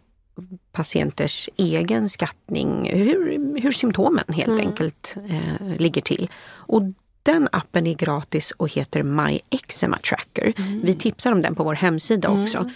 patienters 0.73 1.49
egen 1.57 2.09
skattning, 2.09 2.90
hur, 2.92 3.59
hur 3.62 3.73
symptomen 3.73 4.25
helt 4.29 4.49
mm. 4.49 4.61
enkelt 4.61 5.14
eh, 5.29 5.77
ligger 5.79 6.03
till. 6.03 6.31
Och 6.47 6.83
den 7.23 7.49
appen 7.53 7.87
är 7.87 7.94
gratis 7.94 8.51
och 8.51 8.73
heter 8.73 9.03
My 9.03 9.40
Eczema 9.51 9.99
Tracker. 9.99 10.53
Mm. 10.57 10.81
Vi 10.85 10.94
tipsar 10.94 11.33
om 11.33 11.42
den 11.42 11.55
på 11.55 11.64
vår 11.64 11.75
hemsida 11.75 12.29
också. 12.29 12.70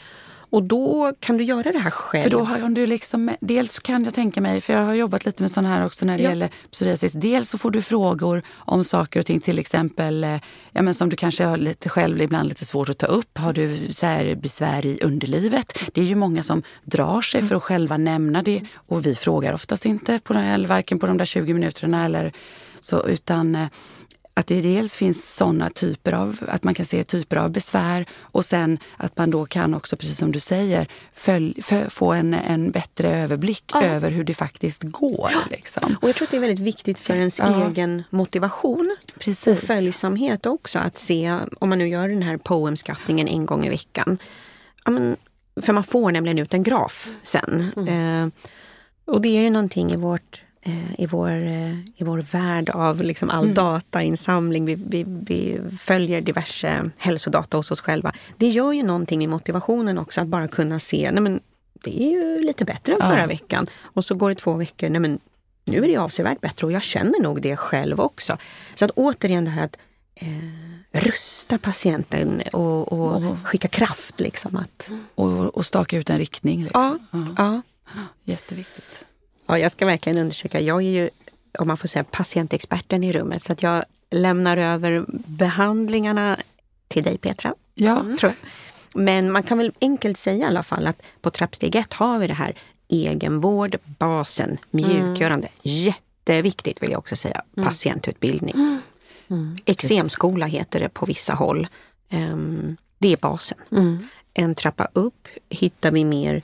Mm. 0.48 0.56
Och 0.56 0.62
då 0.62 1.12
kan 1.20 1.36
du 1.36 1.44
göra 1.44 1.72
det 1.72 1.78
här 1.78 1.90
själv. 1.90 2.22
För 2.22 2.30
då 2.30 2.42
har 2.42 2.68
du 2.68 2.86
liksom, 2.86 3.30
dels 3.40 3.78
kan 3.78 4.04
jag 4.04 4.14
tänka 4.14 4.40
mig, 4.40 4.60
för 4.60 4.72
jag 4.72 4.84
har 4.84 4.94
jobbat 4.94 5.24
lite 5.24 5.42
med 5.42 5.50
sådana 5.50 5.68
här 5.68 5.86
också 5.86 6.04
när 6.04 6.16
det 6.16 6.24
ja. 6.24 6.30
gäller 6.30 6.50
psoriasis. 6.70 7.12
Dels 7.12 7.48
så 7.48 7.58
får 7.58 7.70
du 7.70 7.82
frågor 7.82 8.42
om 8.56 8.84
saker 8.84 9.20
och 9.20 9.26
ting, 9.26 9.40
till 9.40 9.58
exempel 9.58 10.24
eh, 10.24 10.40
ja, 10.72 10.82
men 10.82 10.94
som 10.94 11.08
du 11.08 11.16
kanske 11.16 11.44
har 11.44 11.56
lite 11.56 11.88
själv 11.88 12.22
ibland 12.22 12.48
lite 12.48 12.64
svårt 12.64 12.88
att 12.88 12.98
ta 12.98 13.06
upp. 13.06 13.38
Har 13.38 13.52
du 13.52 13.92
så 13.92 14.06
här 14.06 14.34
besvär 14.34 14.86
i 14.86 14.98
underlivet? 15.02 15.72
Det 15.92 16.00
är 16.00 16.04
ju 16.04 16.14
många 16.14 16.42
som 16.42 16.62
drar 16.84 17.22
sig 17.22 17.42
för 17.42 17.54
att 17.54 17.62
själva 17.62 17.96
nämna 17.96 18.42
det 18.42 18.62
och 18.74 19.06
vi 19.06 19.14
frågar 19.14 19.52
oftast 19.52 19.86
inte, 19.86 20.18
på 20.18 20.32
den, 20.32 20.66
varken 20.66 20.98
på 20.98 21.06
de 21.06 21.18
där 21.18 21.24
20 21.24 21.54
minuterna 21.54 22.04
eller 22.04 22.32
så, 22.80 23.06
utan 23.06 23.54
eh, 23.54 23.68
att 24.38 24.46
det 24.46 24.60
dels 24.60 24.96
finns 24.96 25.34
sådana 25.34 25.70
typer 25.70 26.12
av, 26.12 26.38
att 26.48 26.64
man 26.64 26.74
kan 26.74 26.86
se 26.86 27.04
typer 27.04 27.36
av 27.36 27.50
besvär 27.50 28.06
och 28.20 28.44
sen 28.44 28.78
att 28.96 29.16
man 29.16 29.30
då 29.30 29.46
kan 29.46 29.74
också, 29.74 29.96
precis 29.96 30.18
som 30.18 30.32
du 30.32 30.40
säger, 30.40 30.88
följ, 31.14 31.62
få 31.88 32.12
en, 32.12 32.34
en 32.34 32.70
bättre 32.70 33.16
överblick 33.16 33.64
ja. 33.74 33.82
över 33.82 34.10
hur 34.10 34.24
det 34.24 34.34
faktiskt 34.34 34.82
går. 34.82 35.30
Liksom. 35.50 35.96
Och 36.00 36.08
jag 36.08 36.16
tror 36.16 36.26
att 36.26 36.30
det 36.30 36.36
är 36.36 36.40
väldigt 36.40 36.66
viktigt 36.66 36.98
för 36.98 37.14
ens 37.14 37.38
ja. 37.38 37.70
egen 37.70 38.02
motivation 38.10 38.96
precis. 39.18 39.46
och 39.46 39.68
följsamhet 39.68 40.46
också 40.46 40.78
att 40.78 40.96
se, 40.96 41.38
om 41.60 41.68
man 41.68 41.78
nu 41.78 41.88
gör 41.88 42.08
den 42.08 42.22
här 42.22 42.36
poemskattningen 42.36 43.28
en 43.28 43.46
gång 43.46 43.66
i 43.66 43.68
veckan. 43.68 44.18
Ja, 44.84 44.90
men, 44.90 45.16
för 45.60 45.72
man 45.72 45.84
får 45.84 46.12
nämligen 46.12 46.38
ut 46.38 46.54
en 46.54 46.62
graf 46.62 47.08
sen. 47.22 47.72
Mm. 47.76 48.22
Eh, 48.24 48.28
och 49.04 49.20
det 49.20 49.28
är 49.28 49.42
ju 49.42 49.50
någonting 49.50 49.92
i 49.92 49.96
vårt 49.96 50.42
i 50.98 51.06
vår, 51.06 51.30
eh, 51.30 51.78
i 51.78 52.04
vår 52.04 52.18
värld 52.18 52.70
av 52.70 53.02
liksom 53.02 53.30
all 53.30 53.44
mm. 53.44 53.54
datainsamling. 53.54 54.64
Vi, 54.64 54.74
vi, 54.74 55.04
vi, 55.06 55.60
följer 55.78 56.20
diverse 56.20 56.90
hälsodata 56.98 57.56
hos 57.56 57.70
oss 57.70 57.80
själva. 57.80 58.12
Det 58.36 58.48
gör 58.48 58.72
ju 58.72 58.82
någonting 58.82 59.18
med 59.18 59.28
motivationen 59.28 59.98
också 59.98 60.20
att 60.20 60.28
bara 60.28 60.48
kunna 60.48 60.78
se, 60.78 61.10
nej 61.12 61.22
men 61.22 61.40
det 61.84 62.02
är 62.02 62.10
ju 62.10 62.40
lite 62.40 62.64
bättre 62.64 62.92
än 62.92 63.00
förra 63.00 63.20
ja. 63.20 63.26
veckan. 63.26 63.66
Och 63.82 64.04
så 64.04 64.14
går 64.14 64.28
det 64.28 64.34
två 64.34 64.54
veckor, 64.54 64.88
nej 64.88 65.00
men 65.00 65.18
nu 65.64 65.84
är 65.84 65.88
det 65.88 65.96
avsevärt 65.96 66.40
bättre 66.40 66.66
och 66.66 66.72
jag 66.72 66.82
känner 66.82 67.22
nog 67.22 67.42
det 67.42 67.56
själv 67.56 68.00
också. 68.00 68.36
Så 68.74 68.84
att 68.84 68.90
återigen 68.90 69.44
det 69.44 69.50
här 69.50 69.64
att 69.64 69.78
eh, 70.14 70.28
rusta 70.92 71.58
patienten 71.58 72.42
och, 72.52 72.92
och 72.92 73.16
oh. 73.16 73.44
skicka 73.44 73.68
kraft. 73.68 74.20
Liksom, 74.20 74.56
att... 74.56 74.90
och, 75.14 75.56
och 75.56 75.66
staka 75.66 75.98
ut 75.98 76.10
en 76.10 76.18
riktning. 76.18 76.62
Liksom. 76.62 76.98
Ja, 77.12 77.18
ja. 77.36 77.62
ja. 77.94 78.02
Jätteviktigt. 78.24 79.04
Ja, 79.48 79.58
jag 79.58 79.72
ska 79.72 79.86
verkligen 79.86 80.18
undersöka. 80.18 80.60
Jag 80.60 80.82
är 80.82 80.90
ju, 80.90 81.10
om 81.58 81.68
man 81.68 81.76
får 81.76 81.88
säga, 81.88 82.04
patientexperten 82.04 83.04
i 83.04 83.12
rummet. 83.12 83.42
Så 83.42 83.52
att 83.52 83.62
jag 83.62 83.84
lämnar 84.10 84.56
över 84.56 85.04
behandlingarna 85.26 86.36
till 86.88 87.04
dig 87.04 87.18
Petra. 87.18 87.54
Ja. 87.74 88.00
Mm. 88.00 88.16
Tror 88.16 88.32
jag. 88.32 88.50
Men 89.02 89.32
man 89.32 89.42
kan 89.42 89.58
väl 89.58 89.72
enkelt 89.80 90.18
säga 90.18 90.44
i 90.44 90.48
alla 90.48 90.62
fall 90.62 90.86
att 90.86 91.02
på 91.20 91.30
trappsteg 91.30 91.74
ett 91.74 91.94
har 91.94 92.18
vi 92.18 92.26
det 92.26 92.34
här 92.34 92.54
egenvård, 92.88 93.76
basen, 93.84 94.58
mjukgörande. 94.70 95.48
Mm. 95.48 95.60
Jätteviktigt 95.62 96.82
vill 96.82 96.90
jag 96.90 96.98
också 96.98 97.16
säga. 97.16 97.42
Mm. 97.56 97.68
Patientutbildning. 97.68 98.54
Mm. 98.54 98.80
Mm. 99.30 99.56
Exemskola 99.64 100.46
heter 100.46 100.80
det 100.80 100.88
på 100.88 101.06
vissa 101.06 101.34
håll. 101.34 101.66
Um, 102.12 102.76
det 102.98 103.12
är 103.12 103.16
basen. 103.16 103.58
Mm. 103.72 104.08
En 104.34 104.54
trappa 104.54 104.88
upp 104.92 105.28
hittar 105.48 105.90
vi 105.90 106.04
mer 106.04 106.42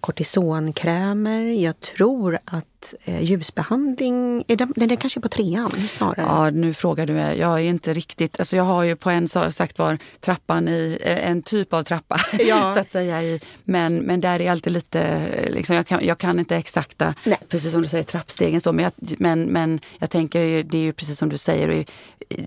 kortisonkrämer. 0.00 1.42
Jag 1.42 1.80
tror 1.80 2.38
att 2.44 2.94
eh, 3.04 3.22
ljusbehandling, 3.22 4.44
är 4.48 4.56
den, 4.56 4.72
den 4.76 4.90
är 4.90 4.96
kanske 4.96 5.20
på 5.20 5.28
trean 5.28 5.70
snarare. 5.88 6.26
Ja, 6.26 6.50
nu 6.50 6.74
frågar 6.74 7.06
du 7.06 7.12
mig. 7.12 7.38
Jag 7.38 7.60
är 7.60 7.64
inte 7.64 7.92
riktigt, 7.92 8.38
alltså 8.38 8.56
jag 8.56 8.64
har 8.64 8.82
ju 8.82 8.96
på 8.96 9.10
en 9.10 9.28
sagt 9.28 9.78
var 9.78 9.98
trappan 10.20 10.68
i, 10.68 10.98
eh, 11.00 11.30
en 11.30 11.42
typ 11.42 11.72
av 11.72 11.82
trappa 11.82 12.20
ja. 12.38 12.74
så 12.74 12.80
att 12.80 12.90
säga. 12.90 13.22
I, 13.22 13.40
men, 13.64 13.96
men 13.96 14.20
där 14.20 14.40
är 14.40 14.50
alltid 14.50 14.72
lite, 14.72 15.28
liksom, 15.50 15.76
jag, 15.76 15.86
kan, 15.86 16.06
jag 16.06 16.18
kan 16.18 16.38
inte 16.38 16.56
exakta, 16.56 17.14
Nej. 17.24 17.38
precis 17.48 17.72
som 17.72 17.82
du 17.82 17.88
säger, 17.88 18.04
trappstegen 18.04 18.60
så. 18.60 18.72
Men 18.72 18.82
jag, 18.82 18.92
men, 19.18 19.42
men 19.42 19.80
jag 19.98 20.10
tänker, 20.10 20.62
det 20.62 20.78
är 20.78 20.82
ju 20.82 20.92
precis 20.92 21.18
som 21.18 21.28
du 21.28 21.36
säger, 21.36 21.84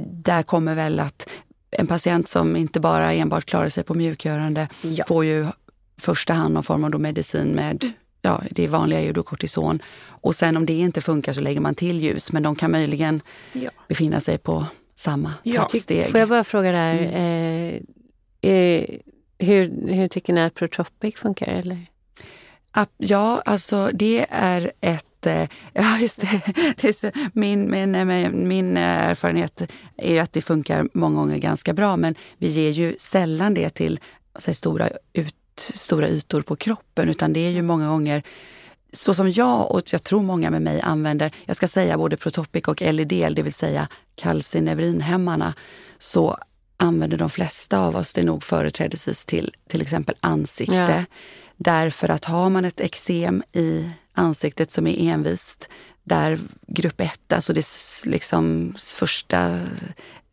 där 0.01 0.43
kommer 0.43 0.75
väl 0.75 0.99
att 0.99 1.29
en 1.71 1.87
patient 1.87 2.27
som 2.27 2.55
inte 2.55 2.79
bara 2.79 3.13
enbart 3.13 3.45
klarar 3.45 3.69
sig 3.69 3.83
på 3.83 3.93
mjukgörande 3.93 4.67
ja. 4.81 5.05
får 5.07 5.25
ju 5.25 5.47
första 6.01 6.33
hand 6.33 6.53
någon 6.53 6.63
form 6.63 6.83
av 6.83 7.01
medicin 7.01 7.47
med 7.47 7.93
ja, 8.21 8.43
det 8.51 8.67
vanliga 8.67 8.99
är 8.99 9.03
ju 9.03 9.13
då 9.13 9.23
kortison. 9.23 9.81
Och 10.07 10.35
sen 10.35 10.57
om 10.57 10.65
det 10.65 10.73
inte 10.73 11.01
funkar 11.01 11.33
så 11.33 11.41
lägger 11.41 11.61
man 11.61 11.75
till 11.75 11.99
ljus, 11.99 12.31
men 12.31 12.43
de 12.43 12.55
kan 12.55 12.71
möjligen 12.71 13.21
ja. 13.53 13.69
befinna 13.87 14.19
sig 14.19 14.37
på 14.37 14.65
samma 14.95 15.33
ja. 15.43 15.67
steg. 15.73 16.07
Får 16.07 16.19
jag 16.19 16.29
bara 16.29 16.43
fråga 16.43 16.71
där, 16.71 16.93
mm. 16.97 17.83
eh, 18.41 18.51
eh, 18.51 18.85
hur, 19.39 19.91
hur 19.93 20.07
tycker 20.07 20.33
ni 20.33 20.41
att 20.41 20.53
Protropic 20.53 21.15
funkar? 21.15 21.47
Eller? 21.47 21.85
Ja, 22.97 23.41
alltså 23.45 23.89
det 23.93 24.25
är 24.29 24.71
ett 24.81 25.25
eh, 25.25 25.47
Ja, 25.73 25.99
just 25.99 26.21
det. 26.21 27.11
Min, 27.33 27.71
min, 27.71 28.47
min 28.47 28.77
erfarenhet 28.77 29.71
är 29.97 30.21
att 30.21 30.33
det 30.33 30.41
funkar 30.41 30.87
många 30.93 31.15
gånger 31.15 31.37
ganska 31.37 31.73
bra 31.73 31.97
men 31.97 32.15
vi 32.37 32.47
ger 32.47 32.71
ju 32.71 32.95
sällan 32.97 33.53
det 33.53 33.69
till 33.69 33.99
säga, 34.39 34.53
stora, 34.55 34.89
ut, 35.13 35.35
stora 35.59 36.09
ytor 36.09 36.41
på 36.41 36.55
kroppen 36.55 37.09
utan 37.09 37.33
det 37.33 37.39
är 37.39 37.51
ju 37.51 37.61
många 37.61 37.87
gånger 37.87 38.23
så 38.93 39.13
som 39.13 39.31
jag 39.31 39.71
och 39.71 39.81
jag 39.85 40.03
tror 40.03 40.21
många 40.21 40.49
med 40.49 40.61
mig 40.61 40.81
använder, 40.81 41.31
jag 41.45 41.55
ska 41.55 41.67
säga 41.67 41.97
både 41.97 42.17
Protopic 42.17 42.67
och 42.67 42.81
LED, 42.81 43.33
det 43.35 43.41
vill 43.41 43.53
säga 43.53 43.87
kalcineurinhämmarna, 44.15 45.53
så 45.97 46.37
använder 46.77 47.17
de 47.17 47.29
flesta 47.29 47.79
av 47.79 47.95
oss 47.95 48.13
det 48.13 48.23
nog 48.23 48.43
företrädesvis 48.43 49.25
till 49.25 49.53
till 49.67 49.81
exempel 49.81 50.15
ansikte. 50.19 50.75
Ja. 50.75 51.03
Därför 51.57 52.09
att 52.09 52.25
har 52.25 52.49
man 52.49 52.65
ett 52.65 52.79
eksem 52.79 53.43
i 53.53 53.89
ansiktet 54.13 54.71
som 54.71 54.87
är 54.87 55.11
envist, 55.13 55.69
där 56.03 56.39
grupp 56.67 57.01
1, 57.01 57.33
alltså 57.33 57.53
det 57.53 57.65
liksom 58.03 58.75
första, 58.77 59.59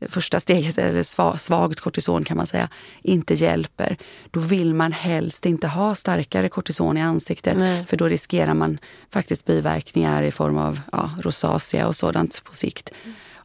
första 0.08 0.40
steget, 0.40 0.78
eller 0.78 1.36
svagt 1.36 1.80
kortison 1.80 2.24
kan 2.24 2.36
man 2.36 2.46
säga, 2.46 2.68
inte 3.02 3.34
hjälper, 3.34 3.96
då 4.30 4.40
vill 4.40 4.74
man 4.74 4.92
helst 4.92 5.46
inte 5.46 5.68
ha 5.68 5.94
starkare 5.94 6.48
kortison 6.48 6.96
i 6.96 7.02
ansiktet 7.02 7.56
Nej. 7.58 7.84
för 7.86 7.96
då 7.96 8.08
riskerar 8.08 8.54
man 8.54 8.78
faktiskt 9.10 9.44
biverkningar 9.44 10.22
i 10.22 10.32
form 10.32 10.58
av 10.58 10.80
ja, 10.92 11.10
rosacea 11.22 11.88
och 11.88 11.96
sådant 11.96 12.44
på 12.44 12.54
sikt. 12.54 12.90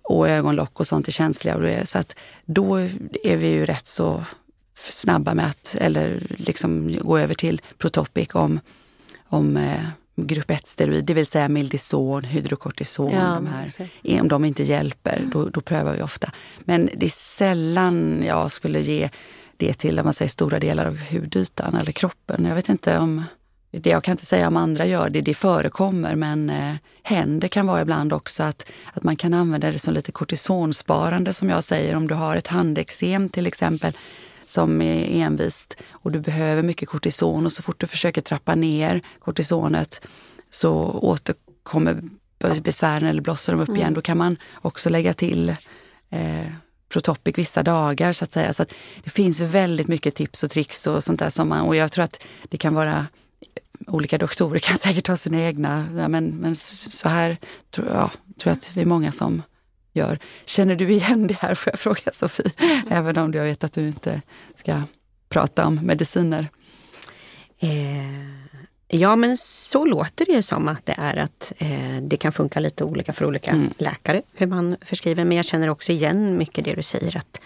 Och 0.02 0.30
ögonlock 0.30 0.80
och 0.80 0.88
sånt 0.88 1.08
är 1.08 1.12
känsliga. 1.12 1.86
Så 1.86 1.98
att 1.98 2.16
då 2.46 2.78
är 3.24 3.38
vi 3.38 3.48
ju 3.48 3.66
rätt 3.66 3.86
så 3.86 4.24
snabba 4.74 5.34
med 5.34 5.46
att 5.46 5.76
eller 5.80 6.28
liksom 6.38 6.98
gå 7.02 7.18
över 7.18 7.34
till 7.34 7.62
Protopic 7.78 8.36
om, 8.36 8.60
om 9.28 9.58
eh, 9.58 9.84
grupp 10.28 10.50
1-steroid, 10.50 11.04
det 11.04 11.14
vill 11.14 11.26
säga 11.26 11.50
Mildison, 11.50 12.24
hydrokortison. 12.24 13.12
Ja, 13.12 13.22
de 13.22 13.48
här. 13.48 14.22
Om 14.22 14.28
de 14.28 14.46
inte 14.46 14.64
hjälper, 14.64 15.28
då, 15.32 15.50
då 15.50 15.62
prövar 15.62 15.94
vi 15.94 16.02
ofta. 16.02 16.32
Men 16.60 16.90
det 16.98 17.06
är 17.06 17.10
sällan 17.10 18.24
jag 18.26 18.52
skulle 18.52 18.80
ge 18.80 19.10
det 19.58 19.74
till 19.74 20.00
om 20.00 20.06
man 20.06 20.14
säger, 20.14 20.30
stora 20.30 20.60
delar 20.60 20.86
av 20.86 20.98
hudytan 20.98 21.76
eller 21.76 21.92
kroppen. 21.92 22.46
Jag 22.46 22.56
vet 22.56 22.70
inte 22.70 22.98
om... 22.98 23.24
Det 23.72 23.90
jag 23.90 24.04
kan 24.04 24.12
inte 24.12 24.26
säga 24.26 24.48
om 24.48 24.58
andra 24.58 24.86
gör 24.86 25.10
det, 25.10 25.22
det 25.22 25.34
förekommer 25.34 26.16
men 26.16 26.50
eh, 26.50 26.76
händer 27.04 27.48
kan 27.48 27.68
vara 27.68 27.82
ibland 27.82 28.14
också 28.14 28.44
att, 28.44 28.66
att 28.94 29.04
man 29.04 29.16
kan 29.16 29.34
använda 29.34 29.72
det 29.72 29.80
som 29.80 29.94
lite 29.94 30.12
kortisonsparande 30.12 31.34
som 31.34 31.50
jag 31.50 31.64
säger. 31.64 31.96
Om 31.96 32.08
du 32.08 32.16
har 32.16 32.38
ett 32.38 32.48
handeksem 32.48 33.30
till 33.30 33.48
exempel 33.48 33.94
som 34.50 34.82
är 34.82 35.24
envist 35.24 35.76
och 35.92 36.12
du 36.12 36.20
behöver 36.20 36.64
mycket 36.64 36.90
kortison 36.90 37.46
och 37.46 37.54
så 37.54 37.62
fort 37.62 37.80
du 37.80 37.88
försöker 37.88 38.22
trappa 38.22 38.56
ner 38.56 39.02
kortisonet 39.20 40.02
så 40.50 40.72
återkommer 41.02 42.02
besvären 42.62 43.10
eller 43.10 43.22
blossar 43.22 43.54
de 43.54 43.62
upp 43.62 43.70
igen. 43.70 43.82
Mm. 43.82 43.94
Då 43.94 44.02
kan 44.02 44.18
man 44.18 44.38
också 44.62 44.90
lägga 44.90 45.14
till 45.14 45.50
eh, 46.10 46.48
Protopic 46.90 47.38
vissa 47.38 47.64
dagar 47.64 48.14
så 48.14 48.24
att 48.24 48.32
säga. 48.32 48.54
Så 48.54 48.64
att 48.64 48.74
det 49.04 49.10
finns 49.10 49.40
väldigt 49.40 49.88
mycket 49.88 50.16
tips 50.16 50.44
och 50.44 50.52
tricks 50.52 50.88
och 50.88 51.04
sånt 51.04 51.20
där 51.20 51.30
som 51.30 51.50
man, 51.50 51.62
och 51.62 51.76
jag 51.76 51.92
tror 51.92 52.04
att 52.04 52.24
det 52.44 52.58
kan 52.58 52.74
vara 52.74 53.08
olika 53.88 54.18
doktorer 54.18 54.60
kan 54.60 54.78
säkert 54.88 55.08
ha 55.08 55.18
sina 55.18 55.42
egna, 55.42 55.86
ja, 55.98 56.08
men, 56.08 56.26
men 56.26 56.56
så 56.56 57.10
här 57.10 57.38
tror 57.72 57.88
jag, 57.88 58.12
tror 58.42 58.54
att 58.54 58.72
vi 58.78 58.82
är 58.82 58.86
många 58.86 59.12
som 59.12 59.42
gör. 59.94 60.20
Känner 60.46 60.76
du 60.76 60.92
igen 60.92 61.28
det 61.28 61.38
här, 61.40 61.56
får 61.56 61.74
jag 61.74 61.80
fråga 61.80 62.12
Sofie? 62.12 62.52
Mm. 62.58 62.88
Även 62.90 63.18
om 63.18 63.34
jag 63.34 63.44
vet 63.44 63.64
att 63.64 63.74
du 63.74 63.88
inte 63.88 64.22
ska 64.56 64.82
prata 65.30 65.68
om 65.68 65.76
mediciner. 65.76 66.48
Eh, 67.60 68.30
ja, 68.88 69.16
men 69.16 69.38
så 69.38 69.86
låter 69.86 70.26
det 70.26 70.44
som 70.44 70.68
att 70.68 70.86
det 70.86 70.96
är 70.98 71.18
att 71.18 71.54
eh, 71.58 72.02
det 72.02 72.18
kan 72.18 72.32
funka 72.32 72.60
lite 72.60 72.84
olika 72.84 73.14
för 73.14 73.26
olika 73.26 73.52
mm. 73.52 73.70
läkare 73.78 74.22
hur 74.34 74.48
man 74.48 74.78
förskriver. 74.82 75.26
Men 75.26 75.38
jag 75.38 75.46
känner 75.46 75.70
också 75.70 75.92
igen 75.92 76.38
mycket 76.38 76.66
det 76.66 76.74
du 76.74 76.82
säger 76.82 77.18
att 77.18 77.42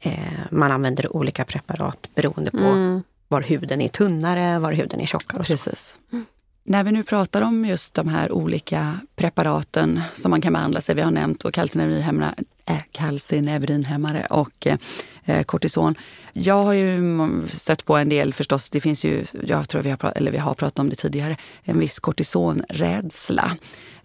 eh, 0.00 0.12
man 0.50 0.72
använder 0.72 1.16
olika 1.16 1.44
preparat 1.44 2.08
beroende 2.14 2.50
på 2.50 2.58
mm. 2.58 3.02
var 3.28 3.42
huden 3.42 3.80
är 3.80 3.88
tunnare, 3.88 4.58
var 4.58 4.72
huden 4.72 5.00
är 5.00 5.06
tjockare. 5.06 5.40
Och 5.40 5.46
Precis. 5.46 5.94
Mm. 6.12 6.26
När 6.64 6.84
vi 6.84 6.92
nu 6.92 7.02
pratar 7.02 7.42
om 7.42 7.64
just 7.64 7.94
de 7.94 8.08
här 8.08 8.32
olika 8.32 9.00
preparaten 9.16 10.00
som 10.14 10.30
man 10.30 10.40
kan 10.40 10.52
behandla 10.52 10.80
sig, 10.80 10.94
vi 10.94 11.02
har 11.02 11.10
nämnt 11.10 11.44
eh, 11.44 12.78
kalcineurinhämmare 12.92 14.20
äh, 14.20 14.38
och 14.38 14.66
eh, 14.66 14.78
eh, 15.24 15.42
kortison. 15.42 15.94
Jag 16.32 16.62
har 16.62 16.72
ju 16.72 17.22
stött 17.48 17.84
på 17.84 17.96
en 17.96 18.08
del 18.08 18.34
förstås, 18.34 18.70
det 18.70 18.80
finns 18.80 19.04
ju, 19.04 19.24
jag 19.46 19.68
tror 19.68 19.82
vi 19.82 19.90
har, 19.90 20.12
eller 20.16 20.32
vi 20.32 20.38
har 20.38 20.54
pratat 20.54 20.78
om 20.78 20.90
det 20.90 20.96
tidigare, 20.96 21.36
en 21.62 21.78
viss 21.78 22.00
kortisonrädsla. 22.00 23.56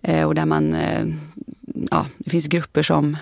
Eh, 0.02 0.28
och 0.28 0.36
där 0.36 0.46
man, 0.46 0.74
eh, 0.74 1.06
ja, 1.92 2.08
det 2.18 2.30
finns 2.30 2.48
grupper 2.48 2.84
som 2.84 3.18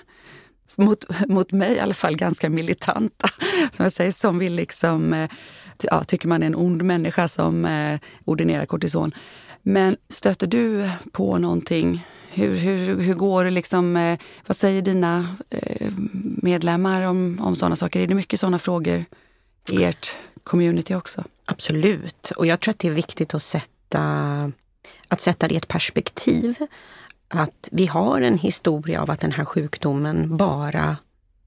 mot, 0.75 1.05
mot 1.27 1.51
mig 1.51 1.75
i 1.75 1.79
alla 1.79 1.93
fall 1.93 2.15
ganska 2.15 2.49
militanta, 2.49 3.29
som 3.71 3.83
jag 3.83 3.91
säger, 3.91 4.11
som 4.11 4.39
vill 4.39 4.53
liksom 4.53 5.13
eh, 5.13 5.29
ja, 5.83 6.03
tycker 6.03 6.27
man 6.27 6.43
är 6.43 6.47
en 6.47 6.55
ond 6.55 6.81
människa 6.81 7.27
som 7.27 7.65
eh, 7.65 7.99
ordinerar 8.25 8.65
kortison. 8.65 9.11
Men 9.61 9.97
stöter 10.09 10.47
du 10.47 10.89
på 11.11 11.37
någonting? 11.37 12.05
Hur, 12.31 12.55
hur, 12.55 13.01
hur 13.01 13.13
går 13.13 13.45
det 13.45 13.51
liksom, 13.51 13.97
eh, 13.97 14.19
vad 14.47 14.57
säger 14.57 14.81
dina 14.81 15.27
eh, 15.49 15.91
medlemmar 16.41 17.01
om, 17.01 17.39
om 17.41 17.55
sådana 17.55 17.75
saker? 17.75 17.99
Är 17.99 18.07
det 18.07 18.15
mycket 18.15 18.39
sådana 18.39 18.59
frågor 18.59 19.05
i 19.69 19.83
ert 19.83 20.15
community 20.43 20.95
också? 20.95 21.23
Absolut, 21.45 22.31
och 22.35 22.45
jag 22.45 22.59
tror 22.59 22.71
att 22.71 22.79
det 22.79 22.87
är 22.87 22.91
viktigt 22.91 23.33
att 23.33 23.43
sätta, 23.43 24.01
att 25.07 25.21
sätta 25.21 25.47
det 25.47 25.53
i 25.53 25.57
ett 25.57 25.67
perspektiv. 25.67 26.55
Att 27.27 27.69
vi 27.71 27.85
har 27.85 28.21
en 28.21 28.37
historia 28.37 29.01
av 29.01 29.11
att 29.11 29.19
den 29.19 29.31
här 29.31 29.45
sjukdomen 29.45 30.37
bara 30.37 30.97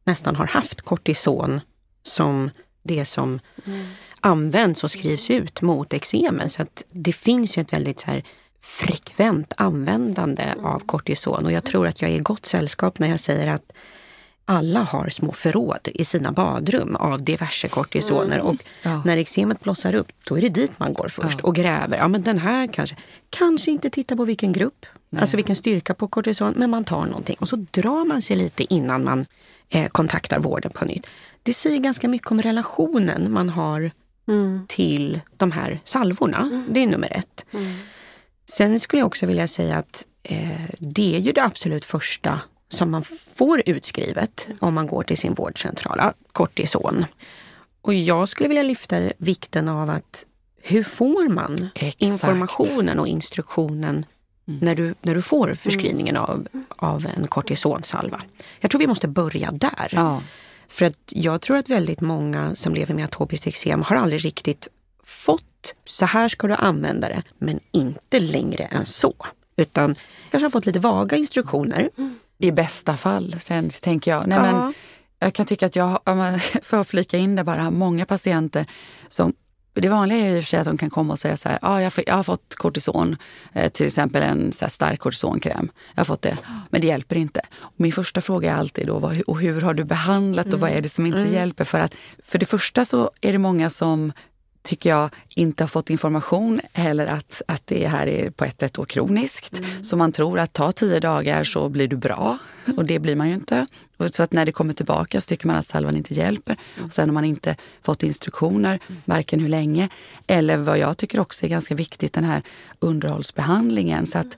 nästan 0.05 0.37
har 0.37 0.47
haft 0.47 0.83
kortison 0.83 1.61
som 2.03 2.51
det 2.89 3.05
som 3.05 3.41
mm. 3.66 3.86
används 4.20 4.84
och 4.84 4.91
skrivs 4.91 5.30
ut 5.30 5.62
mot 5.62 5.95
eksemen. 5.95 6.51
Så 6.51 6.62
att 6.62 6.84
det 6.91 7.12
finns 7.12 7.59
ju 7.59 7.61
ett 7.61 7.72
väldigt 7.72 8.01
så 8.01 8.07
här 8.07 8.24
frekvent 8.61 9.53
användande 9.57 10.45
av 10.62 10.80
kortison. 10.86 11.45
Och 11.45 11.53
jag 11.53 11.64
tror 11.64 11.86
att 11.86 12.03
jag 12.03 12.11
är 12.11 12.14
i 12.14 12.18
gott 12.18 12.47
sällskap 12.47 12.99
när 12.99 13.09
jag 13.09 13.20
säger 13.20 13.47
att 13.47 13.72
alla 14.51 14.80
har 14.82 15.09
små 15.09 15.32
förråd 15.32 15.88
i 15.94 16.05
sina 16.05 16.32
badrum 16.32 16.96
av 16.96 17.22
diverse 17.22 17.68
kortisoner 17.68 18.40
och 18.40 18.57
ja. 18.82 19.03
när 19.05 19.16
eksemet 19.16 19.61
blossar 19.61 19.94
upp 19.94 20.09
då 20.24 20.38
är 20.38 20.40
det 20.40 20.49
dit 20.49 20.70
man 20.78 20.92
går 20.92 21.09
först 21.09 21.38
ja. 21.42 21.49
och 21.49 21.55
gräver. 21.55 21.99
Ja 21.99 22.09
men 22.09 22.22
den 22.22 22.38
här 22.38 22.66
kanske, 22.66 22.96
kanske 23.30 23.70
inte 23.70 23.90
titta 23.90 24.16
på 24.16 24.24
vilken 24.24 24.53
grupp, 24.53 24.86
Nej. 25.11 25.20
alltså 25.20 25.36
vilken 25.36 25.57
styrka 25.57 25.94
på 25.94 26.09
kortison, 26.09 26.55
men 26.57 26.70
man 26.70 26.84
tar 26.84 27.07
någonting 27.07 27.36
och 27.40 27.49
så 27.49 27.57
drar 27.70 28.05
man 28.05 28.22
sig 28.22 28.36
lite 28.36 28.74
innan 28.74 29.05
man 29.05 29.26
eh, 29.68 29.88
kontaktar 29.88 30.38
vården 30.38 30.72
på 30.72 30.84
nytt. 30.84 31.07
Det 31.42 31.55
säger 31.55 31.78
ganska 31.78 32.09
mycket 32.09 32.30
om 32.30 32.42
relationen 32.42 33.32
man 33.32 33.49
har 33.49 33.90
mm. 34.28 34.66
till 34.68 35.20
de 35.36 35.53
här 35.53 35.80
salvorna. 35.84 36.38
Mm. 36.38 36.66
Det 36.70 36.82
är 36.82 36.86
nummer 36.86 37.16
ett. 37.16 37.44
Mm. 37.53 37.78
Sen 38.46 38.80
skulle 38.80 39.01
jag 39.01 39.07
också 39.07 39.26
vilja 39.26 39.49
säga 39.49 39.76
att 39.76 40.07
eh, 40.22 40.66
det 40.78 41.16
är 41.16 41.20
ju 41.20 41.32
det 41.32 41.44
absolut 41.44 41.84
första 41.84 42.40
som 42.69 42.91
man 42.91 43.05
får 43.37 43.62
utskrivet 43.66 44.49
om 44.61 44.75
man 44.75 44.87
går 44.87 45.03
till 45.03 45.19
sin 45.19 45.35
vårdcentral, 45.35 46.01
kortison. 46.33 47.05
Och 47.83 47.95
jag 47.95 48.29
skulle 48.29 48.49
vilja 48.49 48.62
lyfta 48.62 49.11
vikten 49.19 49.69
av 49.69 49.91
att 49.91 50.25
hur 50.62 50.85
får 50.85 51.29
man 51.29 51.71
Exakt. 51.75 52.03
informationen 52.03 52.99
och 52.99 53.09
instruktionen 53.09 54.05
Mm. 54.49 54.61
när, 54.61 54.75
du, 54.75 54.95
när 55.03 55.14
du 55.14 55.23
får 55.23 55.55
förskrivningen 55.55 56.16
mm. 56.16 56.31
av, 56.31 56.49
av 56.77 57.07
en 57.16 57.27
kortisonsalva. 57.27 58.21
Jag 58.61 58.71
tror 58.71 58.79
vi 58.79 58.87
måste 58.87 59.09
börja 59.09 59.51
där. 59.51 59.89
Ja. 59.91 60.23
För 60.69 60.87
att 60.87 60.99
jag 61.07 61.41
tror 61.41 61.57
att 61.57 61.69
väldigt 61.69 62.01
många 62.01 62.55
som 62.55 62.75
lever 62.75 62.95
med 62.95 63.05
atopiskt 63.05 63.47
eksem 63.47 63.83
har 63.83 63.97
aldrig 63.97 64.25
riktigt 64.25 64.69
fått, 65.05 65.75
så 65.85 66.05
här 66.05 66.29
ska 66.29 66.47
du 66.47 66.55
använda 66.55 67.09
det, 67.09 67.23
men 67.39 67.61
inte 67.73 68.21
längre 68.21 68.64
än 68.64 68.87
så. 68.87 69.14
Utan 69.57 69.97
kanske 70.31 70.45
har 70.45 70.51
fått 70.51 70.66
lite 70.66 70.79
vaga 70.79 71.16
instruktioner. 71.16 71.91
I 72.39 72.51
bästa 72.51 72.97
fall, 72.97 73.36
sen 73.41 73.70
tänker 73.70 74.11
jag. 74.11 74.26
Nej, 74.26 74.39
ja. 74.39 74.53
men 74.53 74.74
jag 75.18 75.34
kan 75.34 75.47
tycka 75.47 75.66
att 75.66 75.76
jag, 75.76 76.01
om 76.05 76.18
man 76.18 76.41
får 76.62 76.84
flika 76.84 77.18
in 77.18 77.36
det 77.36 77.45
bara, 77.45 77.70
många 77.70 78.07
patienter 78.07 78.66
som 79.09 79.32
det 79.80 79.89
vanliga 79.89 80.18
är 80.18 80.39
och 80.39 80.45
för 80.45 80.49
sig 80.49 80.59
att 80.59 80.66
de 80.66 80.78
kan 80.78 80.91
komma 80.91 81.12
och 81.12 81.18
säga 81.18 81.36
så 81.36 81.49
här, 81.49 81.59
ah, 81.62 81.80
jag, 81.80 81.93
jag 82.07 82.14
har 82.14 82.22
fått 82.22 82.55
kortison, 82.55 83.16
eh, 83.53 83.68
till 83.68 83.86
exempel 83.86 84.22
en 84.22 84.53
så 84.53 84.68
stark 84.68 85.01
kortisonkräm. 85.01 85.70
Jag 85.95 86.01
har 86.01 86.05
fått 86.05 86.22
det, 86.22 86.39
men 86.70 86.80
det 86.80 86.86
hjälper 86.86 87.16
inte. 87.16 87.41
Och 87.59 87.72
min 87.76 87.93
första 87.93 88.20
fråga 88.20 88.53
är 88.53 88.57
alltid 88.57 88.86
då, 88.86 88.99
vad, 88.99 89.20
och 89.20 89.41
hur 89.41 89.61
har 89.61 89.74
du 89.74 89.84
behandlat 89.84 90.53
och 90.53 90.61
vad 90.61 90.70
är 90.70 90.82
det 90.82 90.89
som 90.89 91.07
inte 91.07 91.18
mm. 91.18 91.32
hjälper? 91.32 91.64
För 91.64 91.80
att 91.80 91.95
för 92.22 92.39
det 92.39 92.47
första 92.47 92.84
så 92.84 93.11
är 93.20 93.32
det 93.32 93.39
många 93.39 93.70
som 93.70 94.12
tycker 94.69 94.91
jag, 94.91 95.11
inte 95.29 95.62
har 95.62 95.69
fått 95.69 95.91
information 95.91 96.61
heller 96.73 97.07
att, 97.07 97.43
att 97.49 97.66
det 97.66 97.87
här 97.89 98.07
är 98.07 98.31
på 98.31 98.45
ett 98.45 98.61
sätt 98.61 98.75
då 98.75 98.85
kroniskt. 98.85 99.59
Mm. 99.59 99.85
Så 99.85 99.97
man 99.97 100.12
tror 100.12 100.39
att 100.39 100.53
ta 100.53 100.73
tio 100.73 101.01
dagar 101.01 101.45
så 101.45 101.69
blir 101.69 101.89
du 101.89 101.97
bra 101.97 102.39
och 102.77 102.85
det 102.85 102.99
blir 102.99 103.16
man 103.16 103.29
ju 103.29 103.35
inte. 103.35 103.66
Och 103.97 104.14
så 104.14 104.23
att 104.23 104.33
när 104.33 104.47
det 104.47 104.53
kommer 104.53 104.73
tillbaka 104.73 105.21
så 105.21 105.29
tycker 105.29 105.47
man 105.47 105.57
att 105.57 105.66
salvan 105.66 105.97
inte 105.97 106.14
hjälper. 106.14 106.57
Och 106.85 106.95
sen 106.95 107.09
har 107.09 107.14
man 107.14 107.25
inte 107.25 107.57
fått 107.83 108.03
instruktioner, 108.03 108.81
varken 109.05 109.41
hur 109.41 109.49
länge 109.49 109.89
eller 110.27 110.57
vad 110.57 110.79
jag 110.79 110.97
tycker 110.97 111.21
också 111.21 111.47
är 111.47 111.51
ganska 111.51 111.75
viktigt, 111.75 112.12
den 112.12 112.25
här 112.25 112.43
underhållsbehandlingen. 112.79 114.07
Så 114.07 114.19
att, 114.19 114.37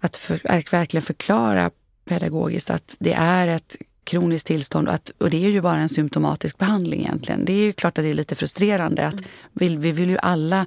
att 0.00 0.16
för, 0.16 0.40
verkligen 0.70 1.02
förklara 1.02 1.70
pedagogiskt 2.04 2.70
att 2.70 2.96
det 2.98 3.12
är 3.12 3.48
ett 3.48 3.76
kroniskt 4.08 4.46
tillstånd 4.46 4.88
och, 4.88 4.94
att, 4.94 5.10
och 5.18 5.30
det 5.30 5.44
är 5.44 5.50
ju 5.50 5.60
bara 5.60 5.78
en 5.78 5.88
symptomatisk 5.88 6.58
behandling 6.58 7.00
egentligen. 7.00 7.44
Det 7.44 7.52
är 7.52 7.64
ju 7.64 7.72
klart 7.72 7.98
att 7.98 8.04
det 8.04 8.10
är 8.10 8.14
lite 8.14 8.34
frustrerande 8.34 9.06
att 9.06 9.22
vi, 9.52 9.76
vi 9.76 9.92
vill 9.92 10.10
ju 10.10 10.18
alla 10.22 10.66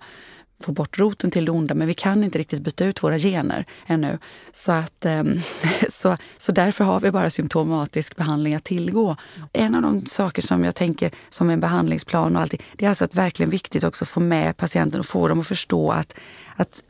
få 0.62 0.72
bort 0.72 1.00
roten 1.00 1.32
till 1.32 1.46
det 1.46 1.52
onda 1.52 1.76
men 1.76 1.88
vi 1.88 1.94
kan 1.94 2.24
inte 2.24 2.40
riktigt 2.40 2.62
byta 2.62 2.86
ut 2.86 3.04
våra 3.04 3.18
gener 3.18 3.66
ännu. 3.88 4.18
Så, 4.54 4.72
att, 4.72 5.06
ehm, 5.06 5.40
så, 5.90 6.18
så 6.38 6.52
därför 6.52 6.84
har 6.84 7.00
vi 7.00 7.12
bara 7.12 7.30
symptomatisk 7.30 8.16
behandling 8.16 8.56
att 8.56 8.64
tillgå. 8.64 9.16
En 9.54 9.76
av 9.76 9.82
de 9.82 10.06
saker 10.06 10.42
som 10.42 10.64
jag 10.64 10.76
tänker 10.76 11.12
som 11.30 11.50
en 11.50 11.60
behandlingsplan 11.60 12.36
och 12.36 12.42
allting, 12.42 12.62
det 12.76 12.86
är 12.86 12.90
alltså 12.90 13.06
att 13.06 13.16
verkligen 13.16 13.50
viktigt 13.50 13.84
också 13.84 14.06
att 14.06 14.10
få 14.10 14.20
med 14.20 14.58
patienten 14.58 15.00
och 15.00 15.06
få 15.06 15.28
dem 15.28 15.40
att 15.40 15.48
förstå 15.48 15.92
att 15.92 16.14
att 16.56 16.84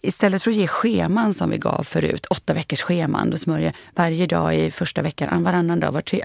istället 0.00 0.42
för 0.42 0.50
att 0.50 0.56
ge 0.56 0.66
scheman 0.66 1.34
som 1.34 1.50
vi 1.50 1.58
gav 1.58 1.82
förut, 1.82 2.26
åtta 2.26 2.54
veckors 2.54 2.82
scheman, 2.82 3.30
du 3.30 3.38
smörjer 3.38 3.76
varje 3.94 4.26
dag 4.26 4.56
i 4.56 4.70
första 4.70 5.02
veckan, 5.02 5.42
varannan 5.42 5.80
dag, 5.80 5.92
var 5.92 6.00
tre, 6.00 6.24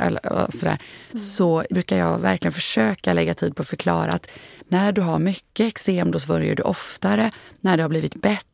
sådär, 0.49 0.81
mm. 1.11 1.17
så 1.17 1.63
brukar 1.69 1.97
jag 1.97 2.19
verkligen 2.19 2.53
försöka 2.53 3.13
lägga 3.13 3.33
tid 3.33 3.55
på 3.55 3.61
att 3.61 3.67
förklara 3.67 4.11
att 4.11 4.29
när 4.67 4.91
du 4.91 5.01
har 5.01 5.19
mycket 5.19 5.67
eksem 5.67 6.11
då 6.11 6.19
smörjer 6.19 6.55
du 6.55 6.63
oftare. 6.63 7.31
När 7.59 7.77
det 7.77 7.83
har 7.83 7.89
blivit 7.89 8.15
bättre 8.15 8.47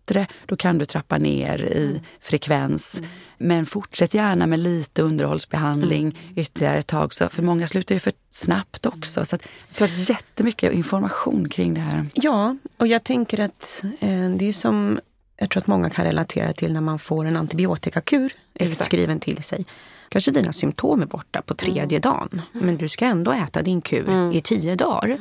då 0.45 0.55
kan 0.55 0.77
du 0.77 0.85
trappa 0.85 1.17
ner 1.17 1.61
i 1.61 1.89
mm. 1.89 2.01
frekvens. 2.19 2.97
Mm. 2.97 3.09
Men 3.37 3.65
fortsätt 3.65 4.13
gärna 4.13 4.47
med 4.47 4.59
lite 4.59 5.01
underhållsbehandling 5.01 6.05
mm. 6.05 6.33
ytterligare 6.35 6.77
ett 6.77 6.87
tag. 6.87 7.13
Så, 7.13 7.29
för 7.29 7.43
många 7.43 7.67
slutar 7.67 7.95
ju 7.95 7.99
för 7.99 8.13
snabbt 8.31 8.85
också. 8.85 9.25
Så 9.25 9.35
att, 9.35 9.47
jag 9.67 9.75
tror 9.77 9.87
att 9.87 10.09
jättemycket 10.09 10.73
information 10.73 11.49
kring 11.49 11.73
det 11.73 11.81
här. 11.81 12.05
Ja, 12.13 12.55
och 12.77 12.87
jag 12.87 13.03
tänker 13.03 13.39
att 13.39 13.83
eh, 13.99 14.29
det 14.29 14.45
är 14.45 14.53
som 14.53 14.99
jag 15.37 15.49
tror 15.49 15.61
att 15.61 15.67
många 15.67 15.89
kan 15.89 16.05
relatera 16.05 16.53
till 16.53 16.73
när 16.73 16.81
man 16.81 16.99
får 16.99 17.25
en 17.25 17.37
antibiotikakur 17.37 18.31
utskriven 18.53 19.19
till 19.19 19.43
sig. 19.43 19.65
Kanske 20.09 20.31
dina 20.31 20.53
symptom 20.53 21.01
är 21.01 21.05
borta 21.05 21.41
på 21.41 21.53
tredje 21.53 21.83
mm. 21.83 22.01
dagen, 22.01 22.41
men 22.51 22.77
du 22.77 22.89
ska 22.89 23.05
ändå 23.05 23.31
äta 23.31 23.61
din 23.61 23.81
kur 23.81 24.09
mm. 24.09 24.31
i 24.31 24.41
tio 24.41 24.75
dagar. 24.75 25.17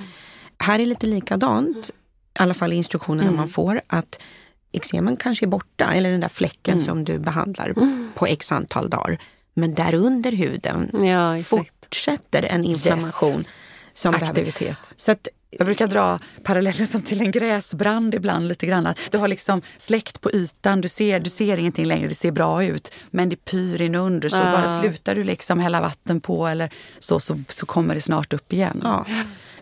Här 0.58 0.78
är 0.78 0.86
lite 0.86 1.06
likadant, 1.06 1.88
i 1.88 1.92
alla 2.42 2.54
fall 2.54 2.72
i 2.72 2.76
instruktionerna 2.76 3.28
mm. 3.28 3.36
man 3.36 3.48
får, 3.48 3.80
att 3.86 4.20
eksemen 4.72 5.16
kanske 5.16 5.44
är 5.44 5.48
borta, 5.48 5.92
eller 5.92 6.10
den 6.10 6.20
där 6.20 6.28
fläcken 6.28 6.74
mm. 6.74 6.84
som 6.84 7.04
du 7.04 7.18
behandlar 7.18 7.68
mm. 7.76 8.10
på 8.14 8.26
x 8.26 8.52
antal 8.52 8.90
dagar. 8.90 9.18
Men 9.54 9.74
där 9.74 9.94
under 9.94 10.32
huden 10.32 10.90
ja, 11.04 11.42
fortsätter 11.42 12.42
en 12.42 12.64
inflammation. 12.64 13.38
Yes. 13.38 13.46
Som 13.94 14.14
Aktivitet. 14.14 14.58
Behöver. 14.58 14.76
Så 14.96 15.12
att, 15.12 15.28
jag 15.50 15.66
brukar 15.66 15.86
dra 15.86 16.18
parallellen 16.42 16.86
som 16.86 17.02
till 17.02 17.20
en 17.20 17.30
gräsbrand 17.30 18.14
ibland. 18.14 18.48
lite 18.48 18.66
grann. 18.66 18.94
Du 19.10 19.18
har 19.18 19.28
liksom 19.28 19.62
släckt 19.78 20.20
på 20.20 20.30
ytan, 20.32 20.80
du 20.80 20.88
ser, 20.88 21.20
du 21.20 21.30
ser 21.30 21.58
ingenting 21.58 21.86
längre, 21.86 22.08
det 22.08 22.14
ser 22.14 22.32
bra 22.32 22.64
ut. 22.64 22.92
Men 23.10 23.28
det 23.28 23.36
pyr 23.36 23.82
inunder, 23.82 24.28
så 24.28 24.36
ja. 24.36 24.52
bara 24.52 24.80
slutar 24.80 25.14
du 25.14 25.24
liksom 25.24 25.58
hälla 25.58 25.80
vatten 25.80 26.20
på 26.20 26.46
eller 26.46 26.70
så, 26.98 27.20
så, 27.20 27.40
så 27.48 27.66
kommer 27.66 27.94
det 27.94 28.00
snart 28.00 28.32
upp 28.32 28.52
igen. 28.52 28.80
Ja. 28.84 29.06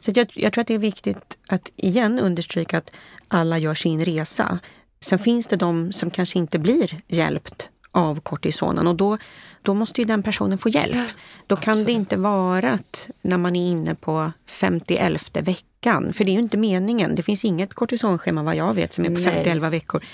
Så 0.00 0.12
jag, 0.14 0.30
jag 0.34 0.52
tror 0.52 0.62
att 0.62 0.68
det 0.68 0.74
är 0.74 0.78
viktigt 0.78 1.38
att 1.48 1.70
igen 1.76 2.18
understryka 2.18 2.78
att 2.78 2.92
alla 3.28 3.58
gör 3.58 3.74
sin 3.74 4.04
resa. 4.04 4.58
Sen 5.04 5.18
finns 5.18 5.46
det 5.46 5.56
de 5.56 5.92
som 5.92 6.10
kanske 6.10 6.38
inte 6.38 6.58
blir 6.58 7.02
hjälpt 7.08 7.68
av 7.92 8.20
kortisonen 8.20 8.86
och 8.86 8.94
då, 8.94 9.18
då 9.62 9.74
måste 9.74 10.00
ju 10.00 10.04
den 10.04 10.22
personen 10.22 10.58
få 10.58 10.68
hjälp. 10.68 11.08
Då 11.46 11.56
kan 11.56 11.72
Absolut. 11.72 11.86
det 11.86 11.92
inte 11.92 12.16
vara 12.16 12.70
att 12.70 13.10
när 13.22 13.38
man 13.38 13.56
är 13.56 13.70
inne 13.70 13.94
på 13.94 14.32
51 14.46 15.36
veckan, 15.42 16.12
för 16.12 16.24
det 16.24 16.30
är 16.30 16.32
ju 16.32 16.38
inte 16.38 16.56
meningen. 16.56 17.14
Det 17.14 17.22
finns 17.22 17.44
inget 17.44 17.74
kortisonschema 17.74 18.42
vad 18.42 18.56
jag 18.56 18.74
vet 18.74 18.92
som 18.92 19.04
är 19.04 19.08
på 19.08 19.20
50 19.20 19.70
veckor. 19.70 20.04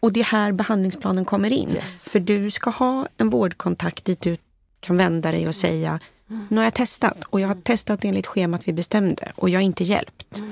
Och 0.00 0.12
det 0.12 0.20
är 0.20 0.24
här 0.24 0.52
behandlingsplanen 0.52 1.24
kommer 1.24 1.52
in. 1.52 1.70
Yes. 1.70 2.08
För 2.08 2.20
du 2.20 2.50
ska 2.50 2.70
ha 2.70 3.08
en 3.16 3.30
vårdkontakt 3.30 4.04
dit 4.04 4.20
du 4.20 4.36
kan 4.80 4.96
vända 4.96 5.32
dig 5.32 5.48
och 5.48 5.54
säga 5.54 6.00
nu 6.48 6.56
har 6.56 6.64
jag 6.64 6.74
testat 6.74 7.24
och 7.24 7.40
jag 7.40 7.48
har 7.48 7.54
testat 7.54 8.04
enligt 8.04 8.26
schemat 8.26 8.68
vi 8.68 8.72
bestämde 8.72 9.32
och 9.34 9.50
jag 9.50 9.62
är 9.62 9.66
inte 9.66 9.84
hjälpt. 9.84 10.42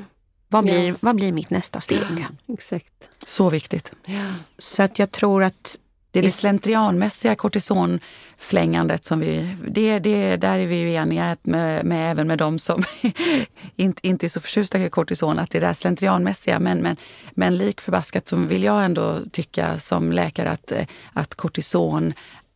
Vad 0.54 0.64
blir, 0.64 0.88
ja. 0.88 0.94
vad 1.00 1.16
blir 1.16 1.32
mitt 1.32 1.50
nästa 1.50 1.80
steg? 1.80 1.98
Ja, 1.98 2.54
exakt. 2.54 3.08
Så 3.26 3.50
viktigt. 3.50 3.92
Ja. 4.04 4.26
Så 4.58 4.82
att 4.82 4.98
jag 4.98 5.10
tror 5.10 5.42
att 5.42 5.78
det 6.10 6.18
är 6.18 6.22
det 6.22 6.30
slentrianmässiga 6.30 7.34
kortisonflängandet 7.34 9.04
som 9.04 9.20
vi... 9.20 9.56
Det, 9.68 9.98
det, 9.98 10.36
där 10.36 10.58
är 10.58 10.66
vi 10.66 10.76
ju 10.76 10.94
eniga 10.94 11.36
med, 11.42 11.84
med 11.84 12.10
även 12.10 12.26
med 12.26 12.38
de 12.38 12.58
som 12.58 12.82
inte, 13.76 14.06
inte 14.06 14.26
är 14.26 14.28
så 14.28 14.40
förtjusta 14.40 14.78
i 14.78 14.90
kortison, 14.90 15.38
att 15.38 15.50
det 15.50 15.58
är 15.58 15.68
det 15.68 15.74
slentrianmässiga. 15.74 16.60
Men, 16.60 16.78
men, 16.78 16.96
men 17.32 17.56
lik 17.56 17.80
förbaskat 17.80 18.28
så 18.28 18.36
vill 18.36 18.62
jag 18.62 18.84
ändå 18.84 19.18
tycka 19.32 19.78
som 19.78 20.12
läkare 20.12 20.50
att, 20.50 20.72
att 21.12 21.34
kortison 21.34 22.12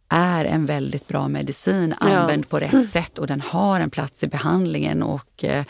är 0.09 0.45
en 0.45 0.67
väldigt 0.67 1.09
bra 1.09 1.29
medicin 1.29 1.95
använd 1.99 2.45
ja. 2.45 2.49
på 2.51 2.61
rätt 2.61 2.73
mm. 2.73 2.85
sätt 2.85 3.19
och 3.19 3.27
den 3.27 3.41
har 3.41 3.81
en 3.81 3.91
plats 3.91 4.25
i 4.25 4.27
behandlingen. 4.27 5.03
Och 5.03 5.45
eh, 5.45 5.65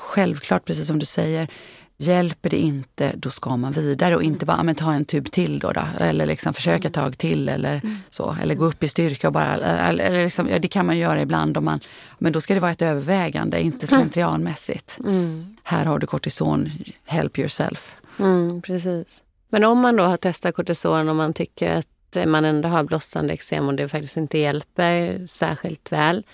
självklart, 0.00 0.64
precis 0.64 0.86
som 0.86 0.98
du 0.98 1.06
säger, 1.06 1.48
hjälper 1.96 2.50
det 2.50 2.56
inte, 2.56 3.12
då 3.16 3.30
ska 3.30 3.56
man 3.56 3.72
vidare 3.72 4.16
och 4.16 4.22
inte 4.22 4.46
bara 4.46 4.62
men, 4.62 4.74
ta 4.74 4.92
en 4.92 5.04
tub 5.04 5.30
till 5.30 5.58
då, 5.58 5.72
då 5.72 5.82
eller 5.98 6.26
liksom 6.26 6.54
försöka 6.54 6.88
ett 6.88 6.94
tag 6.94 7.18
till 7.18 7.48
eller 7.48 7.80
mm. 7.84 7.96
så. 8.10 8.36
Eller 8.42 8.54
gå 8.54 8.64
upp 8.64 8.82
i 8.82 8.88
styrka 8.88 9.26
och 9.26 9.32
bara, 9.32 9.54
eller 9.54 10.24
liksom, 10.24 10.48
ja, 10.48 10.58
det 10.58 10.68
kan 10.68 10.86
man 10.86 10.98
göra 10.98 11.20
ibland 11.20 11.56
om 11.56 11.64
man, 11.64 11.80
men 12.18 12.32
då 12.32 12.40
ska 12.40 12.54
det 12.54 12.60
vara 12.60 12.72
ett 12.72 12.82
övervägande, 12.82 13.60
inte 13.60 13.86
slentrianmässigt. 13.86 14.98
Mm. 15.04 15.56
Här 15.62 15.84
har 15.84 15.98
du 15.98 16.06
kortison, 16.06 16.70
help 17.04 17.38
yourself. 17.38 17.94
Mm, 18.18 18.62
precis. 18.62 19.22
Men 19.48 19.64
om 19.64 19.80
man 19.80 19.96
då 19.96 20.02
har 20.02 20.16
testat 20.16 20.54
kortison 20.54 21.08
och 21.08 21.16
man 21.16 21.32
tycker 21.32 21.76
att 21.76 22.28
man 22.28 22.44
ändå 22.44 22.68
har 22.68 22.84
blossande 22.84 23.32
eksem 23.32 23.68
och 23.68 23.74
det 23.74 23.88
faktiskt 23.88 24.16
inte 24.16 24.38
hjälper 24.38 25.26
särskilt 25.26 25.92
väl, 25.92 26.24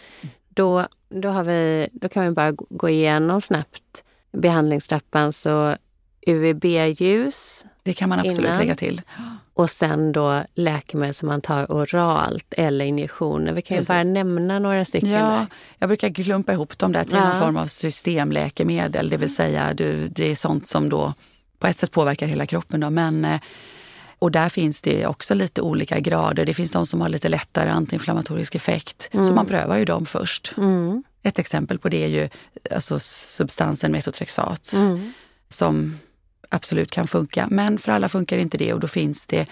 då, 0.49 0.87
då, 1.09 1.29
har 1.29 1.45
vi, 1.45 1.89
då 1.93 2.09
kan 2.09 2.25
vi 2.25 2.31
bara 2.31 2.53
gå 2.53 2.89
igenom 2.89 3.41
snabbt 3.41 4.03
behandlingstrappan. 4.33 5.33
Så 5.33 5.77
UVB-ljus. 6.27 7.65
Det 7.83 7.93
kan 7.93 8.09
man 8.09 8.19
absolut 8.19 8.39
innan. 8.39 8.59
lägga 8.59 8.75
till. 8.75 9.03
Och 9.55 9.71
sen 9.71 10.13
då 10.13 10.43
läkemedel 10.55 11.15
som 11.15 11.29
man 11.29 11.41
tar 11.41 11.67
oralt 11.73 12.55
eller 12.57 12.85
injektioner. 12.85 13.53
Vi 13.53 13.63
kan 13.63 13.77
ju 13.77 13.85
bara 13.85 14.03
nämna 14.03 14.59
några 14.59 14.85
stycken. 14.85 15.11
Ja, 15.11 15.47
jag 15.79 15.89
brukar 15.89 16.11
klumpa 16.11 16.53
ihop 16.53 16.79
dem 16.79 16.93
där 16.93 17.05
till 17.05 17.15
ja. 17.15 17.29
någon 17.29 17.41
form 17.41 17.57
av 17.57 17.67
systemläkemedel. 17.67 19.09
Det 19.09 19.17
vill 19.17 19.35
säga 19.35 19.75
du, 19.75 20.09
det 20.09 20.31
är 20.31 20.35
sånt 20.35 20.67
som 20.67 20.89
då 20.89 21.15
på 21.59 21.67
ett 21.67 21.77
sätt 21.77 21.91
påverkar 21.91 22.27
hela 22.27 22.47
kroppen. 22.47 22.81
Då, 22.81 22.91
men 22.91 23.25
eh, 23.25 23.41
och 24.19 24.33
där 24.33 24.49
finns 24.49 24.83
det 24.83 25.07
också 25.07 25.35
lite 25.35 25.63
olika 25.63 26.01
grader. 26.01 26.45
Det 26.45 26.55
finns 26.55 26.73
de 26.73 26.87
som 26.87 27.01
har 27.01 27.09
lite 27.09 27.29
lättare 27.29 27.71
antiinflammatorisk 27.71 28.55
effekt. 28.55 29.09
Mm. 29.13 29.27
Så 29.27 29.35
man 29.35 29.47
prövar 29.47 29.77
ju 29.77 29.85
dem 29.85 30.07
först. 30.07 30.55
Mm. 30.57 31.03
Ett 31.23 31.39
exempel 31.39 31.79
på 31.79 31.89
det 31.89 32.05
är 32.05 32.09
ju 32.09 32.29
alltså, 32.71 32.99
substansen 32.99 33.93
metotrexat 33.93 34.73
mm. 34.73 35.13
som 35.49 35.99
absolut 36.49 36.91
kan 36.91 37.07
funka. 37.07 37.49
Men 37.51 37.79
för 37.79 37.93
alla 37.93 38.09
funkar 38.09 38.39
inte 38.39 38.59
det 38.59 38.73
och 38.73 38.81
då 38.81 38.89
finns 38.89 39.27
det 39.27 39.47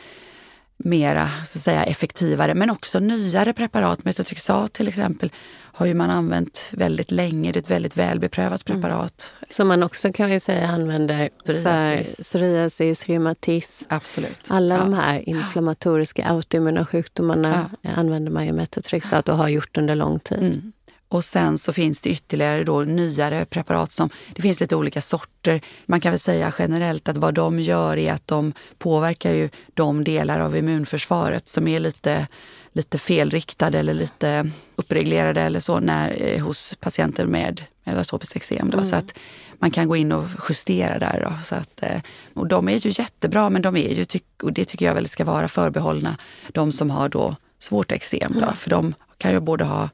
mera 0.76 1.30
så 1.44 1.58
säga, 1.58 1.84
effektivare 1.84 2.54
men 2.54 2.70
också 2.70 2.98
nyare 2.98 3.52
preparat. 3.52 4.04
Metotrexat 4.04 4.72
till 4.72 4.88
exempel 4.88 5.30
har 5.74 5.86
ju 5.86 5.94
man 5.94 6.10
använt 6.10 6.70
väldigt 6.72 7.10
länge. 7.10 7.52
Det 7.52 7.58
är 7.58 7.62
ett 7.62 7.70
väldigt 7.70 7.96
välbeprövat 7.96 8.68
mm. 8.68 8.82
preparat. 8.82 9.32
Mm. 9.38 9.46
Som 9.50 9.68
man 9.68 9.82
också 9.82 10.12
kan 10.12 10.30
vi 10.30 10.40
säga 10.40 10.68
använder 10.68 11.28
psoriasis. 11.44 12.16
för 12.16 12.22
psoriasis, 12.22 13.06
reumatism. 13.06 13.86
Absolut. 13.88 14.46
Alla 14.48 14.74
ja. 14.74 14.80
de 14.80 14.92
här 14.92 15.28
inflammatoriska 15.28 16.24
autoimmuna 16.24 16.86
sjukdomarna 16.86 17.70
ja. 17.80 17.90
använder 17.90 18.32
man 18.32 18.46
ju 18.46 18.52
metotrexat 18.52 19.28
och 19.28 19.36
har 19.36 19.48
gjort 19.48 19.78
under 19.78 19.94
lång 19.94 20.20
tid. 20.20 20.38
Mm. 20.38 20.72
Och 21.14 21.24
sen 21.24 21.58
så 21.58 21.72
finns 21.72 22.00
det 22.00 22.10
ytterligare 22.10 22.64
då 22.64 22.80
nyare 22.80 23.44
preparat 23.44 23.92
som, 23.92 24.10
det 24.34 24.42
finns 24.42 24.60
lite 24.60 24.76
olika 24.76 25.00
sorter. 25.00 25.60
Man 25.86 26.00
kan 26.00 26.12
väl 26.12 26.18
säga 26.18 26.52
generellt 26.58 27.08
att 27.08 27.16
vad 27.16 27.34
de 27.34 27.60
gör 27.60 27.96
är 27.96 28.12
att 28.12 28.28
de 28.28 28.52
påverkar 28.78 29.32
ju 29.32 29.48
de 29.74 30.04
delar 30.04 30.40
av 30.40 30.56
immunförsvaret 30.56 31.48
som 31.48 31.68
är 31.68 31.80
lite, 31.80 32.26
lite 32.72 32.98
felriktade 32.98 33.78
eller 33.78 33.94
lite 33.94 34.50
uppreglerade 34.76 35.40
eller 35.40 35.60
så 35.60 35.80
när, 35.80 36.22
eh, 36.22 36.42
hos 36.42 36.76
patienter 36.80 37.26
med, 37.26 37.62
med 37.84 37.98
atopiskt 37.98 38.36
eksem. 38.36 38.70
Mm. 38.72 38.84
Så 38.84 38.96
att 38.96 39.14
man 39.58 39.70
kan 39.70 39.88
gå 39.88 39.96
in 39.96 40.12
och 40.12 40.26
justera 40.48 40.98
där. 40.98 41.20
Då, 41.28 41.42
så 41.44 41.54
att, 41.54 41.82
eh, 41.82 42.00
och 42.34 42.46
de 42.46 42.68
är 42.68 42.86
ju 42.86 42.92
jättebra 43.02 43.50
men 43.50 43.62
de 43.62 43.76
är 43.76 43.90
ju, 43.90 44.04
och 44.42 44.52
det 44.52 44.64
tycker 44.64 44.86
jag 44.86 44.94
väl 44.94 45.08
ska 45.08 45.24
vara 45.24 45.48
förbehållna 45.48 46.16
de 46.52 46.72
som 46.72 46.90
har 46.90 47.08
då 47.08 47.36
svårt 47.58 47.92
eksem. 47.92 48.32
Mm. 48.32 48.56
För 48.56 48.70
de 48.70 48.94
kan 49.18 49.32
ju 49.32 49.40
både 49.40 49.64
ha 49.64 49.88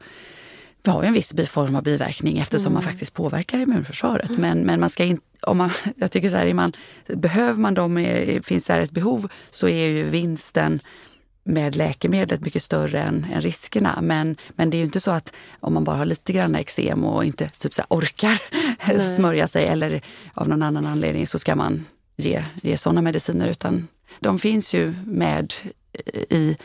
vi 0.83 0.91
har 0.91 1.03
ju 1.03 1.09
en 1.09 1.14
viss 1.14 1.35
form 1.51 1.74
av 1.74 1.83
biverkning 1.83 2.39
eftersom 2.39 2.66
mm. 2.66 2.74
man 2.74 2.83
faktiskt 2.83 3.14
påverkar 3.14 3.59
immunförsvaret. 3.59 4.28
Mm. 4.28 4.41
Men, 4.41 4.59
men 4.59 4.81
man 4.81 4.91
ska 4.91 5.05
in, 5.05 5.20
om 5.43 5.59
man, 5.59 5.70
jag 5.97 6.11
tycker 6.11 6.28
så 6.28 6.37
här, 6.37 6.55
man, 6.55 6.72
behöver 7.07 7.61
man 7.61 7.74
dem, 7.74 8.07
finns 8.45 8.66
det 8.66 8.74
ett 8.74 8.91
behov, 8.91 9.28
så 9.51 9.68
är 9.68 9.89
ju 9.89 10.05
vinsten 10.05 10.81
med 11.45 11.76
läkemedlet 11.76 12.41
mycket 12.41 12.62
större 12.62 13.01
än, 13.01 13.26
än, 13.33 13.41
riskerna. 13.41 13.99
Men, 14.03 14.37
men 14.57 14.70
det 14.70 14.76
är 14.76 14.78
ju 14.78 14.85
inte 14.85 15.01
så 15.01 15.11
att 15.11 15.33
om 15.61 15.74
man 15.74 15.85
bara 15.85 15.97
har 15.97 16.05
lite 16.05 16.33
grann 16.33 16.55
eksem 16.55 17.05
och 17.05 17.24
inte 17.24 17.49
typ 17.49 17.74
så 17.74 17.83
orkar 17.89 18.43
Nej. 18.87 19.16
smörja 19.16 19.47
sig 19.49 19.66
eller 19.66 20.01
av 20.35 20.49
någon 20.49 20.62
annan 20.62 20.87
anledning 20.87 21.26
så 21.26 21.39
ska 21.39 21.57
man 21.57 21.87
ge, 22.16 22.45
ge 22.62 22.76
sådana 22.76 23.03
mediciner. 23.03 23.49
Utan 23.49 23.89
de 24.20 24.39
finns 24.39 24.74
ju 24.74 24.95
med 25.07 25.55
i 26.31 26.57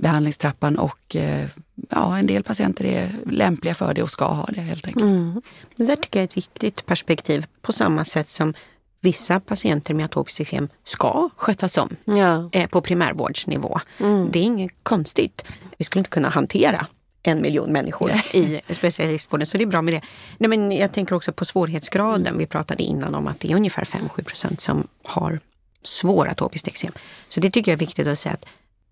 behandlingstrappan 0.00 0.78
och 0.78 1.16
eh, 1.16 1.48
ja, 1.90 2.18
en 2.18 2.26
del 2.26 2.42
patienter 2.42 2.84
är 2.84 3.10
lämpliga 3.26 3.74
för 3.74 3.94
det 3.94 4.02
och 4.02 4.10
ska 4.10 4.24
ha 4.24 4.46
det 4.46 4.60
helt 4.60 4.86
enkelt. 4.86 5.04
Mm. 5.04 5.42
Det 5.76 5.84
där 5.84 5.96
tycker 5.96 6.18
jag 6.18 6.22
är 6.22 6.28
ett 6.28 6.36
viktigt 6.36 6.86
perspektiv 6.86 7.46
på 7.62 7.72
samma 7.72 8.04
sätt 8.04 8.28
som 8.28 8.54
vissa 9.00 9.40
patienter 9.40 9.94
med 9.94 10.04
atopiskt 10.04 10.40
eksem 10.40 10.68
ska 10.84 11.28
skötas 11.36 11.76
om 11.76 11.96
ja. 12.04 12.48
Eh, 12.52 12.68
på 12.68 12.80
primärvårdsnivå. 12.80 13.80
Mm. 14.00 14.30
Det 14.32 14.38
är 14.38 14.42
inget 14.42 14.72
konstigt. 14.82 15.44
Vi 15.78 15.84
skulle 15.84 16.00
inte 16.00 16.10
kunna 16.10 16.28
hantera 16.28 16.86
en 17.22 17.42
miljon 17.42 17.72
människor 17.72 18.12
i 18.32 18.60
specialistvården. 18.68 19.46
Så 19.46 19.58
det 19.58 19.64
är 19.64 19.66
bra 19.66 19.82
med 19.82 19.94
det. 19.94 20.02
Nej, 20.38 20.48
men 20.48 20.72
jag 20.72 20.92
tänker 20.92 21.14
också 21.16 21.32
på 21.32 21.44
svårighetsgraden. 21.44 22.26
Mm. 22.26 22.38
Vi 22.38 22.46
pratade 22.46 22.82
innan 22.82 23.14
om 23.14 23.26
att 23.26 23.40
det 23.40 23.52
är 23.52 23.56
ungefär 23.56 23.84
5-7 23.84 24.24
procent 24.24 24.60
som 24.60 24.86
har 25.04 25.40
svår 25.82 26.28
atopiskt 26.28 26.68
eksem. 26.68 26.92
Så 27.28 27.40
det 27.40 27.50
tycker 27.50 27.72
jag 27.72 27.76
är 27.76 27.86
viktigt 27.86 28.06
att 28.06 28.18
säga 28.18 28.34
att 28.34 28.46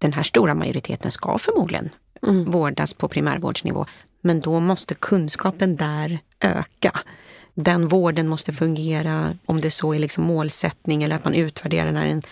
den 0.04 0.12
här 0.12 0.22
stora 0.22 0.54
majoriteten 0.54 1.10
ska 1.10 1.38
förmodligen 1.38 1.90
mm. 2.22 2.44
vårdas 2.44 2.94
på 2.94 3.08
primärvårdsnivå. 3.08 3.86
Men 4.20 4.40
då 4.40 4.60
måste 4.60 4.94
kunskapen 4.94 5.76
där 5.76 6.18
öka. 6.40 7.00
Den 7.54 7.88
vården 7.88 8.28
måste 8.28 8.52
fungera, 8.52 9.34
om 9.46 9.60
det 9.60 9.70
så 9.70 9.94
är 9.94 9.98
liksom 9.98 10.24
målsättning 10.24 11.02
eller 11.02 11.16
att 11.16 11.24
man 11.24 11.34
utvärderar 11.34 11.92
när 11.92 12.06
en 12.06 12.22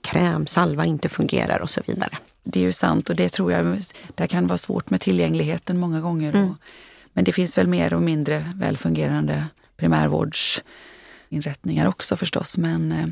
kräm, 0.00 0.46
salva 0.46 0.84
inte 0.84 1.08
fungerar 1.08 1.60
och 1.60 1.70
så 1.70 1.80
vidare. 1.86 2.18
Det 2.44 2.60
är 2.60 2.64
ju 2.64 2.72
sant 2.72 3.10
och 3.10 3.16
det 3.16 3.28
tror 3.28 3.52
jag 3.52 3.78
det 4.14 4.26
kan 4.26 4.46
vara 4.46 4.58
svårt 4.58 4.90
med 4.90 5.00
tillgängligheten 5.00 5.78
många 5.78 6.00
gånger. 6.00 6.34
Mm. 6.34 6.54
men 7.12 7.24
det 7.24 7.32
finns 7.32 7.58
väl 7.58 7.66
mer 7.66 7.94
och 7.94 8.02
mindre 8.02 8.52
välfungerande 8.54 9.44
primärvårds 9.76 10.62
inrättningar 11.28 11.86
också 11.86 12.16
förstås. 12.16 12.58
Men, 12.58 12.92
eh, 12.92 13.06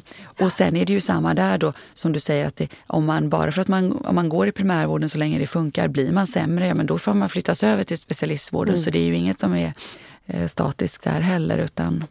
och 0.45 0.53
sen 0.53 0.77
är 0.77 0.87
det 0.87 0.93
ju 0.93 1.01
samma 1.01 1.35
där 1.35 1.59
då 1.59 1.73
som 1.95 2.13
du 2.13 2.21
säger 2.21 2.47
att 2.47 2.57
det, 2.57 2.69
om 2.87 3.05
man 3.05 3.29
bara 3.29 3.53
för 3.53 3.63
att 3.63 3.69
man, 3.69 3.93
om 3.93 4.15
man 4.15 4.29
går 4.29 4.49
i 4.49 4.53
primärvården 4.53 5.09
så 5.09 5.19
länge 5.19 5.39
det 5.39 5.47
funkar, 5.47 5.89
blir 5.89 6.13
man 6.13 6.27
sämre, 6.27 6.67
ja, 6.67 6.75
men 6.75 6.87
då 6.87 6.99
får 6.99 7.15
man 7.15 7.29
flyttas 7.29 7.63
över 7.65 7.85
till 7.85 7.99
specialistvården. 7.99 8.75
Mm. 8.75 8.85
Så 8.85 8.91
det 8.91 8.99
är 8.99 9.07
ju 9.07 9.17
inget 9.17 9.41
som 9.41 9.55
är 9.55 9.75
eh, 10.27 10.47
statiskt 10.47 11.03
där 11.03 11.21
heller 11.21 11.59
utan 11.59 12.05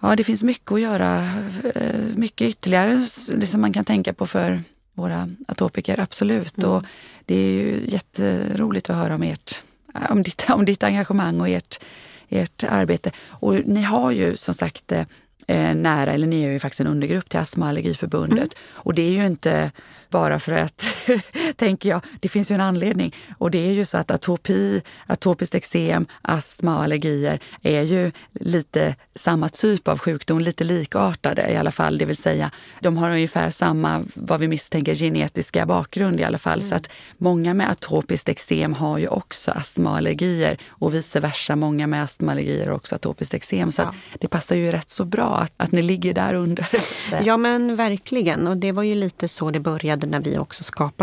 ja, 0.00 0.16
det 0.16 0.24
finns 0.24 0.42
mycket 0.42 0.72
att 0.72 0.80
göra, 0.80 1.30
eh, 1.74 2.00
mycket 2.14 2.48
ytterligare 2.48 3.00
som 3.46 3.60
man 3.60 3.72
kan 3.72 3.84
tänka 3.84 4.12
på 4.12 4.26
för 4.26 4.62
våra 4.94 5.28
atopiker, 5.48 6.00
absolut. 6.00 6.58
Mm. 6.58 6.70
Och 6.70 6.84
det 7.24 7.34
är 7.34 7.50
ju 7.50 7.80
jätteroligt 7.88 8.90
att 8.90 8.96
höra 8.96 9.14
om 9.14 9.22
ert, 9.22 9.62
om 10.10 10.22
ditt, 10.22 10.50
om 10.50 10.64
ditt 10.64 10.82
engagemang 10.82 11.40
och 11.40 11.48
ert, 11.48 11.80
ert 12.28 12.64
arbete. 12.64 13.12
Och 13.28 13.54
ni 13.64 13.82
har 13.82 14.10
ju 14.10 14.36
som 14.36 14.54
sagt 14.54 14.92
eh, 15.46 15.74
nära, 15.74 16.12
eller 16.12 16.26
ni 16.26 16.44
är 16.44 16.50
ju 16.50 16.58
faktiskt 16.58 16.80
en 16.80 16.86
undergrupp 16.86 17.28
till 17.28 17.40
Astma 17.40 17.64
och 17.64 17.68
allergiförbundet. 17.68 18.38
Mm. 18.38 18.48
Och 18.74 18.94
det 18.94 19.02
är 19.02 19.10
ju 19.10 19.26
inte 19.26 19.70
bara 20.10 20.38
för 20.38 20.52
att, 20.52 20.93
tänker 21.56 21.88
jag, 21.88 22.00
det 22.20 22.28
finns 22.28 22.50
ju 22.50 22.54
en 22.54 22.60
anledning. 22.60 23.14
Och 23.38 23.50
det 23.50 23.58
är 23.68 23.72
ju 23.72 23.84
så 23.84 23.98
att 23.98 24.10
atopi, 24.10 24.82
atopiskt 25.06 25.54
eksem, 25.54 26.06
astma 26.22 26.76
och 26.76 26.82
allergier 26.82 27.40
är 27.62 27.82
ju 27.82 28.12
lite 28.32 28.96
samma 29.14 29.48
typ 29.48 29.88
av 29.88 29.98
sjukdom, 29.98 30.38
lite 30.38 30.64
likartade 30.64 31.50
i 31.50 31.56
alla 31.56 31.70
fall. 31.70 31.98
Det 31.98 32.04
vill 32.04 32.16
säga, 32.16 32.50
de 32.80 32.96
har 32.96 33.10
ungefär 33.10 33.50
samma, 33.50 34.04
vad 34.14 34.40
vi 34.40 34.48
misstänker, 34.48 34.94
genetiska 34.94 35.66
bakgrund 35.66 36.20
i 36.20 36.24
alla 36.24 36.38
fall. 36.38 36.58
Mm. 36.58 36.68
Så 36.68 36.74
att 36.74 36.90
många 37.18 37.54
med 37.54 37.70
atopiskt 37.70 38.28
eksem 38.28 38.72
har 38.72 38.98
ju 38.98 39.08
också 39.08 39.50
astma 39.50 39.90
och 39.90 39.96
allergier 39.96 40.58
och 40.68 40.94
vice 40.94 41.20
versa. 41.20 41.56
Många 41.56 41.86
med 41.86 42.02
astma 42.02 42.32
allergier 42.32 42.66
har 42.66 42.74
också 42.74 42.94
atopiskt 42.94 43.34
eksem. 43.34 43.70
Så 43.70 43.82
ja. 43.82 43.94
det 44.20 44.28
passar 44.28 44.56
ju 44.56 44.72
rätt 44.72 44.90
så 44.90 45.04
bra 45.04 45.36
att, 45.36 45.52
att 45.56 45.72
ni 45.72 45.82
ligger 45.82 46.14
där 46.14 46.34
under. 46.34 46.68
ja 47.24 47.36
men 47.36 47.76
verkligen. 47.76 48.46
Och 48.46 48.56
det 48.56 48.72
var 48.72 48.82
ju 48.82 48.94
lite 48.94 49.28
så 49.28 49.50
det 49.50 49.60
började 49.60 50.06
när 50.06 50.20
vi 50.20 50.38
också 50.38 50.64
skapade 50.64 50.93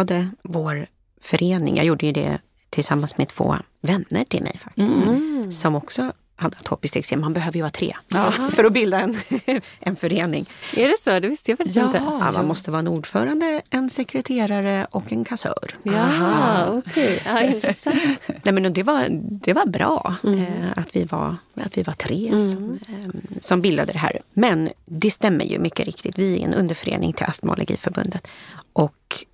vår 0.41 0.85
förening. 1.21 1.75
Jag 1.75 1.85
gjorde 1.85 2.05
ju 2.05 2.11
det 2.11 2.39
tillsammans 2.69 3.17
med 3.17 3.27
två 3.27 3.55
vänner 3.81 4.25
till 4.25 4.43
mig 4.43 4.57
faktiskt. 4.57 5.03
Mm. 5.03 5.51
Som 5.51 5.75
också 5.75 6.11
hade 6.41 6.57
atopiskt 6.57 6.97
eksem. 6.97 7.21
Man 7.21 7.33
behöver 7.33 7.55
ju 7.57 7.61
vara 7.61 7.71
tre 7.71 7.95
ja. 8.07 8.31
för 8.31 8.63
att 8.63 8.73
bilda 8.73 9.01
en, 9.01 9.15
en 9.79 9.95
förening. 9.95 10.45
Är 10.75 10.87
det 10.87 10.99
så? 10.99 11.19
Det 11.19 11.27
visste 11.27 11.51
jag 11.51 11.57
faktiskt 11.57 11.77
ja, 11.77 11.85
inte. 11.85 11.97
Ja, 11.97 12.31
man 12.35 12.47
måste 12.47 12.71
vara 12.71 12.79
en 12.79 12.87
ordförande, 12.87 13.61
en 13.69 13.89
sekreterare 13.89 14.87
och 14.91 15.11
en 15.11 15.25
kassör. 15.25 15.75
Ja, 15.83 16.67
okej. 16.67 17.21
Okay. 17.25 17.73
Ja, 17.83 17.93
Nej, 18.43 18.53
men 18.53 18.73
det, 18.73 18.83
var, 18.83 19.07
det 19.19 19.53
var 19.53 19.65
bra 19.65 20.15
mm. 20.23 20.39
eh, 20.39 20.45
att, 20.75 20.95
vi 20.95 21.03
var, 21.03 21.35
att 21.55 21.77
vi 21.77 21.83
var 21.83 21.93
tre 21.93 22.27
mm. 22.27 22.51
som, 22.51 22.79
eh, 22.87 23.39
som 23.39 23.61
bildade 23.61 23.91
det 23.91 23.99
här. 23.99 24.19
Men 24.33 24.69
det 24.85 25.11
stämmer 25.11 25.45
ju 25.45 25.59
mycket 25.59 25.85
riktigt. 25.85 26.19
Vi 26.19 26.41
är 26.41 26.45
en 26.45 26.53
underförening 26.53 27.13
till 27.13 27.25
Astma 27.25 27.51
och 27.51 27.57
allergiförbundet. 27.57 28.27
Och 28.73 29.25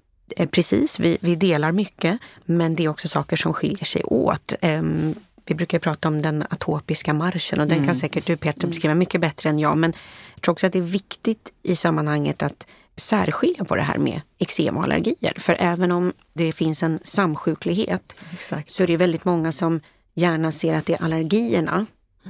Precis, 0.45 0.99
vi, 0.99 1.17
vi 1.21 1.35
delar 1.35 1.71
mycket 1.71 2.19
men 2.45 2.75
det 2.75 2.83
är 2.83 2.89
också 2.89 3.07
saker 3.07 3.35
som 3.35 3.53
skiljer 3.53 3.85
sig 3.85 4.03
åt. 4.03 4.53
Ehm, 4.61 5.15
vi 5.45 5.55
brukar 5.55 5.79
prata 5.79 6.07
om 6.07 6.21
den 6.21 6.43
atopiska 6.49 7.13
marschen 7.13 7.59
och 7.59 7.67
den 7.67 7.77
mm. 7.77 7.88
kan 7.88 7.95
säkert 7.95 8.25
du 8.25 8.38
Peter 8.38 8.63
mm. 8.63 8.69
beskriva 8.69 8.95
mycket 8.95 9.21
bättre 9.21 9.49
än 9.49 9.59
jag. 9.59 9.77
Men 9.77 9.93
jag 10.35 10.41
tror 10.41 10.51
också 10.51 10.67
att 10.67 10.73
det 10.73 10.79
är 10.79 10.83
viktigt 10.83 11.51
i 11.63 11.75
sammanhanget 11.75 12.43
att 12.43 12.67
särskilja 12.95 13.65
på 13.65 13.75
det 13.75 13.81
här 13.81 13.97
med 13.97 14.21
eksem 14.38 14.77
och 14.77 14.83
allergier. 14.83 15.33
För 15.38 15.55
även 15.59 15.91
om 15.91 16.13
det 16.33 16.51
finns 16.51 16.83
en 16.83 16.99
samsjuklighet 17.03 18.13
Exakt. 18.33 18.71
så 18.71 18.83
är 18.83 18.88
det 18.88 18.97
väldigt 18.97 19.25
många 19.25 19.51
som 19.51 19.81
gärna 20.15 20.51
ser 20.51 20.73
att 20.73 20.85
det 20.85 20.93
är 20.93 21.03
allergierna 21.03 21.85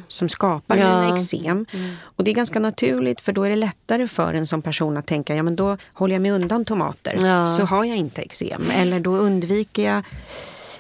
som 0.08 0.30
skapar 0.30 0.78
ja. 0.78 1.02
mina 1.02 1.16
eksem. 1.16 1.66
Mm. 1.72 1.96
Och 2.02 2.24
det 2.24 2.32
är 2.32 2.36
ganska 2.36 2.60
naturligt 2.60 3.22
för 3.22 3.32
då 3.32 3.44
är 3.44 3.50
det 3.50 3.56
lättare 3.56 4.08
för 4.08 4.34
en 4.34 4.48
som 4.48 4.62
person 4.62 4.98
att 4.98 5.06
tänka, 5.06 5.36
ja 5.36 5.44
men 5.44 5.56
då 5.56 5.78
håller 5.94 6.16
jag 6.16 6.22
mig 6.22 6.32
undan 6.32 6.66
tomater 6.66 7.20
ja. 7.22 7.58
så 7.58 7.66
har 7.66 7.86
jag 7.86 7.98
inte 7.98 8.22
eksem. 8.22 8.72
Eller 8.72 9.00
då 9.00 9.16
undviker 9.18 9.84
jag 9.84 10.04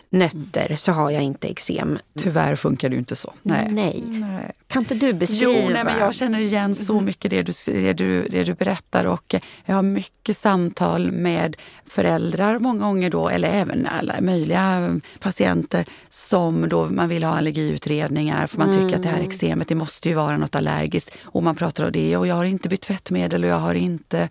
nötter 0.09 0.75
så 0.75 0.91
har 0.91 1.11
jag 1.11 1.23
inte 1.23 1.47
eksem. 1.47 1.99
Tyvärr 2.19 2.55
funkar 2.55 2.89
det 2.89 2.93
ju 2.93 2.99
inte 2.99 3.15
så. 3.15 3.33
Nej. 3.41 3.67
nej. 3.71 4.03
nej. 4.05 4.51
Kan 4.67 4.81
inte 4.81 4.95
du 4.95 5.13
beskriva? 5.13 5.51
Jo, 5.51 5.69
nej, 5.69 5.83
men 5.83 5.99
jag 5.99 6.13
känner 6.13 6.39
igen 6.39 6.75
så 6.75 6.93
mm. 6.93 7.05
mycket 7.05 7.31
det 7.31 7.43
du, 7.43 7.53
det, 7.65 7.93
du, 7.93 8.27
det 8.27 8.43
du 8.43 8.53
berättar 8.53 9.05
och 9.05 9.35
jag 9.65 9.75
har 9.75 9.81
mycket 9.81 10.37
samtal 10.37 11.11
med 11.11 11.57
föräldrar 11.85 12.59
många 12.59 12.85
gånger 12.85 13.09
då, 13.09 13.29
eller 13.29 13.49
även 13.49 13.87
alla 13.87 14.21
möjliga 14.21 14.99
patienter 15.19 15.85
som 16.09 16.69
då 16.69 16.85
man 16.85 17.09
vill 17.09 17.23
ha 17.23 17.37
allergiutredningar 17.37 18.47
för 18.47 18.57
man 18.57 18.69
mm. 18.69 18.81
tycker 18.81 18.95
att 18.95 19.03
det 19.03 19.09
här 19.09 19.17
mm. 19.17 19.29
eksemet, 19.29 19.67
det 19.67 19.75
måste 19.75 20.09
ju 20.09 20.15
vara 20.15 20.37
något 20.37 20.55
allergiskt. 20.55 21.11
Och 21.23 21.43
man 21.43 21.55
pratar 21.55 21.85
om 21.85 21.91
det 21.91 22.17
och 22.17 22.27
jag 22.27 22.35
har 22.35 22.45
inte 22.45 22.69
bytt 22.69 22.81
tvättmedel 22.81 23.43
och 23.43 23.49
jag 23.49 23.59
har 23.59 23.75
inte 23.75 24.29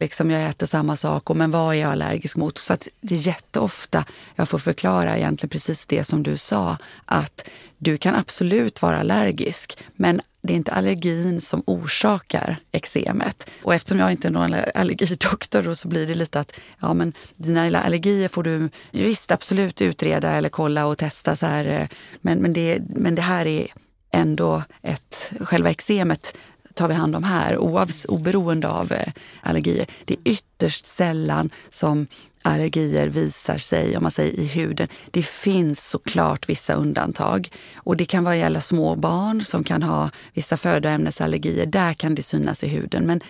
liksom 0.00 0.30
jag 0.30 0.48
äter 0.48 0.66
samma 0.66 0.96
sak, 0.96 1.30
och 1.30 1.36
men 1.36 1.50
vad 1.50 1.74
är 1.74 1.80
jag 1.80 1.92
allergisk 1.92 2.36
mot? 2.36 2.58
Så 2.58 2.72
att 2.72 2.88
det 3.00 3.14
är 3.14 3.18
jätteofta 3.18 4.04
jag 4.34 4.48
får 4.48 4.58
förklara 4.58 5.16
egentligen 5.16 5.50
precis 5.50 5.86
det 5.86 6.04
som 6.04 6.22
du 6.22 6.36
sa, 6.36 6.78
att 7.04 7.48
du 7.78 7.96
kan 7.96 8.14
absolut 8.14 8.82
vara 8.82 8.98
allergisk, 8.98 9.78
men 9.96 10.20
det 10.46 10.52
är 10.52 10.56
inte 10.56 10.72
allergin 10.72 11.40
som 11.40 11.62
orsakar 11.66 12.56
eksemet. 12.72 13.50
Och 13.62 13.74
eftersom 13.74 13.98
jag 13.98 14.10
inte 14.10 14.28
är 14.28 14.32
någon 14.32 14.54
allergidoktor 14.74 15.62
då 15.62 15.74
så 15.74 15.88
blir 15.88 16.06
det 16.06 16.14
lite 16.14 16.40
att 16.40 16.60
ja, 16.80 16.94
men 16.94 17.12
dina 17.36 17.80
allergier 17.80 18.28
får 18.28 18.42
du 18.42 18.68
visst 18.90 19.30
absolut 19.30 19.80
utreda 19.80 20.30
eller 20.30 20.48
kolla 20.48 20.86
och 20.86 20.98
testa. 20.98 21.36
så 21.36 21.46
här. 21.46 21.64
Eh, 21.64 21.88
men, 22.20 22.38
men, 22.38 22.52
det, 22.52 22.82
men 22.88 23.14
det 23.14 23.22
här 23.22 23.46
är 23.46 23.66
ändå 24.10 24.62
ett, 24.82 25.32
själva 25.40 25.70
eksemet 25.70 26.34
tar 26.76 26.88
vi 26.88 26.94
hand 26.94 27.16
om 27.16 27.24
här, 27.24 27.58
oavs, 27.58 28.06
oberoende 28.08 28.68
av 28.68 28.92
eh, 28.92 29.12
allergier. 29.42 29.86
Det 30.04 30.14
är 30.14 30.32
ytterst 30.32 30.86
sällan 30.86 31.50
som 31.70 32.06
allergier 32.42 33.08
visar 33.08 33.58
sig 33.58 33.96
om 33.96 34.02
man 34.02 34.12
säger, 34.12 34.40
i 34.40 34.46
huden. 34.46 34.88
Det 35.10 35.22
finns 35.22 35.88
såklart 35.88 36.48
vissa 36.48 36.74
undantag. 36.74 37.48
Och 37.76 37.96
det 37.96 38.04
kan 38.04 38.24
vara 38.24 38.36
gälla 38.36 38.60
små 38.60 38.96
barn 38.96 39.44
som 39.44 39.64
kan 39.64 39.82
ha 39.82 40.10
vissa 40.34 40.56
födoämnesallergier. 40.56 41.66
Där 41.66 41.94
kan 41.94 42.14
det 42.14 42.22
synas 42.22 42.64
i 42.64 42.68
huden. 42.68 43.06
Men 43.06 43.20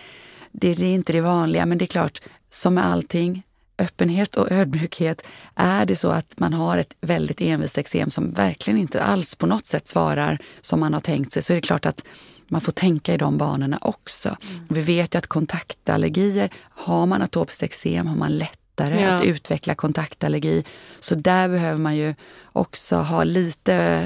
det 0.51 0.67
är 0.67 0.83
inte 0.83 1.13
det 1.13 1.21
vanliga. 1.21 1.65
Men 1.65 1.77
det 1.77 1.85
är 1.85 1.87
klart, 1.87 2.21
som 2.49 2.73
med 2.73 2.85
allting, 2.85 3.43
öppenhet 3.77 4.35
och 4.35 4.51
ödmjukhet. 4.51 5.25
Är 5.55 5.85
det 5.85 5.95
så 5.95 6.09
att 6.09 6.39
man 6.39 6.53
har 6.53 6.77
ett 6.77 6.95
väldigt 7.01 7.41
envist 7.41 7.77
eksem 7.77 8.09
som 8.09 8.33
verkligen 8.33 8.79
inte 8.79 9.03
alls 9.03 9.35
på 9.35 9.45
något 9.45 9.65
sätt 9.65 9.87
svarar 9.87 10.39
som 10.61 10.79
man 10.79 10.93
har 10.93 11.01
tänkt 11.01 11.33
sig 11.33 11.43
så 11.43 11.53
är 11.53 11.55
det 11.55 11.61
klart 11.61 11.85
att 11.85 12.05
man 12.47 12.61
får 12.61 12.71
tänka 12.71 13.13
i 13.13 13.17
de 13.17 13.37
banorna 13.37 13.79
också. 13.81 14.29
Mm. 14.29 14.65
Vi 14.69 14.81
vet 14.81 15.15
ju 15.15 15.17
att 15.17 15.27
kontaktallergier, 15.27 16.49
har 16.69 17.05
man 17.05 17.21
atopiskt 17.21 17.63
eksem 17.63 18.07
har 18.07 18.15
man 18.15 18.37
lättare 18.37 19.01
ja. 19.01 19.09
att 19.09 19.23
utveckla 19.23 19.75
kontaktallergi. 19.75 20.63
Så 20.99 21.15
där 21.15 21.49
behöver 21.49 21.79
man 21.79 21.95
ju 21.95 22.13
också 22.53 22.95
ha 22.95 23.23
lite, 23.23 24.05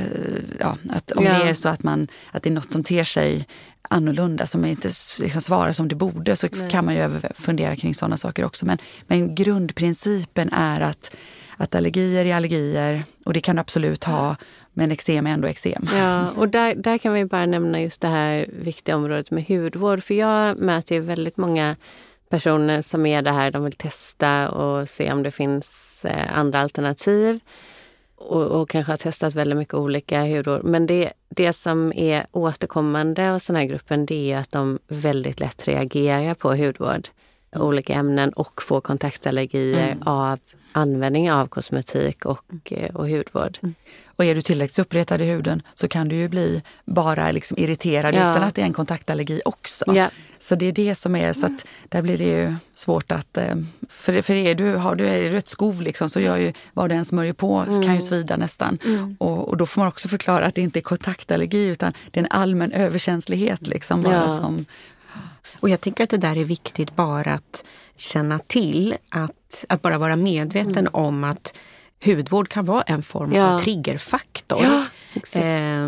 ja, 0.60 0.78
att 0.90 1.12
om 1.12 1.24
ja. 1.24 1.34
det 1.34 1.50
är 1.50 1.54
så 1.54 1.70
att, 1.70 1.84
man, 1.84 2.08
att 2.32 2.44
det 2.44 2.50
är 2.50 2.54
något 2.54 2.72
som 2.72 2.84
ter 2.84 3.04
sig 3.04 3.48
annorlunda, 3.82 4.46
som 4.46 4.66
inte 4.66 4.90
liksom 5.20 5.42
svarar 5.42 5.72
som 5.72 5.88
det 5.88 5.96
borde, 5.96 6.36
så 6.36 6.48
Nej. 6.52 6.70
kan 6.70 6.86
man 6.86 6.96
ju 6.96 7.20
fundera 7.36 7.76
kring 7.76 7.96
sådana 7.96 8.18
saker 8.18 8.46
också. 8.46 8.66
Men, 8.66 8.78
men 9.08 9.36
grundprincipen 9.36 10.50
är 10.54 10.82
att, 10.82 11.12
att 11.58 11.76
allergier 11.76 12.26
är 12.26 12.36
allergier 12.36 13.04
och 13.26 13.34
det 13.34 13.42
kan 13.42 13.56
du 13.56 13.60
absolut 13.60 14.04
ha. 14.04 14.36
Men 14.74 14.92
eksem 14.92 15.28
är 15.28 15.32
ändå 15.32 15.48
eksem. 15.48 15.88
Ja, 15.94 16.32
och 16.38 16.50
där, 16.50 16.76
där 16.76 16.98
kan 16.98 17.14
vi 17.14 17.26
bara 17.26 17.46
nämna 17.46 17.82
just 17.82 18.02
det 18.02 18.08
här 18.08 18.46
viktiga 18.50 18.96
området 18.96 19.32
med 19.32 19.46
hudvård. 19.48 20.04
För 20.04 20.14
jag 20.14 20.58
möter 20.58 20.96
ju 20.96 21.02
väldigt 21.02 21.38
många 21.38 21.76
personer 22.30 22.82
som 22.82 23.06
är 23.06 23.22
det 23.22 23.32
här, 23.32 23.52
de 23.52 23.64
vill 23.64 23.74
testa 23.74 24.50
och 24.50 24.90
se 24.90 25.12
om 25.12 25.24
det 25.24 25.32
finns 25.32 26.02
eh, 26.06 26.38
andra 26.38 26.60
alternativ. 26.60 27.40
Och, 28.16 28.44
och, 28.44 28.70
kanske 28.70 28.92
har 28.92 28.98
testat 28.98 29.36
väldigt 29.36 29.58
mycket 29.58 29.74
olika 29.74 30.24
hudvård. 30.24 30.64
Men 30.64 30.88
det, 30.88 31.14
det 31.30 31.54
som 31.54 31.94
är 31.94 32.26
återkommande 32.32 33.24
hos 33.24 33.48
den 33.48 33.56
här 33.56 33.66
gruppen 33.66 34.06
det 34.06 34.32
är 34.32 34.38
att 34.38 34.52
de 34.52 34.80
väldigt 34.88 35.40
lätt 35.40 35.68
reagerar 35.68 36.34
på 36.34 36.56
hudvård. 36.56 37.08
Olika 37.56 37.94
ämnen 37.94 38.30
och 38.30 38.62
får 38.62 38.82
kontaktallergier 38.82 39.92
mm. 39.92 40.08
av 40.08 40.40
användning 40.72 41.32
av 41.32 41.48
kosmetik 41.48 42.26
och, 42.26 42.72
eh, 42.72 42.96
och 42.96 43.10
hudvård. 43.10 43.58
Mm. 43.62 43.76
Och 44.22 44.26
är 44.26 44.36
du 44.36 44.42
tillräckligt 44.42 44.80
uppretad 44.80 45.22
i 45.22 45.26
huden 45.26 45.62
så 45.76 45.88
kan 45.88 46.10
du 46.10 46.16
ju 46.16 46.30
bli 46.30 46.62
bara 46.86 47.32
liksom 47.32 47.58
irriterad 47.58 48.16
ja. 48.16 48.32
utan 48.32 48.44
att 48.44 48.56
det 48.56 48.62
är 48.62 48.66
en 48.66 48.74
kontaktallergi 48.74 49.42
också. 49.46 49.86
Ja. 49.88 50.10
Så 50.40 50.56
det 50.56 50.66
är 50.66 50.72
det 50.72 50.96
som 50.96 51.16
är, 51.16 51.34
så 51.34 51.46
att 51.46 51.66
där 51.90 52.02
blir 52.02 52.18
det 52.18 52.24
ju 52.24 52.56
svårt 52.74 53.12
att... 53.12 53.38
Eh, 53.38 53.56
för, 53.90 54.22
för 54.22 54.34
är 54.34 54.56
du, 54.56 54.76
har 54.76 54.96
du, 54.96 55.08
är 55.08 55.32
du 55.32 55.38
ett 55.38 55.48
skov 55.48 55.82
liksom, 55.82 56.10
så 56.10 56.20
gör 56.20 56.38
ju 56.38 56.54
vad 56.74 56.90
du 56.90 56.96
än 56.96 57.06
smörjer 57.06 57.34
på 57.34 57.58
mm. 57.58 57.74
kan 57.74 57.82
ju 57.82 57.90
mm. 57.90 58.02
svida 58.02 58.38
nästan. 58.38 58.78
Mm. 58.86 59.16
Och, 59.20 59.50
och, 59.50 59.58
då 59.58 59.66
får 59.66 59.82
man 59.82 59.88
också 59.88 60.08
förklara 60.08 60.46
att 60.46 60.56
det 60.56 60.62
inte 60.62 60.80
är 60.80 60.82
kontaktallergi 60.82 61.68
utan 61.68 61.94
det 62.12 62.20
är 62.20 62.24
en 62.24 62.32
allmän 62.32 62.72
överkänslighet. 62.72 63.68
Liksom, 63.68 64.02
bara 64.02 64.14
ja. 64.14 64.28
som, 64.28 64.66
och 65.62 65.70
jag 65.70 65.82
tänker 65.82 66.04
att 66.04 66.10
det 66.10 66.18
där 66.18 66.38
är 66.38 66.46
viktigt 66.46 66.96
bara 66.96 67.34
att 67.34 67.64
känna 67.96 68.40
till, 68.40 68.96
att, 69.10 69.66
att 69.70 69.82
bara 69.82 69.98
vara 69.98 70.16
medveten 70.16 70.78
mm. 70.78 70.94
om 70.94 71.24
att 71.24 71.58
hudvård 72.06 72.50
kan 72.50 72.66
vara 72.66 72.82
en 72.82 73.04
form 73.04 73.34
ja. 73.34 73.54
av 73.54 73.60
triggerfaktor. 73.60 74.64
Ja, 74.64 74.86
eh, 75.40 75.88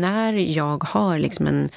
när 0.00 0.32
jag 0.32 0.84
har 0.84 1.18
liksom 1.18 1.46
en, 1.46 1.68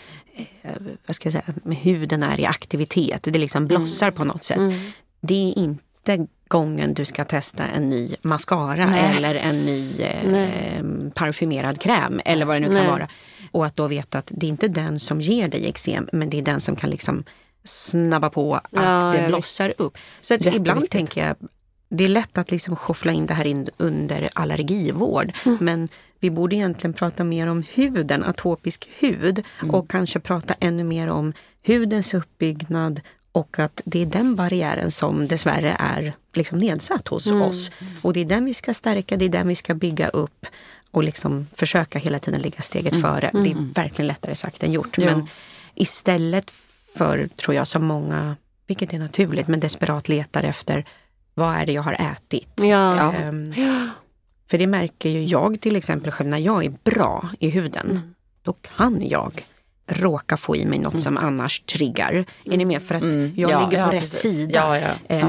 eh, 0.61 0.71
vad 1.05 1.15
ska 1.15 1.29
jag 1.29 1.33
säga, 1.33 1.75
huden 1.81 2.23
är 2.23 2.39
i 2.39 2.45
aktivitet, 2.45 3.23
det 3.23 3.39
liksom 3.39 3.63
mm. 3.63 3.67
blossar 3.67 4.07
mm. 4.07 4.17
på 4.17 4.23
något 4.23 4.43
sätt. 4.43 4.57
Mm. 4.57 4.91
Det 5.21 5.49
är 5.49 5.59
inte 5.59 6.27
gången 6.47 6.93
du 6.93 7.05
ska 7.05 7.25
testa 7.25 7.63
en 7.65 7.89
ny 7.89 8.15
mascara 8.21 8.85
Nej. 8.85 9.17
eller 9.17 9.35
en 9.35 9.65
ny 9.65 10.01
eh, 10.01 10.83
parfymerad 11.13 11.81
kräm 11.81 12.21
eller 12.25 12.45
vad 12.45 12.55
det 12.55 12.59
nu 12.59 12.69
Nej. 12.69 12.83
kan 12.83 12.91
vara. 12.91 13.07
Och 13.51 13.65
att 13.65 13.75
då 13.75 13.87
veta 13.87 14.17
att 14.17 14.31
det 14.35 14.45
är 14.45 14.49
inte 14.49 14.67
den 14.67 14.99
som 14.99 15.21
ger 15.21 15.47
dig 15.47 15.67
eksem 15.67 16.09
men 16.11 16.29
det 16.29 16.37
är 16.37 16.41
den 16.41 16.61
som 16.61 16.75
kan 16.75 16.89
liksom 16.89 17.23
snabba 17.63 18.29
på 18.29 18.55
att 18.55 18.63
ja, 18.71 19.13
det 19.17 19.27
blossar 19.27 19.73
upp. 19.77 19.97
Så 20.21 20.33
att 20.33 20.45
ibland 20.45 20.89
tänker 20.89 21.27
jag, 21.27 21.35
det 21.89 22.05
är 22.05 22.09
lätt 22.09 22.37
att 22.37 22.51
liksom 22.51 22.75
skyffla 22.75 23.11
in 23.11 23.25
det 23.25 23.33
här 23.33 23.47
in 23.47 23.69
under 23.77 24.29
allergivård. 24.35 25.31
Mm. 25.45 25.57
Men 25.61 25.89
vi 26.19 26.29
borde 26.29 26.55
egentligen 26.55 26.93
prata 26.93 27.23
mer 27.23 27.47
om 27.47 27.63
huden, 27.73 28.23
atopisk 28.23 28.89
hud 28.99 29.45
mm. 29.61 29.75
och 29.75 29.89
kanske 29.89 30.19
prata 30.19 30.55
ännu 30.59 30.83
mer 30.83 31.07
om 31.07 31.33
hudens 31.65 32.13
uppbyggnad 32.13 33.01
och 33.31 33.59
att 33.59 33.81
det 33.85 34.01
är 34.01 34.05
den 34.05 34.35
barriären 34.35 34.91
som 34.91 35.27
dessvärre 35.27 35.75
är 35.79 36.13
liksom 36.33 36.57
nedsatt 36.57 37.07
hos 37.07 37.27
mm. 37.27 37.41
oss. 37.41 37.71
Och 38.01 38.13
det 38.13 38.19
är 38.19 38.25
den 38.25 38.45
vi 38.45 38.53
ska 38.53 38.73
stärka, 38.73 39.17
det 39.17 39.25
är 39.25 39.29
den 39.29 39.47
vi 39.47 39.55
ska 39.55 39.75
bygga 39.75 40.07
upp 40.07 40.45
och 40.91 41.03
liksom 41.03 41.47
försöka 41.53 41.99
hela 41.99 42.19
tiden 42.19 42.41
ligga 42.41 42.61
steget 42.61 42.93
mm. 42.93 43.01
före. 43.01 43.29
Det 43.33 43.49
är 43.49 43.51
mm. 43.51 43.71
verkligen 43.71 44.07
lättare 44.07 44.35
sagt 44.35 44.63
än 44.63 44.71
gjort. 44.71 44.97
Ja. 44.97 45.05
Men 45.05 45.27
istället 45.75 46.51
för, 46.97 47.27
tror 47.27 47.55
jag, 47.55 47.67
som 47.67 47.85
många, 47.85 48.35
vilket 48.67 48.93
är 48.93 48.99
naturligt, 48.99 49.47
men 49.47 49.59
desperat 49.59 50.09
letar 50.09 50.43
efter 50.43 50.85
vad 51.33 51.55
är 51.55 51.65
det 51.65 51.71
jag 51.71 51.81
har 51.81 51.93
ätit? 51.93 52.49
Ja. 52.55 53.13
Um, 53.27 53.53
för 54.49 54.57
det 54.57 54.67
märker 54.67 55.09
ju 55.09 55.23
jag 55.23 55.61
till 55.61 55.75
exempel 55.75 56.11
själv 56.11 56.29
när 56.29 56.37
jag 56.37 56.65
är 56.65 56.73
bra 56.83 57.29
i 57.39 57.49
huden. 57.49 57.89
Mm. 57.89 58.15
Då 58.41 58.53
kan 58.53 59.07
jag 59.07 59.45
råka 59.87 60.37
få 60.37 60.55
i 60.55 60.65
mig 60.65 60.79
något 60.79 60.93
mm. 60.93 61.03
som 61.03 61.17
annars 61.17 61.59
triggar. 61.59 62.25
Är 62.45 62.57
ni 62.57 62.65
med? 62.65 62.81
För 62.81 62.95
att 62.95 63.01
mm. 63.01 63.33
jag 63.35 63.51
ja, 63.51 63.59
ligger 63.59 63.85
på 63.85 63.89
ja, 63.89 63.95
rätt 63.95 64.01
precis. 64.01 64.21
sida. 64.21 64.95
Eh, 65.07 65.25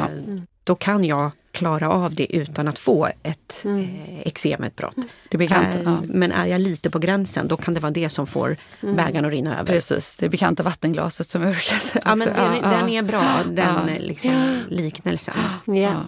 då 0.64 0.74
kan 0.74 1.04
jag 1.04 1.30
klara 1.52 1.88
av 1.88 2.14
det 2.14 2.36
utan 2.36 2.68
att 2.68 2.78
få 2.78 3.08
ett 3.22 3.62
mm. 3.64 3.80
eh, 3.80 4.20
eksemutbrott. 4.20 4.96
Det 5.28 5.38
bekant, 5.38 5.74
eh, 5.74 5.80
ja. 5.84 6.02
Men 6.04 6.32
är 6.32 6.46
jag 6.46 6.60
lite 6.60 6.90
på 6.90 6.98
gränsen 6.98 7.48
då 7.48 7.56
kan 7.56 7.74
det 7.74 7.80
vara 7.80 7.92
det 7.92 8.08
som 8.08 8.26
får 8.26 8.56
mm. 8.82 8.96
bägaren 8.96 9.24
att 9.24 9.32
rinna 9.32 9.60
över. 9.60 9.72
Precis, 9.72 10.16
det 10.16 10.28
bekanta 10.28 10.62
vattenglaset 10.62 11.26
som 11.26 11.42
jag 11.42 11.52
brukar 11.52 11.76
säga. 11.76 12.02
Ja, 12.04 12.14
men 12.14 12.28
den, 12.28 12.56
ja, 12.62 12.70
den 12.70 12.88
är 12.88 13.02
bra, 13.02 13.24
den 13.48 13.90
liksom, 13.98 14.58
liknelsen. 14.68 15.34
Ja. 15.64 16.04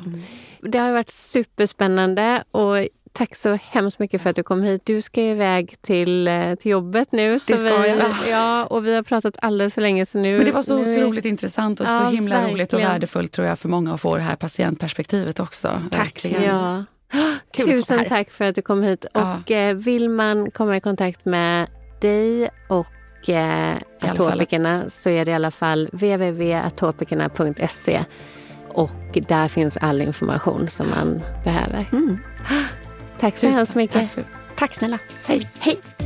Det 0.63 0.79
har 0.79 0.93
varit 0.93 1.11
superspännande 1.11 2.45
och 2.51 2.77
Tack 3.13 3.37
så 3.37 3.59
hemskt 3.63 3.99
mycket 3.99 4.23
för 4.23 4.31
att 4.31 4.37
du 4.37 4.43
kom 4.43 4.63
hit. 4.63 4.83
Du 4.85 5.03
ska 5.03 5.21
iväg 5.21 5.75
till, 5.83 6.29
eh, 6.29 6.55
till 6.55 6.71
jobbet 6.71 7.13
nu. 7.13 7.39
Så 7.39 7.53
det 7.53 7.59
ska 7.59 7.79
vi, 7.79 7.89
jag. 7.89 7.99
Ja, 8.31 8.65
och 8.65 8.87
vi 8.87 8.95
har 8.95 9.03
pratat 9.03 9.37
alldeles 9.43 9.75
för 9.75 9.81
länge. 9.81 10.07
Så 10.07 10.19
nu, 10.19 10.37
Men 10.37 10.47
det 10.47 10.53
var 10.53 10.63
så 10.63 10.79
nu, 10.79 10.97
otroligt 10.97 11.25
intressant 11.25 11.81
och 11.81 11.87
ja, 11.87 11.99
så 11.99 12.05
himla 12.15 12.35
verkligen. 12.35 12.55
roligt 12.55 12.73
och 12.73 12.81
värdefullt 12.81 13.33
tror 13.33 13.47
jag 13.47 13.59
för 13.59 13.69
många 13.69 13.95
att 13.95 14.01
få 14.01 14.17
det 14.17 14.23
här 14.23 14.37
patientperspektivet 14.37 15.41
också. 15.41 15.83
Tack. 15.91 16.25
Ja. 16.47 16.85
Tusen 17.57 18.05
tack 18.09 18.31
för 18.31 18.45
att 18.45 18.55
du 18.55 18.63
kom 18.63 18.83
hit. 18.83 19.07
Ja. 19.13 19.37
Och 19.37 19.51
eh, 19.51 19.75
vill 19.75 20.09
man 20.09 20.51
komma 20.51 20.77
i 20.77 20.81
kontakt 20.81 21.25
med 21.25 21.67
dig 22.01 22.49
och 22.69 23.29
eh, 23.29 23.75
atopikerna 24.01 24.85
så 24.89 25.11
är 25.11 25.25
det 25.25 25.31
i 25.31 25.35
alla 25.35 25.51
fall 25.51 25.89
www.atopikerna.se 25.93 28.05
och 28.69 29.19
där 29.29 29.49
finns 29.49 29.77
all 29.77 30.03
information 30.03 30.69
som 30.69 30.91
man 30.91 31.23
behöver. 31.45 31.85
Mm. 31.93 32.19
Tack 33.23 33.39
så 33.39 33.47
hemskt 33.47 33.75
mycket. 33.75 34.15
Tack, 34.15 34.27
tack 34.57 34.75
snälla. 34.75 34.99
Hej. 35.27 35.51
Hej. 35.59 36.02